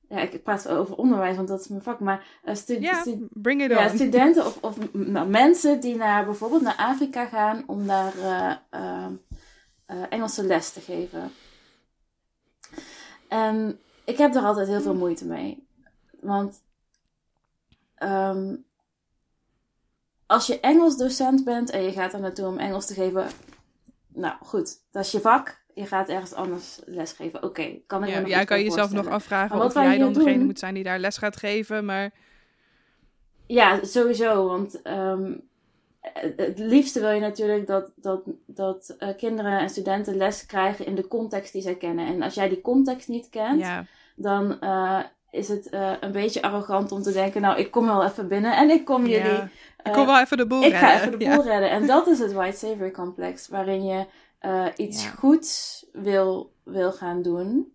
[0.09, 2.01] Ja, ik praat over onderwijs, want dat is mijn vak.
[2.01, 4.93] Maar uh, stu bring it ja, studenten of, of
[5.27, 8.16] mensen die naar, bijvoorbeeld naar Afrika gaan om daar
[8.73, 9.06] uh,
[10.09, 11.32] Engelse les te geven.
[13.28, 15.66] En ik heb er altijd heel veel moeite mee.
[16.20, 16.62] Want
[17.98, 18.64] um,
[20.32, 23.26] als je Engels docent bent en je gaat er naartoe om Engels te geven,
[24.09, 25.60] nou goed, dat is je vak.
[25.74, 27.42] Je gaat ergens anders lesgeven.
[27.42, 30.44] Oké, kan ik ja, me nog Jij kan jezelf nog afvragen of jij dan degene
[30.44, 32.10] moet zijn die daar les gaat geven, maar...
[33.46, 35.40] Ja, sowieso, want um,
[36.36, 40.94] het liefste wil je natuurlijk dat, dat, dat uh, kinderen en studenten les krijgen in
[40.94, 42.06] de context die zij kennen.
[42.06, 43.86] En als jij die context niet kent, ja.
[44.16, 44.98] dan uh,
[45.30, 48.56] is het uh, een beetje arrogant om te denken, nou, ik kom wel even binnen
[48.56, 49.32] en ik kom jullie...
[49.32, 49.48] Ja.
[49.84, 50.90] Ik kom wel even de boel ik redden.
[50.90, 51.70] Ik ga even de boel redden.
[51.70, 54.06] En dat is het White Savior complex, waarin je
[54.42, 57.72] uh, iets goeds wil, wil gaan doen,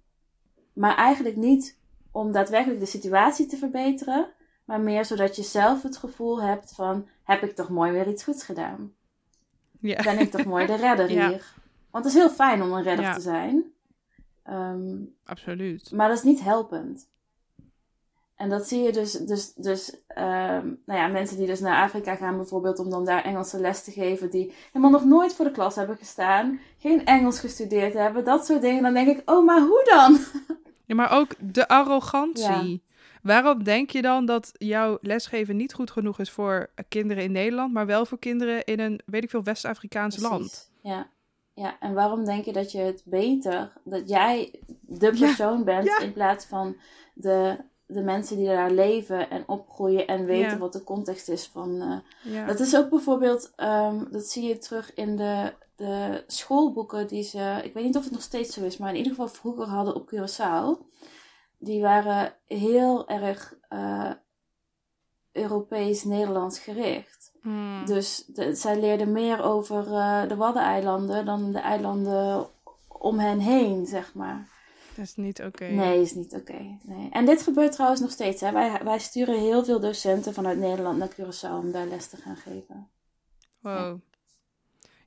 [0.74, 1.78] maar eigenlijk niet
[2.12, 4.28] om daadwerkelijk de situatie te verbeteren,
[4.66, 8.24] maar meer zodat je zelf het gevoel hebt van, heb ik toch mooi weer iets
[8.24, 8.94] goeds gedaan?
[9.80, 10.04] Ja.
[10.04, 11.56] Ben ik toch mooi de redder hier?
[11.92, 13.64] Want het is heel fijn om een redder te zijn.
[14.50, 15.92] Um, Absoluut.
[15.92, 17.10] Maar dat is niet helpend.
[18.38, 22.16] En dat zie je dus, dus, dus um, nou ja, mensen die dus naar Afrika
[22.16, 25.52] gaan bijvoorbeeld om dan daar Engelse les te geven, die helemaal nog nooit voor de
[25.52, 28.84] klas hebben gestaan, geen Engels gestudeerd hebben, dat soort dingen.
[28.84, 30.18] Dan denk ik, oh, maar hoe dan?
[30.86, 32.84] Ja, maar ook de arrogantie.
[33.22, 37.74] Waarom denk je dan dat jouw lesgeven niet goed genoeg is voor kinderen in Nederland,
[37.74, 40.72] maar wel voor kinderen in een, weet ik veel, West-Afrikaans land?
[40.82, 41.08] Ja.
[41.54, 46.14] ja, en waarom denk je dat je het beter, dat jij de persoon bent in
[46.14, 46.76] plaats van
[47.14, 47.58] de
[47.88, 52.04] de mensen die daar leven en opgroeien en weten wat de context is van.
[52.26, 57.24] Uh, Dat is ook bijvoorbeeld, um, dat zie je terug in de, de schoolboeken die
[57.24, 59.66] ze, ik weet niet of het nog steeds zo is, maar in ieder geval vroeger
[59.66, 60.86] hadden op Curaçao.
[61.60, 64.12] Die waren heel erg uh,
[65.32, 67.32] Europees-Nederlands gericht.
[67.42, 67.86] Hmm.
[67.86, 72.48] Dus de, zij leerden meer over uh, de Waddeneilanden dan de eilanden
[72.88, 74.56] om hen heen, zeg maar.
[74.98, 75.66] Dat is niet oké.
[75.66, 76.78] Nee, is niet oké.
[76.84, 77.10] Nee.
[77.12, 78.42] En dit gebeurt trouwens nog steeds.
[78.42, 78.52] Hè.
[78.52, 82.36] Wij, wij sturen heel veel docenten vanuit Nederland naar Curaçao om daar les te gaan
[82.36, 82.90] geven.
[83.60, 84.00] Wow.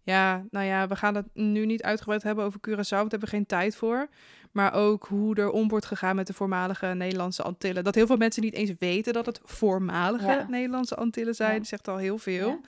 [0.03, 0.45] Ja.
[0.51, 3.27] nou ja, we gaan het nu niet uitgebreid hebben over Curaçao, want daar hebben we
[3.27, 4.09] geen tijd voor.
[4.53, 7.85] Maar ook hoe er om wordt gegaan met de voormalige Nederlandse Antillen.
[7.85, 11.65] Dat heel veel mensen niet eens weten dat het voormalige Nederlandse Antillen zijn, ja.
[11.65, 12.61] zegt al heel veel.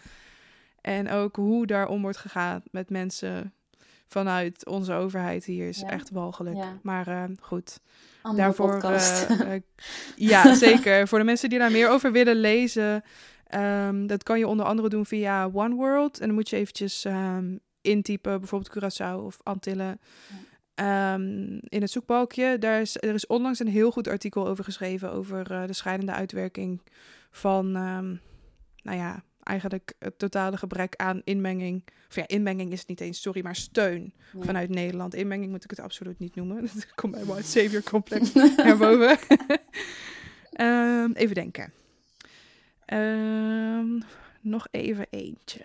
[0.81, 3.53] En ook hoe daar om wordt gegaan met mensen
[4.12, 6.59] vanuit onze overheid hier is echt walgelijk.
[6.82, 7.80] Maar uh, goed.
[8.22, 8.80] Andere Daarvoor.
[8.84, 9.55] Uh,
[10.32, 11.09] ja, zeker.
[11.09, 13.05] Voor de mensen die daar meer over willen lezen.
[13.55, 16.20] Um, dat kan je onder andere doen via One World.
[16.20, 20.01] En dan moet je eventjes um, intypen, bijvoorbeeld Curaçao of Antillen.
[20.74, 22.59] Um, in het zoekbalkje.
[22.59, 25.12] Daar is, er is onlangs een heel goed artikel over geschreven.
[25.12, 26.82] Over uh, de scheidende uitwerking
[27.30, 27.72] van,
[28.82, 31.85] nou ja, eigenlijk het totale gebrek aan inmenging.
[32.09, 35.14] Of ja, inmenging is het niet eens, sorry, maar steun vanuit Nederland.
[35.14, 36.60] Inmenging moet ik het absoluut niet noemen.
[36.74, 39.19] Dat komt bij White Savior complex naar boven.
[40.60, 41.73] um, even denken.
[42.86, 44.02] Um,
[44.40, 45.60] nog even eentje.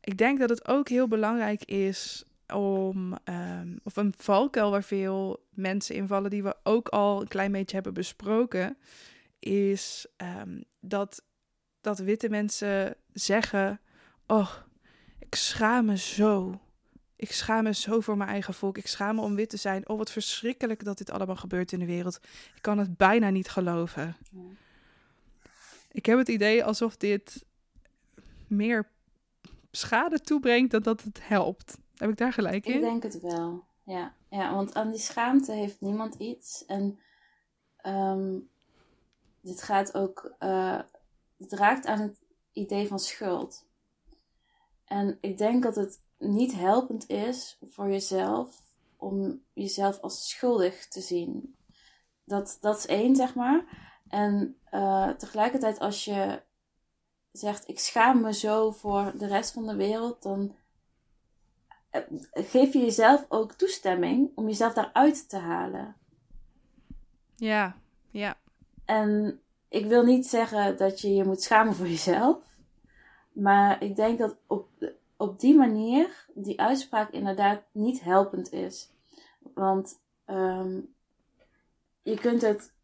[0.00, 2.24] Ik denk dat het ook heel belangrijk is
[2.54, 7.52] om, um, of een valkuil waar veel mensen invallen, die we ook al een klein
[7.52, 8.76] beetje hebben besproken,
[9.38, 10.06] is
[10.80, 11.22] dat
[11.86, 13.80] dat witte mensen zeggen:
[14.26, 14.50] Oh,
[15.18, 16.60] ik schaam me zo.
[17.16, 18.78] Ik schaam me zo voor mijn eigen volk.
[18.78, 19.88] Ik schaam me om wit te zijn.
[19.88, 22.20] Oh, wat verschrikkelijk dat dit allemaal gebeurt in de wereld.
[22.54, 24.16] Ik kan het bijna niet geloven.
[25.90, 27.44] Ik heb het idee alsof dit
[28.46, 28.88] meer
[29.70, 31.78] schade toebrengt dan dat het helpt.
[31.96, 32.74] Heb ik daar gelijk in?
[32.74, 33.64] Ik denk het wel.
[33.82, 36.64] Ja, ja want aan die schaamte heeft niemand iets.
[36.66, 36.98] En
[37.86, 38.48] um,
[39.40, 40.34] dit gaat ook.
[40.40, 40.80] Uh,
[41.38, 42.22] het raakt aan het
[42.52, 43.66] idee van schuld.
[44.84, 48.62] En ik denk dat het niet helpend is voor jezelf
[48.96, 51.56] om jezelf als schuldig te zien.
[52.24, 53.64] Dat, dat is één, zeg maar.
[54.08, 56.42] En uh, tegelijkertijd, als je
[57.32, 60.56] zegt: Ik schaam me zo voor de rest van de wereld, dan
[61.90, 62.02] eh,
[62.32, 65.96] geef je jezelf ook toestemming om jezelf daaruit te halen.
[67.34, 67.76] Ja,
[68.10, 68.36] ja.
[68.84, 72.38] En ik wil niet zeggen dat je je moet schamen voor jezelf.
[73.32, 74.68] Maar ik denk dat op,
[75.16, 78.90] op die manier die uitspraak inderdaad niet helpend is.
[79.54, 80.94] Want um,
[82.02, 82.74] je kunt het.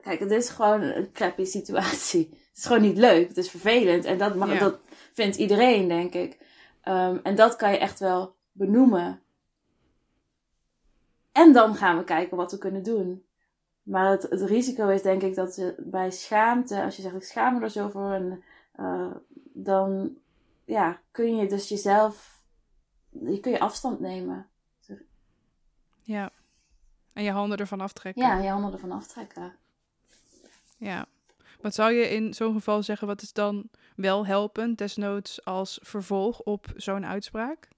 [0.00, 2.28] Kijk, het is gewoon een crappy situatie.
[2.30, 3.28] Het is gewoon niet leuk.
[3.28, 4.04] Het is vervelend.
[4.04, 4.78] En dat, mag, dat
[5.12, 6.38] vindt iedereen, denk ik.
[6.84, 9.22] Um, en dat kan je echt wel benoemen.
[11.32, 13.24] En dan gaan we kijken wat we kunnen doen.
[13.90, 17.22] Maar het, het risico is denk ik dat je bij schaamte, als je zegt ik
[17.22, 18.42] schaam me er zo voor, en,
[18.80, 19.14] uh,
[19.52, 20.16] dan
[20.64, 22.42] ja, kun je dus jezelf,
[23.08, 24.48] je kun je afstand nemen.
[26.02, 26.30] Ja,
[27.12, 28.22] en je handen ervan aftrekken.
[28.22, 29.56] Ja, je handen ervan aftrekken.
[30.76, 31.06] Ja.
[31.60, 36.40] Wat zou je in zo'n geval zeggen, wat is dan wel helpend, desnoods als vervolg
[36.40, 37.68] op zo'n uitspraak?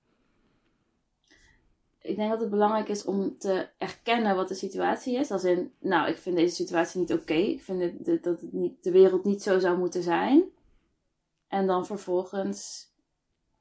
[2.02, 5.30] Ik denk dat het belangrijk is om te erkennen wat de situatie is.
[5.30, 7.34] Als in, nou, ik vind deze situatie niet oké.
[7.34, 10.44] Ik vind het, dat het niet, de wereld niet zo zou moeten zijn.
[11.48, 12.90] En dan vervolgens,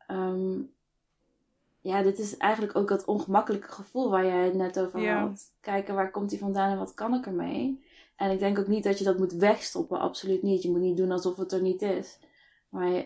[0.08, 0.74] um,
[1.82, 5.52] ja, dit is eigenlijk ook dat ongemakkelijke gevoel waar jij het net over had.
[5.60, 7.84] Kijken waar komt die vandaan en wat kan ik ermee.
[8.16, 10.62] En ik denk ook niet dat je dat moet wegstoppen, absoluut niet.
[10.62, 12.20] Je moet niet doen alsof het er niet is.
[12.70, 13.06] Maar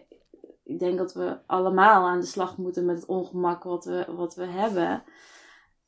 [0.66, 4.36] ik denk dat we allemaal aan de slag moeten met het ongemak wat we, wat
[4.36, 5.04] we hebben.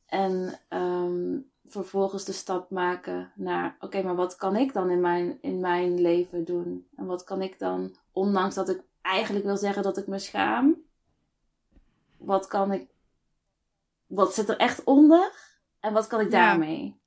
[0.05, 5.37] En um, vervolgens de stap maken naar: oké, maar wat kan ik dan in mijn,
[5.41, 6.87] in mijn leven doen?
[6.95, 10.75] En wat kan ik dan, ondanks dat ik eigenlijk wil zeggen dat ik me schaam,
[12.17, 12.89] wat kan ik,
[14.07, 15.31] wat zit er echt onder?
[15.79, 16.99] En wat kan ik daarmee?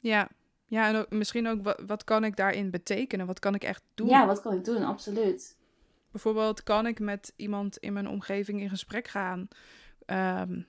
[0.00, 0.28] Ja,
[0.66, 3.26] ja, en ook, misschien ook wat, wat kan ik daarin betekenen?
[3.26, 4.08] Wat kan ik echt doen?
[4.08, 4.84] Ja, wat kan ik doen?
[4.84, 5.57] Absoluut.
[6.10, 9.48] Bijvoorbeeld, kan ik met iemand in mijn omgeving in gesprek gaan?
[10.06, 10.66] Um,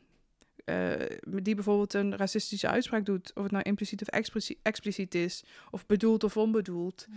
[0.66, 4.08] uh, die bijvoorbeeld een racistische uitspraak doet, of het nou impliciet of
[4.62, 7.08] expliciet, is, of bedoeld of onbedoeld.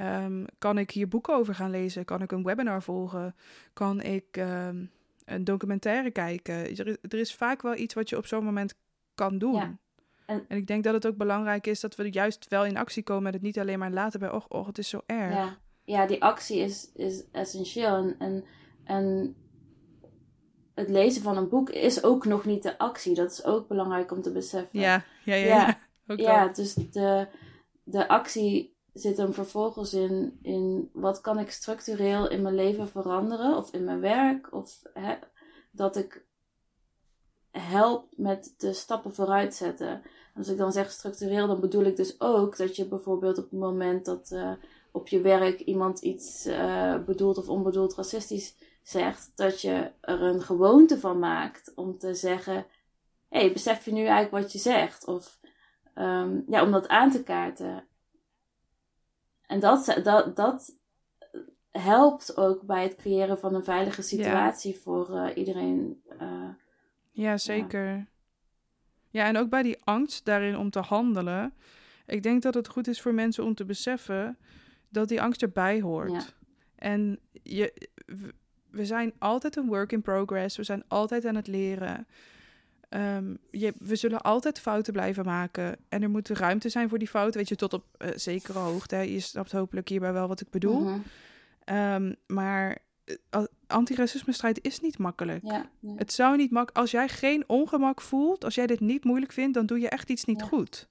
[0.00, 2.04] Um, kan ik hier boeken over gaan lezen?
[2.04, 3.34] Kan ik een webinar volgen?
[3.72, 4.90] Kan ik um,
[5.24, 6.54] een documentaire kijken?
[6.54, 8.74] Er is, er is, vaak wel iets wat je op zo'n moment
[9.14, 9.54] kan doen.
[9.54, 9.78] Ja.
[10.26, 13.02] En, en, ik denk dat het ook belangrijk is dat we juist wel in actie
[13.02, 15.34] komen en het niet alleen maar laten bij, oh, oh het is zo erg.
[15.34, 17.96] Ja ja, die actie is, is essentieel.
[17.96, 18.44] En, en,
[18.84, 19.36] en
[20.74, 23.14] het lezen van een boek is ook nog niet de actie.
[23.14, 24.80] Dat is ook belangrijk om te beseffen.
[24.80, 25.80] Ja, ja, ja.
[26.06, 27.26] Ja, ja dus de,
[27.84, 33.56] de actie zit hem vervolgens in, in wat kan ik structureel in mijn leven veranderen.
[33.56, 34.52] Of in mijn werk.
[34.52, 35.14] Of hè,
[35.70, 36.24] dat ik
[37.50, 40.02] help met de stappen vooruit zetten.
[40.34, 43.60] Als ik dan zeg structureel, dan bedoel ik dus ook dat je bijvoorbeeld op het
[43.60, 44.30] moment dat...
[44.32, 44.52] Uh,
[44.92, 50.42] op je werk iemand iets uh, bedoeld of onbedoeld racistisch zegt, dat je er een
[50.42, 52.54] gewoonte van maakt om te zeggen:
[53.28, 55.06] hé, hey, besef je nu eigenlijk wat je zegt?
[55.06, 55.40] Of
[55.94, 57.84] um, ja, om dat aan te kaarten.
[59.46, 60.76] En dat, dat, dat
[61.70, 66.02] helpt ook bij het creëren van een veilige situatie voor uh, iedereen.
[66.20, 66.48] Uh,
[67.10, 67.86] ja, zeker.
[67.86, 68.06] Ja.
[69.10, 71.54] ja, en ook bij die angst daarin om te handelen.
[72.06, 74.38] Ik denk dat het goed is voor mensen om te beseffen
[74.92, 76.34] dat die angst erbij hoort.
[76.74, 77.88] En je,
[78.70, 80.56] we zijn altijd een work in progress.
[80.56, 82.06] We zijn altijd aan het leren.
[82.88, 85.76] Um, je, we zullen altijd fouten blijven maken.
[85.88, 87.38] En er moet ruimte zijn voor die fouten.
[87.38, 88.96] Weet je, tot op uh, zekere hoogte.
[88.96, 90.80] Je snapt hopelijk hierbij wel wat ik bedoel.
[90.80, 91.02] Mm
[91.70, 92.78] um, maar
[93.30, 95.44] uh, antiracisme strijd is niet makkelijk.
[95.44, 96.78] Ja, Het zou niet makkelijk...
[96.78, 99.54] Als jij geen ongemak voelt, als jij dit niet moeilijk vindt...
[99.54, 100.46] dan doe je echt iets niet ja.
[100.46, 100.88] goed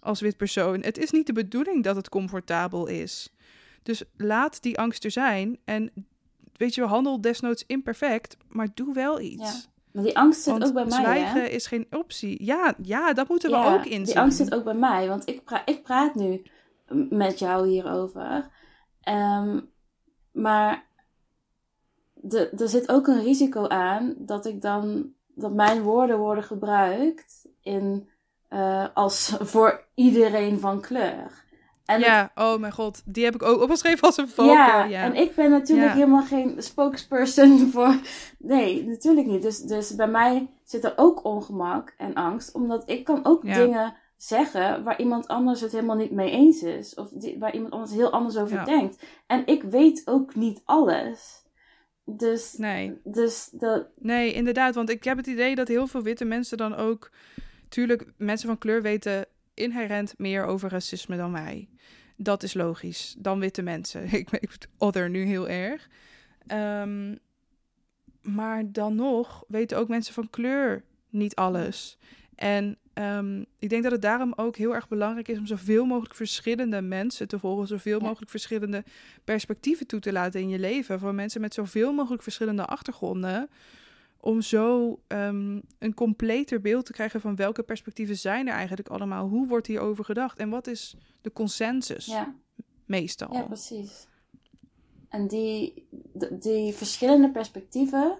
[0.00, 0.82] als wit persoon.
[0.82, 3.34] Het is niet de bedoeling dat het comfortabel is.
[3.82, 6.06] Dus laat die angst er zijn en
[6.56, 9.62] weet je, handel desnoods imperfect, maar doe wel iets.
[9.62, 9.68] Ja.
[9.92, 11.00] Maar die angst zit ook bij mij.
[11.00, 12.44] Zwijgen is geen optie.
[12.44, 14.04] Ja, ja dat moeten we ook inzien.
[14.04, 16.42] Die angst zit ook bij mij, want ik, pra ik praat nu
[17.08, 18.50] met jou hierover.
[19.08, 19.70] Um,
[20.32, 20.88] maar
[22.30, 28.08] er zit ook een risico aan dat ik dan dat mijn woorden worden gebruikt in
[28.50, 31.48] uh, als voor iedereen van kleur.
[31.84, 34.52] En ja, oh mijn god, die heb ik ook opgeschreven als een foto.
[34.52, 35.94] ja, Ja, en ik ben natuurlijk Ja.
[35.94, 37.94] helemaal geen spokesperson voor.
[38.38, 39.42] Nee, natuurlijk niet.
[39.42, 43.54] Dus, dus bij mij zit er ook ongemak en angst, omdat ik kan ook Ja.
[43.64, 47.72] dingen zeggen waar iemand anders het helemaal niet mee eens is, of die, waar iemand
[47.72, 48.64] anders heel anders over Ja.
[48.64, 49.02] denkt.
[49.26, 51.38] En ik weet ook niet alles.
[52.04, 53.00] Dus, Nee.
[53.04, 54.74] dus dat, Nee, inderdaad.
[54.74, 57.10] Want ik heb het idee dat heel veel witte mensen dan ook.
[57.70, 61.68] Tuurlijk, mensen van kleur weten inherent meer over racisme dan wij.
[62.16, 63.14] Dat is logisch.
[63.18, 64.12] Dan witte mensen.
[64.18, 65.88] Ik, ik other nu heel erg.
[66.46, 67.14] Ehm,
[68.22, 71.98] maar dan nog weten ook mensen van kleur niet alles.
[72.34, 76.14] En ehm, ik denk dat het daarom ook heel erg belangrijk is om zoveel mogelijk
[76.14, 78.04] verschillende mensen te volgen, zoveel Ja.
[78.06, 78.84] mogelijk verschillende
[79.24, 81.00] perspectieven toe te laten in je leven.
[81.00, 83.48] Voor mensen met zoveel mogelijk verschillende achtergronden.
[84.20, 89.28] Om zo ehm, een completer beeld te krijgen van welke perspectieven zijn er eigenlijk allemaal.
[89.28, 90.38] Hoe wordt hierover gedacht?
[90.38, 92.34] En wat is de consensus ja.
[92.84, 93.34] meestal?
[93.34, 94.08] Ja, precies.
[95.08, 95.88] En die,
[96.30, 98.18] die verschillende perspectieven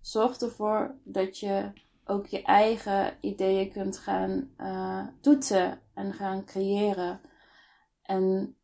[0.00, 1.72] zorgt ervoor dat je
[2.04, 7.20] ook je eigen ideeën kunt gaan eh, toetsen en gaan creëren.
[8.02, 8.56] En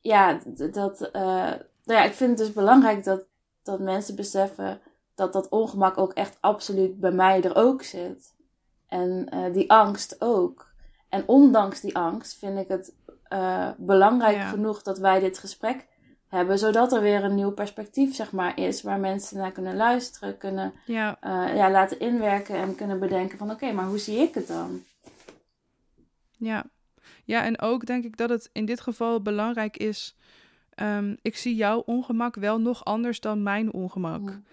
[0.00, 0.40] ja,
[0.72, 1.22] dat, eh,
[1.84, 3.26] nou ja, ik vind het dus belangrijk dat,
[3.62, 4.80] dat mensen beseffen
[5.18, 8.34] dat dat ongemak ook echt absoluut bij mij er ook zit.
[8.88, 10.66] En eh, die angst ook.
[11.08, 12.94] En ondanks die angst vind ik het
[13.28, 14.48] eh, belangrijk Ja.
[14.48, 15.86] genoeg dat wij dit gesprek
[16.28, 20.38] hebben, zodat er weer een nieuw perspectief zeg maar, is waar mensen naar kunnen luisteren,
[20.38, 24.34] kunnen Ja, eh, ja, laten inwerken en kunnen bedenken van oké, maar hoe zie ik
[24.34, 24.82] het dan?
[26.36, 26.64] Ja.
[27.24, 30.16] ja, en ook denk ik dat het in dit geval belangrijk is.
[30.74, 34.20] ehm, ik zie jouw ongemak wel nog anders dan mijn ongemak.
[34.20, 34.44] Mm.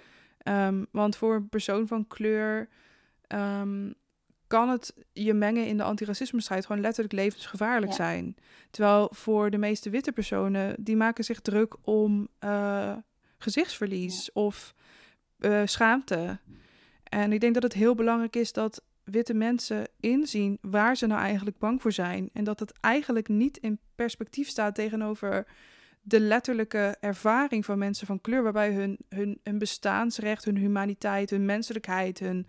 [0.46, 2.70] Ehm, want voor een persoon van kleur
[3.28, 3.92] ehm,
[4.48, 7.98] kan het je mengen in de antiracisme-strijd gewoon letterlijk levensgevaarlijk Ja.
[7.98, 8.36] zijn.
[8.72, 12.96] Terwijl voor de meeste witte personen, die maken zich druk om eh,
[13.38, 14.74] gezichtsverlies of
[15.40, 16.40] eh, schaamte.
[17.04, 21.22] En ik denk dat het heel belangrijk is dat witte mensen inzien waar ze nou
[21.22, 22.30] eigenlijk bang voor zijn.
[22.34, 25.48] En dat het eigenlijk niet in perspectief staat tegenover
[26.08, 31.46] de letterlijke ervaring van mensen van kleur, waarbij hun, hun, hun bestaansrecht, hun humaniteit, hun
[31.46, 32.48] menselijkheid, hun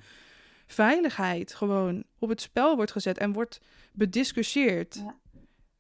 [0.67, 3.61] veiligheid gewoon op het spel wordt gezet en wordt
[3.93, 4.95] bediscussieerd.
[4.95, 5.15] Ja.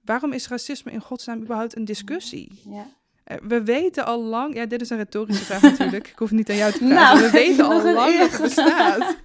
[0.05, 2.63] Waarom is racisme in godsnaam überhaupt een discussie?
[2.69, 2.87] Ja.
[3.25, 6.09] Eh, We weten al lang, ja, dit is een retorische vraag natuurlijk.
[6.09, 6.95] Ik hoef het niet aan jou te vragen.
[6.95, 9.17] Nou, we weten al lang dat het bestaat.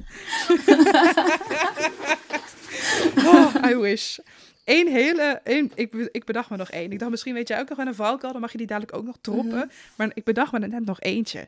[3.33, 4.17] oh, I wish.
[4.65, 6.91] Eén hele, één, ik, ik bedacht me nog één.
[6.91, 8.97] Ik dacht, misschien weet jij ook nog wel een valkuil, dan mag je die dadelijk
[8.97, 9.47] ook nog troppen.
[9.57, 9.67] Mhm.
[9.97, 11.47] Maar ik bedacht me er net nog eentje.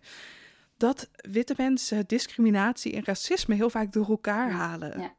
[0.77, 4.99] Dat witte mensen discriminatie en racisme heel vaak door elkaar Ja, halen.
[4.99, 5.13] ja.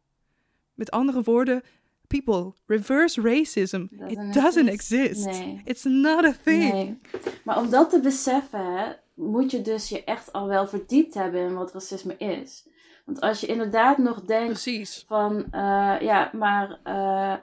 [0.75, 1.63] Met andere woorden,
[2.07, 3.87] people, reverse racism.
[4.07, 5.27] It Doesn't exist.
[5.27, 5.41] exist.
[5.41, 5.61] Nee.
[5.65, 6.73] It's not a thing.
[6.73, 6.99] Nee.
[7.45, 11.55] Maar om dat te beseffen, moet je dus je echt al wel verdiept hebben in
[11.55, 12.67] wat racisme is.
[13.05, 15.05] Want als je inderdaad nog denkt Precies.
[15.07, 17.35] van, eh, ja, maar eh,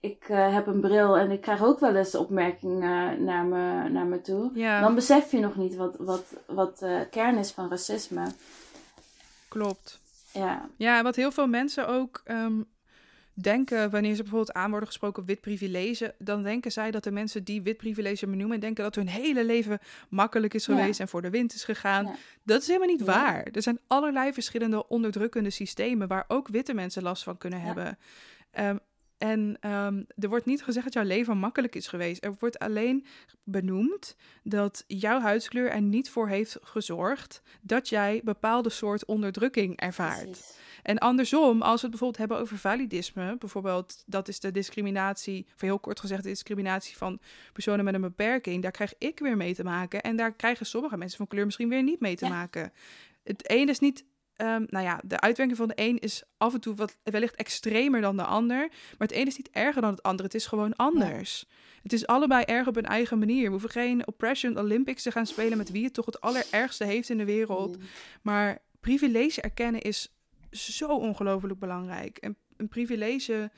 [0.00, 4.06] ik eh, heb een bril en ik krijg ook wel eens opmerkingen naar me, naar
[4.06, 4.50] me toe.
[4.54, 4.80] Ja.
[4.80, 8.32] Dan besef je nog niet wat, wat, wat de kern is van racisme.
[9.48, 10.00] Klopt.
[10.32, 12.62] Ja, Ja, wat heel veel mensen ook ehm,
[13.34, 17.44] denken wanneer ze bijvoorbeeld aan worden gesproken wit privilege, dan denken zij dat de mensen
[17.44, 19.78] die wit privilege benoemen, denken dat hun hele leven
[20.08, 20.74] makkelijk is Ja.
[20.76, 22.04] geweest en voor de wind is gegaan.
[22.04, 22.14] Ja.
[22.42, 23.04] Dat is helemaal niet Ja.
[23.06, 23.42] waar.
[23.52, 27.98] Er zijn allerlei verschillende onderdrukkende systemen waar ook witte mensen last van kunnen hebben.
[28.50, 28.76] Ehm,
[29.20, 32.24] en ehm, er wordt niet gezegd dat jouw leven makkelijk is geweest.
[32.24, 33.06] Er wordt alleen
[33.44, 40.24] benoemd dat jouw huidskleur er niet voor heeft gezorgd dat jij bepaalde soort onderdrukking ervaart.
[40.30, 40.58] precies.
[40.82, 45.60] En andersom, als we het bijvoorbeeld hebben over validisme, bijvoorbeeld dat is de discriminatie, of
[45.60, 47.20] heel kort gezegd de discriminatie van
[47.52, 50.96] personen met een beperking, daar krijg ik weer mee te maken en daar krijgen sommige
[50.96, 52.30] mensen van kleur misschien weer niet mee te Ja.
[52.30, 52.72] maken.
[53.22, 54.04] Het een is niet,
[54.40, 58.00] ehm, nou ja, de uitwerking van de een is af en toe wat wellicht extremer
[58.00, 60.76] dan de ander, maar het een is niet erger dan het andere, het is gewoon
[60.76, 61.46] anders.
[61.82, 63.44] Het is allebei erg op een eigen manier.
[63.44, 67.10] We hoeven geen Oppression Olympics te gaan spelen met wie het toch het allerergste heeft
[67.10, 67.76] in de wereld.
[67.76, 67.84] Mm.
[68.22, 70.14] Maar privilege erkennen is
[70.50, 72.18] zo ongelooflijk belangrijk.
[72.18, 73.50] En een privilege.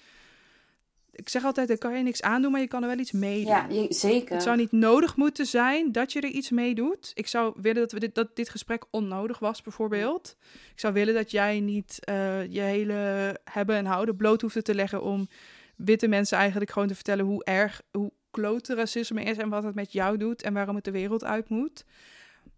[1.12, 3.12] Ik zeg altijd, daar kan je niks aan doen, maar je kan er wel iets
[3.12, 3.47] mee doen.
[3.52, 4.34] Ja, je- zeker.
[4.34, 7.10] Het zou niet nodig moeten zijn dat je er iets mee doet.
[7.14, 10.36] Ik zou willen dat, we dit, dat dit gesprek onnodig was, bijvoorbeeld.
[10.72, 14.74] Ik zou willen dat jij niet eh, je hele hebben en houden bloot hoefde te
[14.74, 15.28] leggen om
[15.76, 19.74] witte mensen eigenlijk gewoon te vertellen hoe erg, hoe klote racisme is en wat het
[19.74, 21.84] met jou doet en waarom het de wereld uit moet.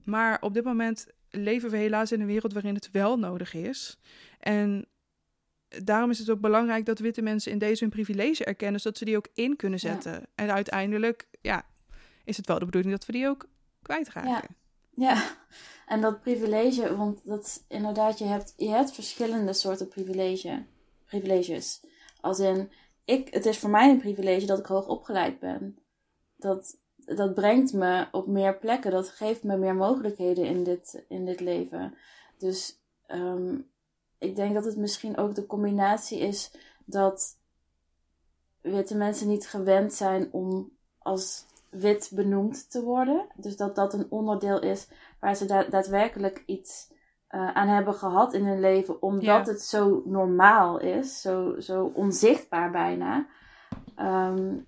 [0.05, 3.98] Maar op dit moment leven we helaas in een wereld waarin het wel nodig is.
[4.40, 4.86] En
[5.84, 9.05] daarom is het ook belangrijk dat witte mensen in deze hun privilege erkennen, zodat ze
[9.05, 10.26] die ook in kunnen zetten.
[10.34, 11.66] En uiteindelijk, ja,
[12.24, 13.48] is het wel de bedoeling dat we die ook
[13.82, 14.30] kwijtraken.
[14.30, 15.14] Ja.
[15.14, 15.22] ja,
[15.86, 20.64] en dat privilege, want dat inderdaad, je hebt, je hebt verschillende soorten privilege,
[21.05, 21.80] privileges.
[22.20, 22.70] Als in,
[23.05, 25.78] ik, het is voor mij een privilege dat ik hoog opgeleid ben.
[26.36, 31.24] Dat, dat brengt me op meer plekken, dat geeft me meer mogelijkheden in dit, in
[31.24, 31.94] dit leven.
[32.38, 33.56] Dus ehm,
[34.19, 37.39] ik denk dat het misschien ook de combinatie is dat
[38.61, 43.27] witte mensen niet gewend zijn om als wit benoemd te worden.
[43.35, 44.89] Dus dat dat een onderdeel is
[45.20, 46.93] waar ze daadwerkelijk iets
[47.31, 52.70] uh, aan hebben gehad in hun leven, omdat het zo normaal is, zo, zo onzichtbaar
[52.70, 53.27] bijna.
[53.99, 54.66] Um,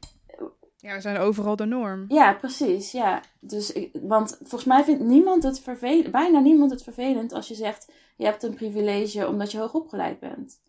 [0.87, 2.05] ja, we zijn overal de norm.
[2.09, 2.93] Ja, precies.
[2.93, 3.23] Ja.
[3.41, 7.55] Dus ik, want volgens mij vindt niemand het vervelend, bijna niemand het vervelend als je
[7.55, 10.61] zegt: je hebt een privilege omdat je hoog opgeleid bent.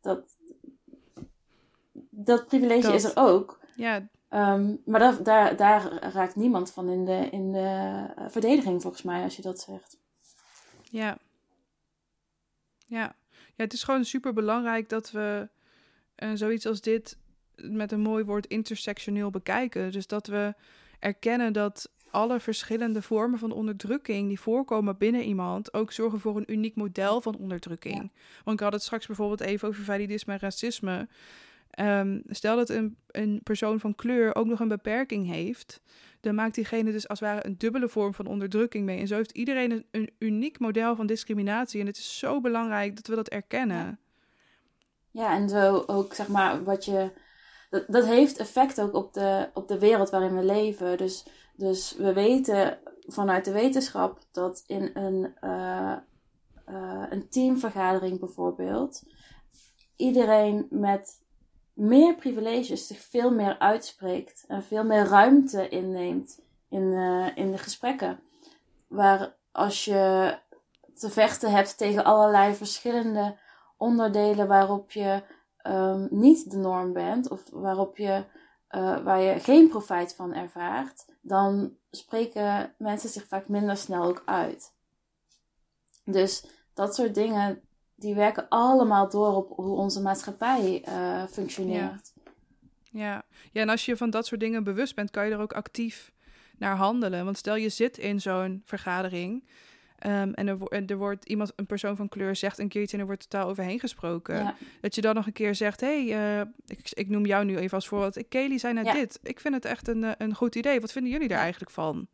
[0.00, 0.36] Dat,
[2.10, 3.60] dat privilege is er ook.
[3.76, 4.08] Ja.
[4.30, 9.02] Um, maar dat, daar, daar raakt niemand van in de, in de eh, verdediging, volgens
[9.02, 9.98] mij, als je dat zegt.
[10.82, 11.18] Ja.
[12.86, 13.14] Ja.
[13.56, 15.48] Ja, het is gewoon super belangrijk dat we
[16.16, 17.16] uh, zoiets als dit
[17.56, 19.92] met een mooi woord intersectioneel bekijken.
[19.92, 20.54] Dus dat we
[20.98, 26.52] erkennen dat alle verschillende vormen van onderdrukking die voorkomen binnen iemand ook zorgen voor een
[26.52, 28.12] uniek model van onderdrukking.
[28.44, 31.08] Want ik had het straks bijvoorbeeld even over validisme en racisme.
[31.80, 35.80] Um, stel dat een, een persoon van kleur ook nog een beperking heeft,
[36.20, 38.98] dan maakt diegene dus als het ware een dubbele vorm van onderdrukking mee.
[38.98, 41.80] En zo heeft iedereen een, een uniek model van discriminatie.
[41.80, 43.98] En het is zo belangrijk dat we dat erkennen.
[45.10, 47.10] Ja, en zo ook zeg maar wat je.
[47.86, 50.96] Dat, heeft effect ook op de, op de wereld waarin we leven.
[50.96, 51.24] Dus,
[51.56, 55.96] dus we weten vanuit de wetenschap dat in een, uh,
[56.68, 59.02] uh, een teamvergadering bijvoorbeeld
[59.96, 61.22] iedereen met
[61.72, 67.58] meer privileges zich veel meer uitspreekt en veel meer ruimte inneemt in, uh, in de
[67.58, 68.20] gesprekken.
[68.88, 70.34] Waar als je
[70.94, 73.38] te vechten hebt tegen allerlei verschillende
[73.76, 75.22] onderdelen waarop je
[75.66, 78.24] um, niet de norm bent of waarop je,
[78.70, 84.22] uh, waar je geen profijt van ervaart, dan spreken mensen zich vaak minder snel ook
[84.24, 84.72] uit.
[86.04, 87.60] Dus dat soort dingen,
[87.94, 92.12] die werken allemaal door op hoe onze maatschappij uh, functioneert.
[92.14, 93.04] Ja.
[93.04, 93.22] ja.
[93.52, 96.12] ja, en als je van dat soort dingen bewust bent, kan je er ook actief
[96.58, 97.24] naar handelen.
[97.24, 99.44] Want stel je zit in zo'n vergadering
[100.06, 102.98] um, en er, er, wordt iemand, een persoon van kleur, zegt een keer iets en
[102.98, 104.54] er wordt totaal overheen gesproken.
[104.80, 107.56] Dat je dan nog een keer zegt: hé, hey, uh, ik, ik, noem jou nu
[107.56, 108.28] even als voorbeeld.
[108.28, 109.18] Kelly zei net dit.
[109.22, 110.80] Ik vind het echt een, eh, een goed idee.
[110.80, 112.08] Wat vinden jullie daar eigenlijk van?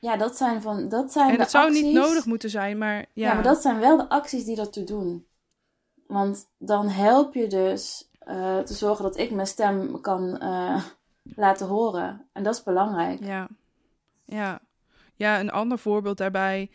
[0.00, 0.88] Ja, dat zijn van.
[0.88, 2.96] Dat zijn en het zou niet nodig moeten zijn, maar.
[2.96, 3.06] Ja.
[3.12, 5.26] ja, maar dat zijn wel de acties die ertoe doen.
[6.06, 10.84] Want dan help je dus uh, te zorgen dat ik mijn stem kan uh,
[11.22, 12.28] laten horen.
[12.32, 13.24] En dat is belangrijk.
[13.24, 13.48] Ja,
[14.24, 14.60] ja.
[15.14, 16.70] ja een ander voorbeeld daarbij.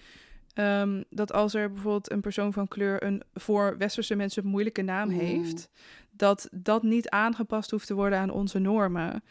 [0.56, 4.82] Um, dat als er bijvoorbeeld een persoon van kleur een voor westerse mensen een moeilijke
[4.82, 5.20] naam mm.
[5.20, 5.70] heeft,
[6.10, 9.24] dat dat niet aangepast hoeft te worden aan onze normen.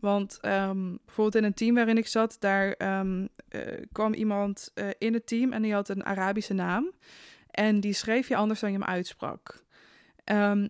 [0.00, 3.62] Want um, bijvoorbeeld in een team waarin ik zat, daar um, uh,
[3.92, 6.92] kwam iemand uh, in het team en die had een Arabische naam.
[7.50, 9.64] En die schreef je anders dan je hem uitsprak.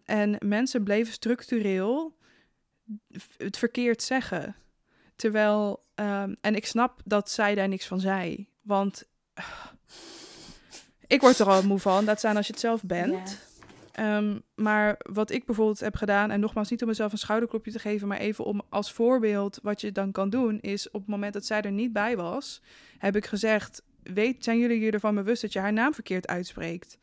[0.04, 2.16] En mensen bleven structureel
[3.36, 4.56] het verkeerd zeggen.
[5.16, 5.84] Terwijl,
[6.40, 8.48] en ik snap dat zij daar niks van zei.
[8.62, 9.08] Want
[9.38, 9.44] uh,
[11.06, 13.12] ik word er al moe van, dat zijn als je het zelf bent.
[13.12, 14.16] Yeah.
[14.16, 17.78] Um, maar wat ik bijvoorbeeld heb gedaan, en nogmaals niet om mezelf een schouderklopje te
[17.78, 21.32] geven, maar even om als voorbeeld wat je dan kan doen, is op het moment
[21.32, 22.62] dat zij er niet bij was,
[22.98, 26.98] heb ik gezegd: weet, zijn jullie je ervan bewust dat je haar naam verkeerd uitspreekt?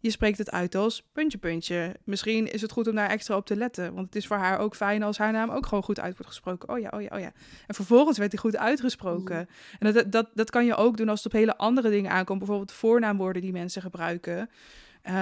[0.00, 1.96] Je spreekt het uit als puntje, puntje.
[2.04, 3.94] Misschien is het goed om daar extra op te letten.
[3.94, 6.32] Want het is voor haar ook fijn als haar naam ook gewoon goed uit wordt
[6.32, 6.68] gesproken.
[6.68, 7.32] Oh ja, oh ja, oh ja.
[7.66, 9.38] En vervolgens werd die goed uitgesproken.
[9.38, 9.46] Mm.
[9.78, 12.38] En dat, dat, dat kan je ook doen als het op hele andere dingen aankomt.
[12.38, 14.50] Bijvoorbeeld voornaamwoorden die mensen gebruiken.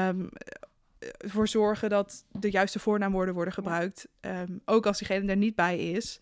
[0.08, 0.28] Um,
[1.18, 4.08] voor zorgen dat de juiste voornaamwoorden worden gebruikt.
[4.20, 6.20] Um, ook als diegene er niet bij is.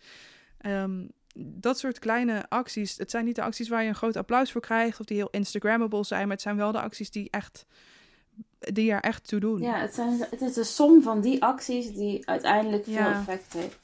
[0.65, 4.51] Um, dat soort kleine acties, het zijn niet de acties waar je een groot applaus
[4.51, 7.65] voor krijgt of die heel Instagrammable zijn, maar het zijn wel de acties die echt
[8.73, 9.61] die er echt toe doen.
[9.61, 13.77] Ja, het, zijn, het is de som van die acties die uiteindelijk veel effect heeft.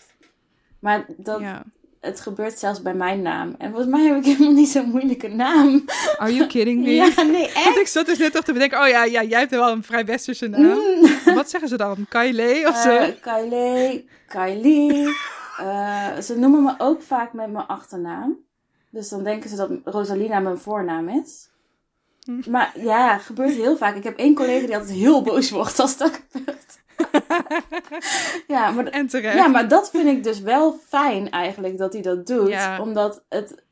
[0.80, 1.64] Maar dat, ja.
[2.00, 3.56] het gebeurt zelfs bij mijn naam.
[3.58, 5.84] En volgens mij heb ik helemaal niet zo'n moeilijke naam.
[6.18, 6.92] Are you kidding me?
[7.16, 7.64] Ja, nee, echt.
[7.66, 9.84] Want ik zat dus net toch te bedenken, oh ja, ja jij hebt wel een
[9.84, 10.62] vrij westerse naam.
[10.62, 11.10] Mm.
[11.36, 12.06] Wat zeggen ze dan?
[12.10, 12.90] Kylie of zo?
[12.90, 15.08] Uh, Kylie, Kylie.
[15.60, 18.38] Uh, ze noemen me ook vaak met mijn achternaam.
[18.90, 21.51] Dus dan denken ze dat Rosalina mijn voornaam is.
[22.50, 23.96] Maar ja, gebeurt heel vaak.
[23.96, 26.80] Ik heb één collega die altijd heel boos wordt als dat gebeurt.
[28.48, 29.36] ja, maar, En terecht.
[29.38, 32.50] ja, maar dat vind ik dus wel fijn eigenlijk dat hij dat doet.
[32.50, 32.82] Ja.
[32.82, 33.64] Omdat het.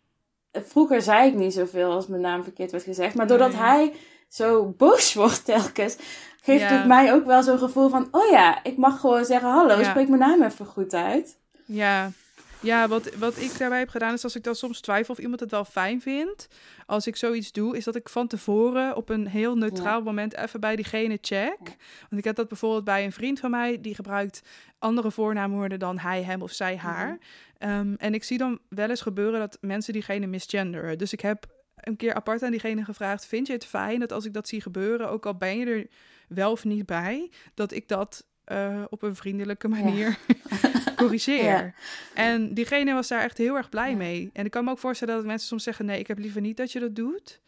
[0.52, 3.16] Vroeger zei ik niet zoveel als mijn naam verkeerd werd gezegd.
[3.16, 3.60] Maar doordat Nee.
[3.62, 3.94] hij
[4.30, 5.96] zo boos wordt telkens,
[6.42, 6.68] geeft Ja.
[6.78, 9.90] het mij ook wel zo'n gevoel van: oh ja, ik mag gewoon zeggen: hallo, Ja.
[9.90, 11.38] spreek mijn naam even goed uit.
[11.66, 12.12] Ja,
[12.62, 15.40] ja wat, wat ik daarbij heb gedaan is als ik dan soms twijfel of iemand
[15.40, 16.48] het wel fijn vindt.
[16.86, 20.60] Als ik zoiets doe, is dat ik van tevoren op een heel neutraal moment even
[20.60, 21.60] bij diegene check.
[22.00, 24.42] Want ik heb dat bijvoorbeeld bij een vriend van mij, die gebruikt
[24.80, 27.18] andere voornaamwoorden dan hij, hem of zij, haar.
[27.58, 30.98] Ehm, en ik zie dan wel eens gebeuren dat mensen diegene misgenderen.
[30.98, 31.46] Dus ik heb
[31.76, 34.62] een keer apart aan diegene gevraagd: Vind je het fijn dat als ik dat zie
[34.62, 35.88] gebeuren, ook al ben je er
[36.28, 40.18] wel of niet bij, dat ik dat eh, op een vriendelijke manier
[40.98, 41.44] corrigeer?
[41.44, 41.74] Ja.
[42.14, 43.96] En diegene was daar echt heel erg blij Ja.
[43.98, 44.30] mee.
[44.34, 46.58] En ik kan me ook voorstellen dat mensen soms zeggen: Nee, ik heb liever niet
[46.58, 47.42] dat je dat doet.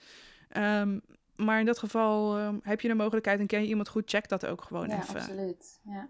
[0.49, 0.99] Ehm,
[1.35, 4.27] maar in dat geval ehm, heb je de mogelijkheid en ken je iemand goed, check
[4.29, 5.15] dat ook gewoon ja, even.
[5.15, 5.79] absoluut.
[5.83, 6.09] Ja.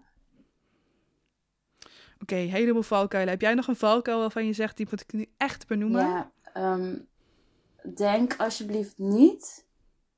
[2.20, 3.32] Oké, heleboel valkuilen.
[3.32, 6.00] Heb jij nog een valkuil waarvan je zegt, die moet ik nu echt benoemen?
[6.00, 6.96] Ja, ehm,
[7.94, 9.66] denk alsjeblieft niet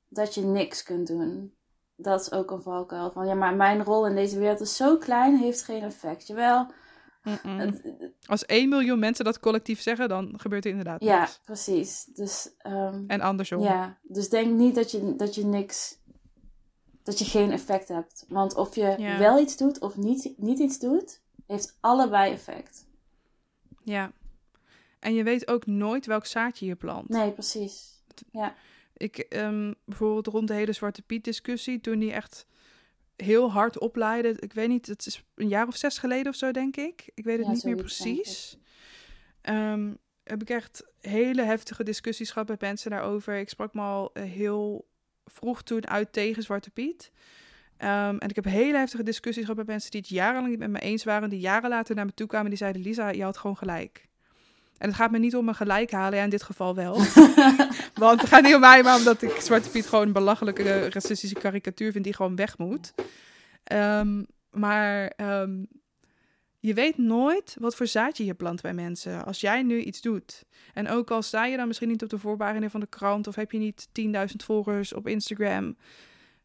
[0.08, 1.54] dat je niks kunt doen.
[1.96, 4.96] Dat is ook een valkuil van, ja, maar mijn rol in deze wereld is zo
[4.98, 6.26] klein, heeft geen effect.
[6.26, 6.66] Jawel,
[7.46, 7.92] het-
[8.26, 11.40] Als 1 miljoen mensen dat collectief zeggen, dan gebeurt er inderdaad ja, niks.
[11.44, 12.04] precies.
[12.04, 13.60] Dus, ehm, En andersom.
[13.62, 15.98] ja, dus denk niet dat je, dat je niks,
[17.02, 18.24] dat je geen effect hebt.
[18.28, 19.18] Want of je Ja.
[19.18, 22.86] wel iets doet of niet, niet iets doet, heeft allebei effect.
[23.82, 24.12] Ja.
[25.00, 27.08] En je weet ook nooit welk zaadje je plant.
[27.08, 28.02] Nee, precies.
[28.96, 32.46] Ik, ehm, bijvoorbeeld rond de hele Zwarte Piet discussie, toen die echt
[33.16, 34.36] heel hard opleidde.
[34.38, 37.10] Ik weet niet, het is een jaar of zes geleden of zo, denk ik.
[37.14, 38.56] Ik weet het Ja, niet meer precies.
[39.40, 39.94] Ehm,
[40.24, 43.38] heb ik echt hele heftige discussies gehad met mensen daarover.
[43.38, 44.88] Ik sprak me al eh, heel
[45.24, 47.12] vroeg toen uit tegen Zwarte Piet.
[47.76, 50.70] Ehm, en ik heb hele heftige discussies gehad met mensen die het jarenlang niet met
[50.70, 51.30] me eens waren.
[51.30, 52.48] Die jaren later naar me toe kwamen.
[52.48, 54.08] Die zeiden, Lisa, je had gewoon gelijk.
[54.78, 56.18] En het gaat me niet om een gelijk halen.
[56.18, 56.94] Ja, in dit geval wel.
[57.94, 61.38] Want het gaat niet om mij, maar omdat ik Zwarte Piet gewoon een belachelijke racistische
[61.38, 62.94] karikatuur vind die gewoon weg moet.
[63.64, 65.64] Ehm, maar ehm,
[66.60, 70.44] je weet nooit wat voor zaadje je plant bij mensen als jij nu iets doet.
[70.74, 73.34] En ook al sta je dan misschien niet op de voorpagina van de krant of
[73.34, 75.76] heb je niet 10.000 volgers op Instagram.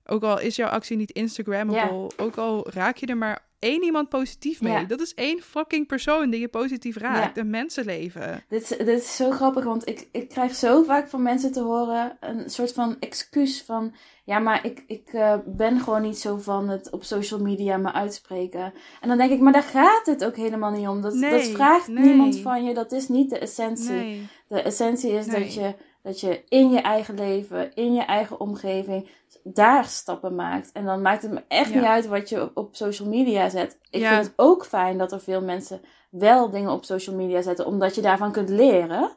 [0.05, 4.09] Ook al is jouw actie niet Instagrammable, ook al raak je er maar één iemand
[4.09, 4.71] positief mee.
[4.73, 4.83] Ja.
[4.83, 7.37] Dat is één fucking persoon die je positief raakt.
[7.37, 8.43] Een mensenleven.
[8.49, 11.61] Dit, is- dit is zo grappig, want ik, ik krijg zo vaak van mensen te
[11.61, 13.93] horen een soort van excuus van...
[14.23, 17.91] Ja, maar ik, ik eh, ben gewoon niet zo van het op social media me
[17.93, 18.73] uitspreken.
[19.01, 21.01] En dan denk ik, maar daar gaat het ook helemaal niet om.
[21.01, 22.03] Dat, Nee, dat vraagt nee.
[22.03, 23.89] niemand van je, dat is niet de essentie.
[23.89, 24.27] Nee.
[24.47, 29.09] De essentie is dat, je, dat je in je eigen leven, in je eigen omgeving,
[29.43, 30.71] daar stappen maakt.
[30.71, 31.75] En dan maakt het me echt Ja.
[31.75, 33.77] niet uit wat je op, op social media zet.
[33.89, 34.09] Ik Ja.
[34.13, 37.95] vind het ook fijn dat er veel mensen wel dingen op social media zetten, omdat
[37.95, 39.11] je daarvan kunt leren.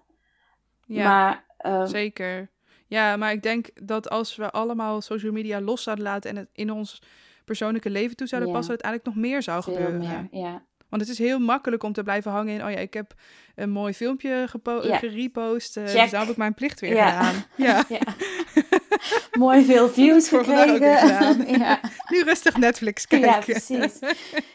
[0.86, 1.08] Ja.
[1.08, 2.50] Maar ehm, Zeker.
[2.86, 6.48] Ja, maar ik denk dat als we allemaal social media los zouden laten en het
[6.52, 7.02] in ons
[7.44, 8.56] persoonlijke leven toe zouden Ja.
[8.56, 9.98] passen, het eigenlijk nog meer zou veel gebeuren.
[9.98, 10.28] meer.
[10.42, 10.62] Ja.
[10.88, 13.14] Want het is heel makkelijk om te blijven hangen in, oh ja, ik heb
[13.54, 15.86] een mooi filmpje gerepost, Check.
[15.86, 17.34] dus dan heb ik mijn plicht weer gedaan.
[17.56, 18.00] Ja, ja.
[19.38, 21.48] Mooi veel views gekregen.
[21.58, 21.80] ja.
[22.12, 23.52] nu rustig Netflix ja, kijken.
[23.52, 23.98] precies.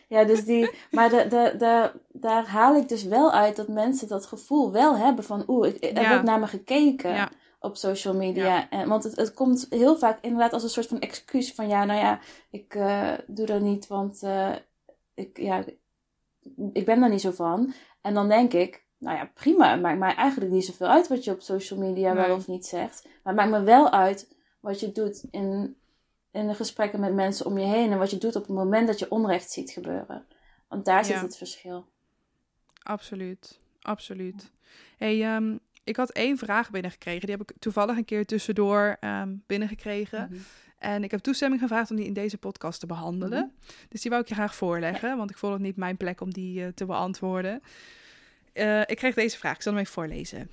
[0.07, 4.07] Ja, dus die, maar de, de, de, daar haal ik dus wel uit dat mensen
[4.07, 6.09] dat gevoel wel hebben van, oeh, ik, er Ja.
[6.09, 7.13] wordt naar me gekeken.
[7.13, 7.29] Ja.
[7.59, 8.45] op social media.
[8.45, 8.69] Ja.
[8.69, 11.85] En, want het, het komt heel vaak inderdaad als een soort van excuus van ja,
[11.85, 12.19] nou ja,
[12.49, 14.53] ik eh, doe dat niet, want eh,
[15.13, 15.63] ik, ja,
[16.73, 17.73] ik ben daar niet zo van.
[18.01, 21.23] En dan denk ik, nou ja, prima, het maakt mij eigenlijk niet zoveel uit wat
[21.23, 22.25] je op social media Nee.
[22.27, 23.03] wel of niet zegt.
[23.23, 25.75] Maar het maakt me wel uit wat je doet in,
[26.31, 27.91] in de gesprekken met mensen om je heen.
[27.91, 30.25] En wat je doet op het moment dat je onrecht ziet gebeuren.
[30.67, 31.21] Want daar zit Ja.
[31.21, 31.85] het verschil.
[32.83, 34.51] Absoluut, absoluut.
[34.97, 37.27] Hey, ehm, ik had één vraag binnengekregen.
[37.27, 40.27] Die heb ik toevallig een keer tussendoor ehm, binnengekregen.
[40.31, 40.39] Mhm.
[40.77, 43.39] En ik heb toestemming gevraagd om die in deze podcast te behandelen.
[43.61, 43.71] Mhm.
[43.89, 46.33] Dus die wou ik je graag voorleggen, want ik vond het niet mijn plek om
[46.33, 47.61] die eh, te beantwoorden.
[48.57, 50.49] Eh, ik kreeg deze vraag, ik zal hem even voorlezen.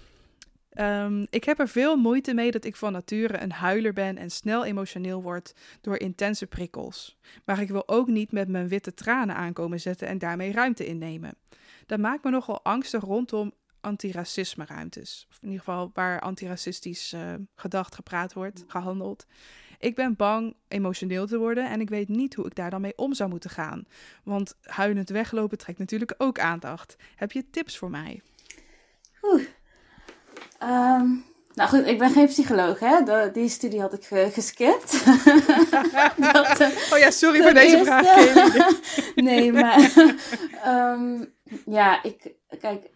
[0.70, 4.30] Ehm, ik heb er veel moeite mee dat ik van nature een huiler ben en
[4.30, 7.18] snel emotioneel word door intense prikkels.
[7.44, 11.34] Maar ik wil ook niet met mijn witte tranen aankomen zetten en daarmee ruimte innemen.
[11.86, 15.26] Dat maakt me nogal angstig rondom antiracisme ruimtes.
[15.30, 19.26] Of in ieder geval waar antiracistisch eh, gedacht, gepraat wordt, gehandeld.
[19.78, 22.96] Ik ben bang emotioneel te worden en ik weet niet hoe ik daar dan mee
[22.96, 23.86] om zou moeten gaan.
[24.24, 26.96] Want huilend weglopen trekt natuurlijk ook aandacht.
[27.16, 28.22] Heb je tips voor mij?
[29.22, 29.42] Oeh.
[30.58, 31.06] Ehm,
[31.54, 33.30] Nou goed, ik ben geen psycholoog, hè?
[33.32, 35.04] die studie had ik geskipt.
[36.32, 38.06] dat, uh, oh ja, sorry voor deze vraag.
[39.14, 39.92] nee, maar
[40.66, 41.32] um,
[41.78, 42.90] ja, ik, kijk,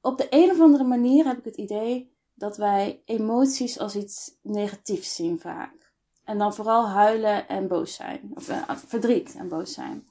[0.00, 2.09] op de een of andere manier heb ik het idee
[2.40, 5.92] dat wij emoties als iets negatiefs zien vaak.
[6.24, 8.30] En dan vooral huilen en boos zijn.
[8.34, 10.08] Of uh, verdriet en boos zijn.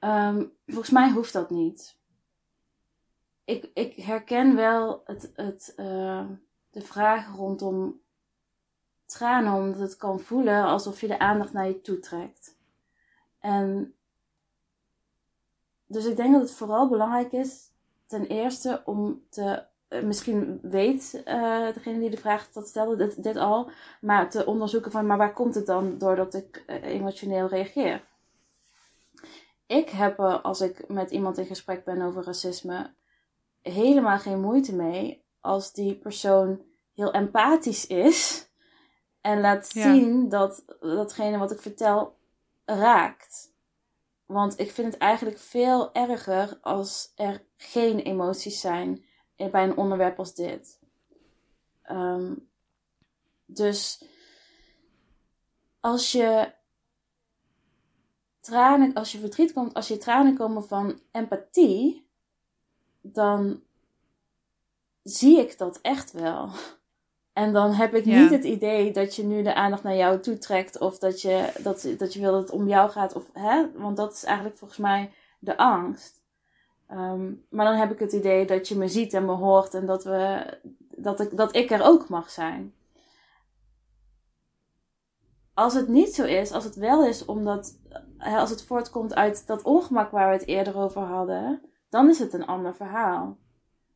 [0.00, 1.98] Um, volgens mij hoeft dat niet
[3.48, 6.26] ik, ik herken wel het, het, uh,
[6.70, 8.00] de vraag rondom
[9.04, 12.56] tranen, omdat het kan voelen alsof je de aandacht naar je toe trekt.
[13.38, 13.94] En
[15.86, 17.72] dus ik denk dat het vooral belangrijk is,
[18.06, 19.64] ten eerste om te,
[20.02, 23.70] misschien weet uh, degene die de vraag dat stelde dit, dit, al,
[24.00, 28.04] maar te onderzoeken van, maar waar komt het dan doordat ik emotioneel reageer?
[29.66, 32.94] Ik heb, als ik met iemand in gesprek ben over racisme,
[33.62, 36.62] helemaal geen moeite mee als die persoon
[36.94, 38.48] heel empathisch is
[39.20, 42.16] en laat zien dat datgene wat ik vertel
[42.64, 43.52] raakt.
[44.26, 49.04] Want ik vind het eigenlijk veel erger als er geen emoties zijn
[49.46, 50.78] bij een onderwerp als dit.
[51.82, 52.34] Ehm,
[53.46, 54.04] dus
[55.80, 56.52] als je
[58.40, 62.08] tranen, als je verdriet komt, als je tranen komen van empathie,
[63.00, 63.62] dan
[65.02, 66.50] zie ik dat echt wel.
[67.32, 70.38] En dan heb ik niet het idee dat je nu de aandacht naar jou toe
[70.38, 70.78] trekt.
[70.78, 73.14] Of dat je, dat, dat je wil dat het om jou gaat.
[73.14, 73.70] Of, hè?
[73.72, 76.17] Want dat is eigenlijk volgens mij de angst.
[76.88, 79.74] Ehm, maar dan heb ik het idee dat je me ziet en me hoort.
[79.74, 80.46] En dat, we,
[80.96, 82.74] dat, ik, dat ik er ook mag zijn.
[85.54, 87.78] Als het niet zo is, als het wel is omdat.
[88.18, 92.32] Als het voortkomt uit dat ongemak waar we het eerder over hadden dan is het
[92.32, 93.38] een ander verhaal.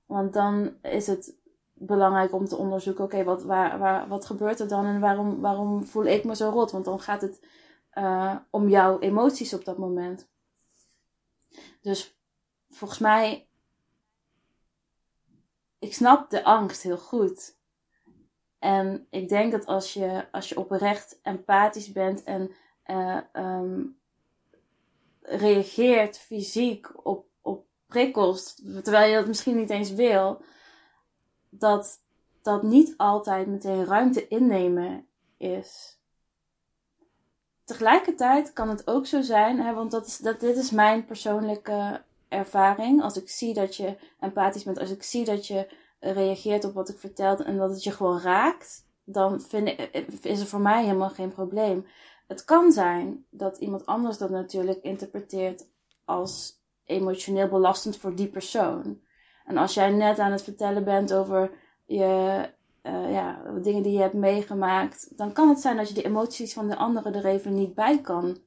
[0.06, 1.36] Want dan is het
[1.73, 5.85] belangrijk om te onderzoeken, oké, wat, waar, waar, wat gebeurt er dan en waarom, waarom
[5.85, 6.70] voel ik me zo rot?
[6.70, 7.47] Want dan gaat het
[7.94, 10.28] uh, om jouw emoties op dat moment.
[11.81, 12.20] Dus
[12.73, 13.47] volgens mij,
[15.78, 17.57] ik snap de angst heel goed.
[18.59, 22.55] En ik denk dat als je, als je oprecht empathisch bent en
[22.86, 23.99] uh, um,
[25.20, 27.31] reageert fysiek op
[27.93, 30.43] prikkels, terwijl je dat misschien niet eens wil,
[31.49, 32.01] dat
[32.43, 36.01] dat niet altijd meteen ruimte innemen is.
[37.65, 42.03] Tegelijkertijd kan het ook zo zijn, hè, want dat is, dat, dit is mijn persoonlijke
[42.32, 43.02] ervaring.
[43.02, 45.68] Als ik zie dat je empathisch bent, als ik zie dat je
[46.00, 49.90] reageert op wat ik vertel en dat het je gewoon raakt, dan vind ik,
[50.22, 51.86] is er voor mij helemaal geen probleem.
[52.28, 55.66] Het kan zijn dat iemand anders dat natuurlijk interpreteert
[56.04, 59.00] als emotioneel belastend voor die persoon.
[59.44, 61.50] En als jij net aan het vertellen bent over
[61.84, 62.48] je,
[62.82, 66.52] uh, ja, dingen die je hebt meegemaakt, dan kan het zijn dat je de emoties
[66.52, 68.38] van de anderen er even niet bij kan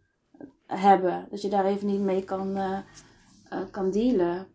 [0.67, 1.27] hebben.
[1.29, 2.77] Dat je daar even niet mee kan, uh,
[3.55, 4.47] uh, kan dealen.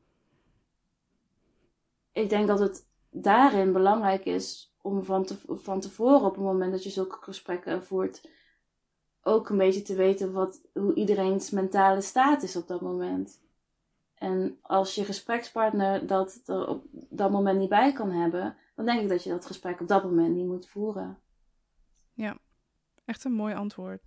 [2.12, 6.72] Ik denk dat het daarin belangrijk is om van, te, van tevoren, op het moment
[6.72, 8.28] dat je zulke gesprekken voert,
[9.22, 13.42] ook een beetje te weten wat, hoe iedereen's mentale staat is op dat moment.
[14.14, 19.00] En als je gesprekspartner dat er op dat moment niet bij kan hebben, dan denk
[19.00, 21.18] ik dat je dat gesprek op dat moment niet moet voeren.
[22.12, 22.38] Ja,
[23.04, 24.02] echt een mooi antwoord.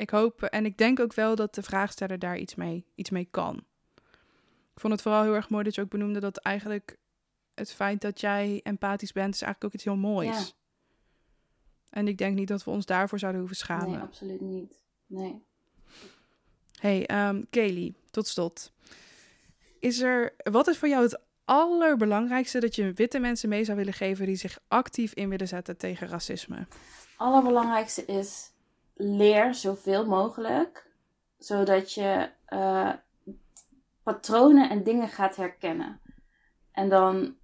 [0.00, 3.28] Ik hoop en ik denk ook wel dat de vraagsteller daar iets mee, iets mee
[3.30, 3.56] kan.
[4.74, 6.96] Ik vond het vooral heel erg mooi dat je ook benoemde dat eigenlijk
[7.54, 10.48] het feit dat jij empathisch bent, is eigenlijk ook iets heel moois.
[10.48, 10.54] Ja.
[11.90, 13.90] En ik denk niet dat we ons daarvoor zouden hoeven schamen.
[13.90, 14.82] Nee, absoluut niet.
[15.06, 15.42] Nee.
[16.78, 18.72] Hey, um, Kelly, tot slot.
[19.78, 23.92] Is er, wat is voor jou het allerbelangrijkste dat je witte mensen mee zou willen
[23.92, 26.66] geven die zich actief in willen zetten tegen racisme?
[27.16, 28.50] Allerbelangrijkste is
[29.00, 30.86] leer zoveel mogelijk,
[31.38, 32.92] zodat je uh,
[34.02, 36.00] patronen en dingen gaat herkennen.
[36.72, 37.34] En dan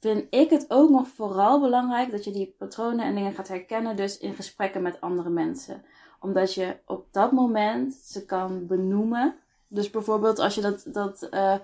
[0.00, 3.96] vind ik het ook nog vooral belangrijk dat je die patronen en dingen gaat herkennen,
[3.96, 5.84] dus in gesprekken met andere mensen.
[6.20, 9.38] Omdat je op dat moment ze kan benoemen
[9.68, 11.58] dus bijvoorbeeld als je dat, dat uh,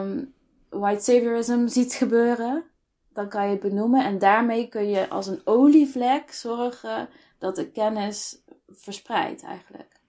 [0.00, 0.34] um,
[0.68, 2.64] white saviorism ziet gebeuren,
[3.12, 4.04] dan kan je het benoemen.
[4.04, 7.08] En daarmee kun je als een olievlek zorgen
[7.42, 10.00] dat de kennis verspreidt eigenlijk.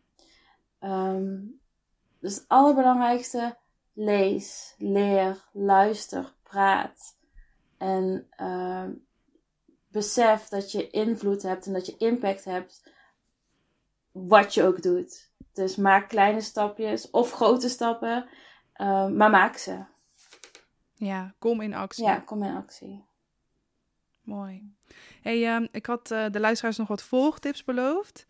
[0.80, 1.60] Um,
[2.20, 3.58] dus het allerbelangrijkste,
[3.94, 7.18] lees, leer, luister, praat.
[7.78, 8.90] En uh,
[9.88, 12.92] besef dat je invloed hebt en dat je impact hebt,
[14.12, 15.32] wat je ook doet.
[15.54, 18.30] Dus maak kleine stapjes of grote stappen,
[18.76, 19.86] uh, maar maak ze.
[20.94, 22.06] Ja, kom in actie.
[22.06, 23.06] Ja, kom in actie.
[24.22, 24.76] Mooi.
[25.24, 28.26] Hey, ehm, ik had uh, de luisteraars nog wat volgtips beloofd.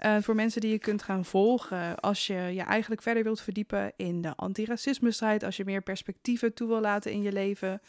[0.00, 3.92] Uh, voor mensen die je kunt gaan volgen als je je eigenlijk verder wilt verdiepen
[3.96, 7.80] in de antiracisme-strijd, als je meer perspectieven toe wil laten in je leven.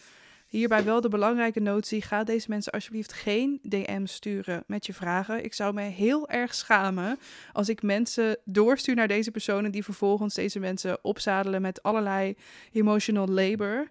[0.47, 5.43] Hierbij wel de belangrijke notie: ga deze mensen alsjeblieft geen DM sturen met je vragen.
[5.43, 7.19] Ik zou me heel erg schamen
[7.53, 12.35] als ik mensen doorstuur naar deze personen die vervolgens deze mensen opzadelen met allerlei
[12.71, 13.89] emotional labor.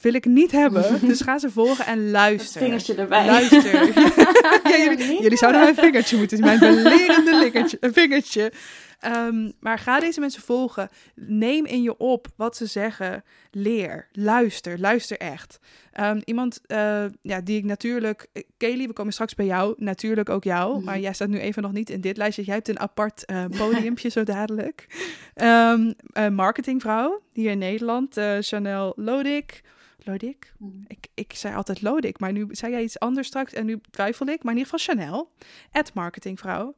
[0.00, 1.00] Wil ik niet hebben.
[1.08, 2.60] Dus ga ze volgen en luister.
[2.60, 3.26] Een vingertje erbij.
[3.26, 3.74] Luister.
[4.70, 6.46] ja, jullie, jullie, zouden mijn vingertje moeten zien.
[6.46, 8.52] Mijn belerende likkertje, vingertje.
[9.04, 10.88] Um, maar ga deze mensen volgen.
[11.14, 13.24] Neem in je op wat ze zeggen.
[13.50, 14.08] Leer.
[14.12, 14.80] Luister.
[14.80, 15.58] Luister echt.
[16.00, 18.26] Um, iemand uh, ja, die ik natuurlijk.
[18.56, 19.74] Kelly, we komen straks bij jou.
[19.76, 20.78] Natuurlijk ook jou.
[20.78, 20.84] Mm.
[20.84, 22.44] Maar jij staat nu even nog niet in dit lijstje.
[22.44, 24.86] Jij hebt een apart uh, podiumpje zo dadelijk.
[25.34, 28.20] Um, uh, marketingvrouw hier in Nederland.
[28.40, 29.62] Chanel Lodik.
[30.04, 30.52] Lodik?
[30.58, 30.84] Mm.
[30.86, 34.26] Ik, ik zei altijd Lodik, maar nu zei jij iets anders straks en nu twijfel
[34.26, 34.42] ik.
[34.42, 35.32] Maar in ieder geval Chanel,
[35.72, 36.76] at marketingvrouw.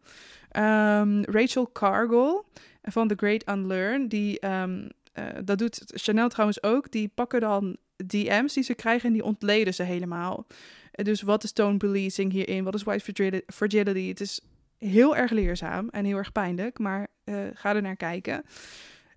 [0.57, 2.43] Um, Rachel Cargill
[2.83, 7.77] van The Great Unlearn, die, um, uh, dat doet Chanel trouwens ook, die pakken dan
[8.07, 10.47] DM's die ze krijgen en die ontleden ze helemaal.
[10.93, 12.65] Dus wat is tone policing hierin?
[12.65, 14.09] Wat is white fragility?
[14.09, 14.41] Het is
[14.79, 18.45] heel erg leerzaam en heel erg pijnlijk, maar uh, ga er naar kijken.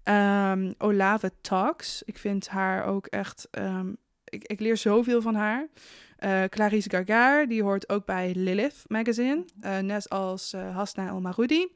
[0.10, 2.03] Um, Olave Talks.
[2.03, 3.48] Ik vind haar ook echt.
[3.52, 5.68] Um, ik, ik, leer zoveel van haar.
[6.19, 9.45] Uh, Clarice Gargar, die hoort ook bij Lilith Magazine.
[9.61, 11.68] Uh, net als uh, Hasna El Maroudi.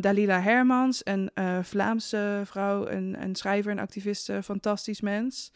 [0.00, 1.30] Dalila Hermans, een
[1.62, 5.52] Vlaamse vrouw, een, een schrijver, een activiste, fantastisch mens.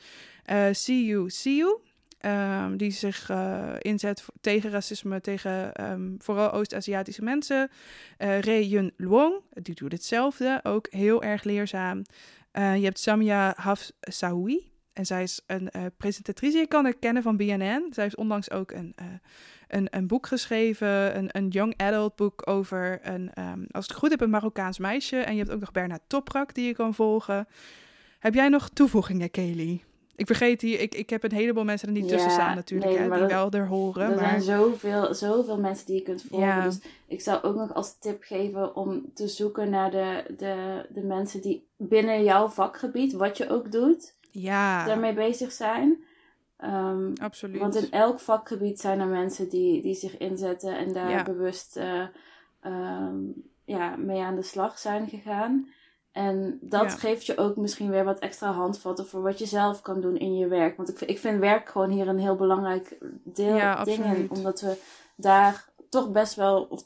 [0.73, 1.81] See You, See You.
[2.27, 3.31] Um, die zich
[3.79, 7.71] inzet tegen racisme, tegen um, vooral Oost-Aziatische mensen.
[8.19, 12.03] Uh, Yun Luong, die doet hetzelfde, ook heel erg leerzaam.
[12.53, 16.59] Uh, je hebt Samia Hafsaoui, en zij is een presentatrice.
[16.59, 17.87] Je kan haar kennen van BNN.
[17.91, 18.95] Zij heeft onlangs ook een,
[19.69, 21.17] een, een boek geschreven.
[21.17, 24.79] Een, een young adult boek over een, um, als ik het goed heb, een Marokkaans
[24.79, 25.17] meisje.
[25.17, 27.47] En je hebt ook nog Bernard Toprak die je kan volgen.
[28.19, 29.83] Heb jij nog toevoegingen, Kelly?
[30.21, 32.91] Ik vergeet hier, ik, ik heb een heleboel mensen er niet ja, tussen staan natuurlijk,
[32.91, 34.11] nee, hè, die dat, wel er horen.
[34.11, 34.19] Er maar...
[34.19, 36.47] zijn zoveel, zoveel mensen die je kunt volgen.
[36.47, 36.65] Ja.
[36.65, 41.03] Dus ik zou ook nog als tip geven om te zoeken naar de, de, de
[41.03, 44.85] mensen die binnen jouw vakgebied, wat je ook doet, ja.
[44.87, 46.05] daarmee bezig zijn.
[46.65, 47.61] Um, Absoluut.
[47.61, 52.07] Want in elk vakgebied zijn er mensen die, die zich inzetten en daar bewust uh,
[52.65, 53.35] um,
[53.65, 55.69] ja, mee aan de slag zijn gegaan.
[56.13, 56.89] En dat Ja.
[56.89, 60.37] geeft je ook misschien weer wat extra handvatten voor wat je zelf kan doen in
[60.37, 60.77] je werk.
[60.77, 64.31] Want ik, vind- ik vind werk gewoon hier een heel belangrijk deel, Ja, ding in.
[64.31, 64.77] Omdat we
[65.17, 66.83] daar toch best wel, of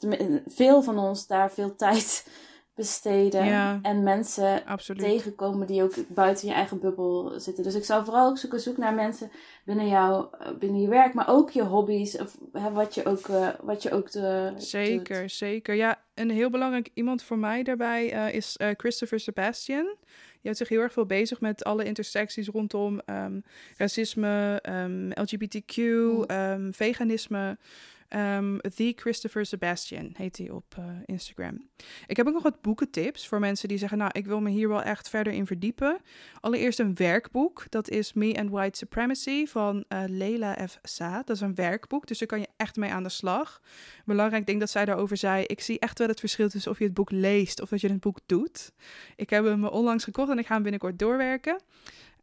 [0.47, 2.27] veel van ons daar veel tijd
[2.75, 3.45] besteden.
[3.45, 3.79] Ja.
[3.81, 5.01] En mensen Absoluut.
[5.01, 7.63] tegenkomen die ook buiten je eigen bubbel zitten.
[7.63, 9.31] Dus ik zou vooral ook zoeken, zoek naar mensen
[9.65, 12.17] binnen, jou, eh, binnen je werk, maar ook je hobby's.
[12.19, 15.75] Of hè, wat je ook, eh, wat je ook de, Zeker, zeker.
[15.75, 19.95] Ja, een heel belangrijk iemand voor mij daarbij eh, is eh, Christopher Sebastian.
[20.05, 23.39] Die houdt zich heel erg veel bezig met alle intersecties rondom ehm,
[23.77, 26.23] racisme, ehm, LGBTQ, Mm.
[26.23, 27.57] ehm, veganisme.
[28.07, 31.69] Ehm, The Christopher Sebastian heet hij op eh, Instagram.
[32.07, 34.69] Ik heb ook nog wat boekentips voor mensen die zeggen: Nou, ik wil me hier
[34.69, 35.97] wel echt verder in verdiepen.
[36.39, 37.65] Allereerst een werkboek.
[37.69, 40.79] Dat is Me and White Supremacy van eh, Leila F.
[40.83, 41.27] Saad.
[41.27, 43.61] Dat is een werkboek, dus daar kan je echt mee aan de slag.
[44.05, 46.83] Belangrijk ding dat zij daarover zei: Ik zie echt wel het verschil tussen of je
[46.83, 48.71] het boek leest of dat je het boek doet.
[49.15, 51.61] Ik heb hem onlangs gekocht en ik ga hem binnenkort doorwerken.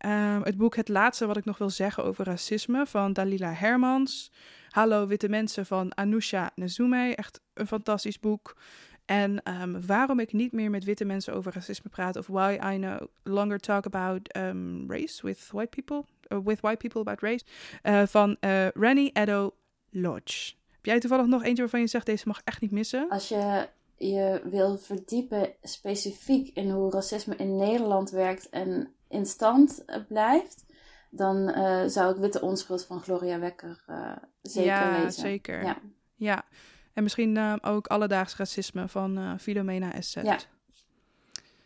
[0.02, 4.30] Ehm, het boek Het Laatste wat ik nog wil zeggen over racisme van Dalila Hermans.
[4.72, 7.14] Hallo Witte Mensen van Anousha Nezume.
[7.14, 8.56] Echt een fantastisch boek.
[9.04, 12.16] En ehm, waarom ik niet meer met witte mensen over racisme praat.
[12.16, 16.04] Of why I no longer talk about um, race with white people.
[16.28, 17.44] Uh, with white people about race.
[17.82, 19.54] Uh, van uh, Rani Edo
[19.90, 20.52] Lodge.
[20.70, 23.08] Heb jij toevallig nog eentje waarvan je zegt deze mag echt niet missen?
[23.08, 29.84] Als je je wil verdiepen specifiek in hoe racisme in Nederland werkt en in stand
[29.84, 30.64] eh, blijft,
[31.14, 34.12] dan uh, zou ik Witte Onschuld van Gloria Wekker uh,
[34.42, 35.20] zeker ja, lezen.
[35.20, 35.64] Zeker.
[35.64, 35.78] Ja,
[36.14, 36.44] ja.
[36.92, 40.12] En misschien uh, ook Alledaags Racisme van Filomena S.
[40.12, 40.38] Ja.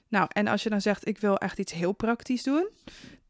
[0.09, 2.69] Nou, en als je dan zegt, ik wil echt iets heel praktisch doen,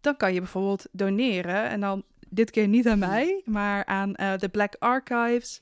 [0.01, 1.68] dan kan je bijvoorbeeld doneren.
[1.68, 5.60] En dan dit keer niet aan mij, maar aan de Black Archives,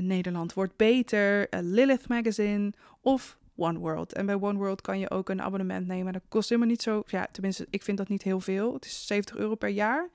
[0.00, 4.12] Nederland Wordt Beter, Lilith Magazine of One World.
[4.12, 6.12] En bij One World kan je ook een abonnement nemen.
[6.12, 8.74] Dat kost helemaal niet zo, ja, tenminste, ik vind dat niet heel veel.
[8.74, 10.08] Het is 70 euro per jaar.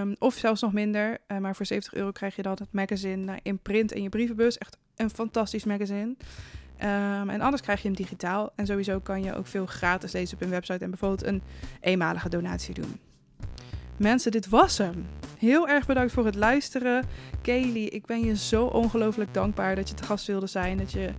[0.00, 1.18] Um, of zelfs nog minder.
[1.28, 4.08] Uh, maar voor 70 euro krijg je dan het magazine uh, in print in je
[4.08, 4.58] brievenbus.
[4.58, 6.16] Echt een fantastisch magazine.
[6.78, 8.52] Um, en anders krijg je hem digitaal.
[8.56, 10.84] En sowieso kan je ook veel gratis lezen op hun website.
[10.84, 11.42] En bijvoorbeeld een
[11.80, 13.00] eenmalige donatie doen.
[13.96, 15.06] Mensen, dit was hem.
[15.38, 17.04] Heel erg bedankt voor het luisteren.
[17.42, 20.78] Kaylee, ik ben je zo ongelooflijk dankbaar dat je te gast wilde zijn.
[20.78, 21.10] Dat je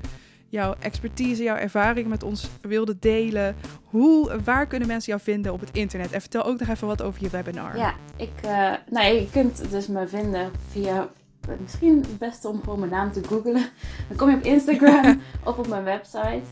[0.56, 3.56] jouw expertise, jouw ervaring met ons wilde delen.
[3.84, 6.12] Hoe, waar kunnen mensen jou vinden op het internet?
[6.12, 7.78] En vertel ook nog even wat over je webinar.
[7.78, 11.10] Ja, ik, uh, nou, je kunt dus me vinden via
[11.60, 13.66] misschien het beste om gewoon mijn naam te googlen.
[14.08, 16.44] Dan kom je op Instagram of op mijn website.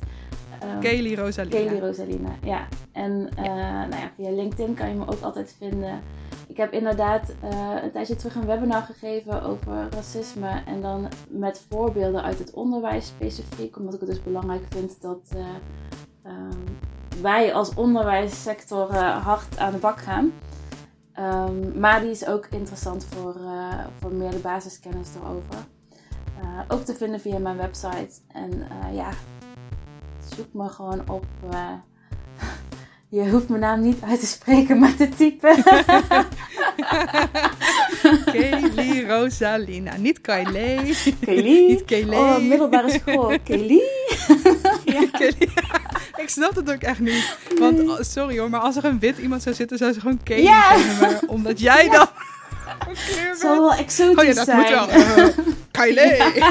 [0.64, 1.56] Um, Kaylee Rosalina.
[1.56, 2.68] Kaylee Rosalina, ja.
[2.92, 6.02] En uh, Nou ja, via LinkedIn kan je me ook altijd vinden.
[6.48, 10.64] Ik heb inderdaad uh, een tijdje terug een webinar gegeven over racisme.
[10.66, 13.78] En dan met voorbeelden uit het onderwijs specifiek.
[13.78, 15.42] Omdat ik het dus belangrijk vind dat uh,
[16.32, 16.78] um,
[17.22, 20.34] wij als onderwijssector hard aan de bak gaan.
[21.20, 25.66] Um, maar die is ook interessant voor, uh, voor meer de basiskennis erover.
[26.42, 28.22] Uh, ook te vinden via mijn website.
[28.28, 29.10] En uh, ja,
[30.36, 31.26] zoek me gewoon op.
[33.10, 35.64] je hoeft mijn naam niet uit te spreken, maar te typen.
[38.34, 39.96] Kaylee Rosalina.
[39.98, 40.96] Niet Kylie.
[41.26, 42.20] Niet Kaylee.
[42.20, 43.38] Oh, middelbare school.
[43.48, 43.92] Kaylee.
[44.86, 45.02] ja.
[46.16, 47.38] Ik snap het ook echt niet.
[47.60, 50.20] Want, oh, sorry hoor, maar als er een wit iemand zou zitten, zou ze gewoon
[50.24, 50.78] ja.
[50.78, 51.30] zeggen.
[51.30, 52.08] Omdat jij dan...
[52.86, 54.58] Het zal wel exotisch oh, ja, dat zijn.
[54.58, 54.90] moet wel.
[54.90, 55.28] Uh,
[55.72, 56.44] Kylie.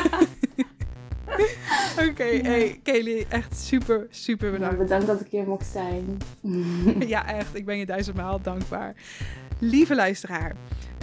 [1.98, 4.76] Oké, okay, hey Kelly, echt super, super bedankt.
[4.76, 6.18] Ja, bedankt dat ik hier mocht zijn.
[7.14, 7.54] ja, echt.
[7.54, 8.94] Ik ben je duizendmaal dankbaar.
[9.58, 10.52] Lieve luisteraar,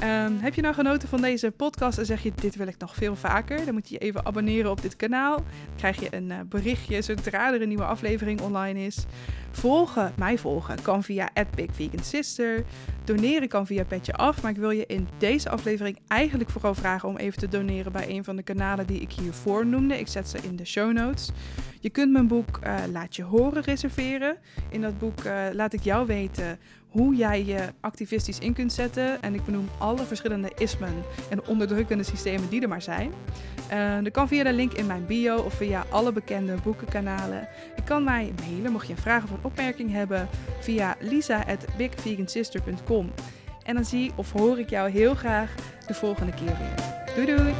[0.03, 2.95] um, heb je nou genoten van deze podcast en zeg je dit wil ik nog
[2.95, 3.65] veel vaker?
[3.65, 5.35] Dan moet je je even abonneren op dit kanaal.
[5.35, 9.05] Dan krijg je een uh, berichtje zodra er een nieuwe aflevering online is.
[9.51, 12.65] Volgen, mij volgen, kan via @bigvegansister.
[13.03, 17.09] Doneren kan via Petje Af, maar ik wil je in deze aflevering eigenlijk vooral vragen
[17.09, 19.99] om even te doneren bij een van de kanalen die ik hiervoor noemde.
[19.99, 21.31] Ik zet ze in de show notes.
[21.79, 24.37] Je kunt mijn boek uh, Laat je horen reserveren.
[24.69, 26.59] In dat boek uh, laat ik jou weten
[26.89, 29.21] hoe jij je activistisch in kunt zetten.
[29.21, 30.93] En ik benoem alle verschillende ismen
[31.29, 33.13] en onderdrukkende systemen die er maar zijn.
[33.71, 37.47] Uh, dat kan via de link in mijn bio of via alle bekende boekenkanalen.
[37.75, 40.29] Je kan mij mailen mocht je een vraag of een opmerking hebben
[40.59, 43.11] via lisa.bigvegansister.com.
[43.63, 45.55] En dan zie of hoor ik jou heel graag
[45.87, 46.75] de volgende keer weer.
[47.15, 47.53] Doei doei!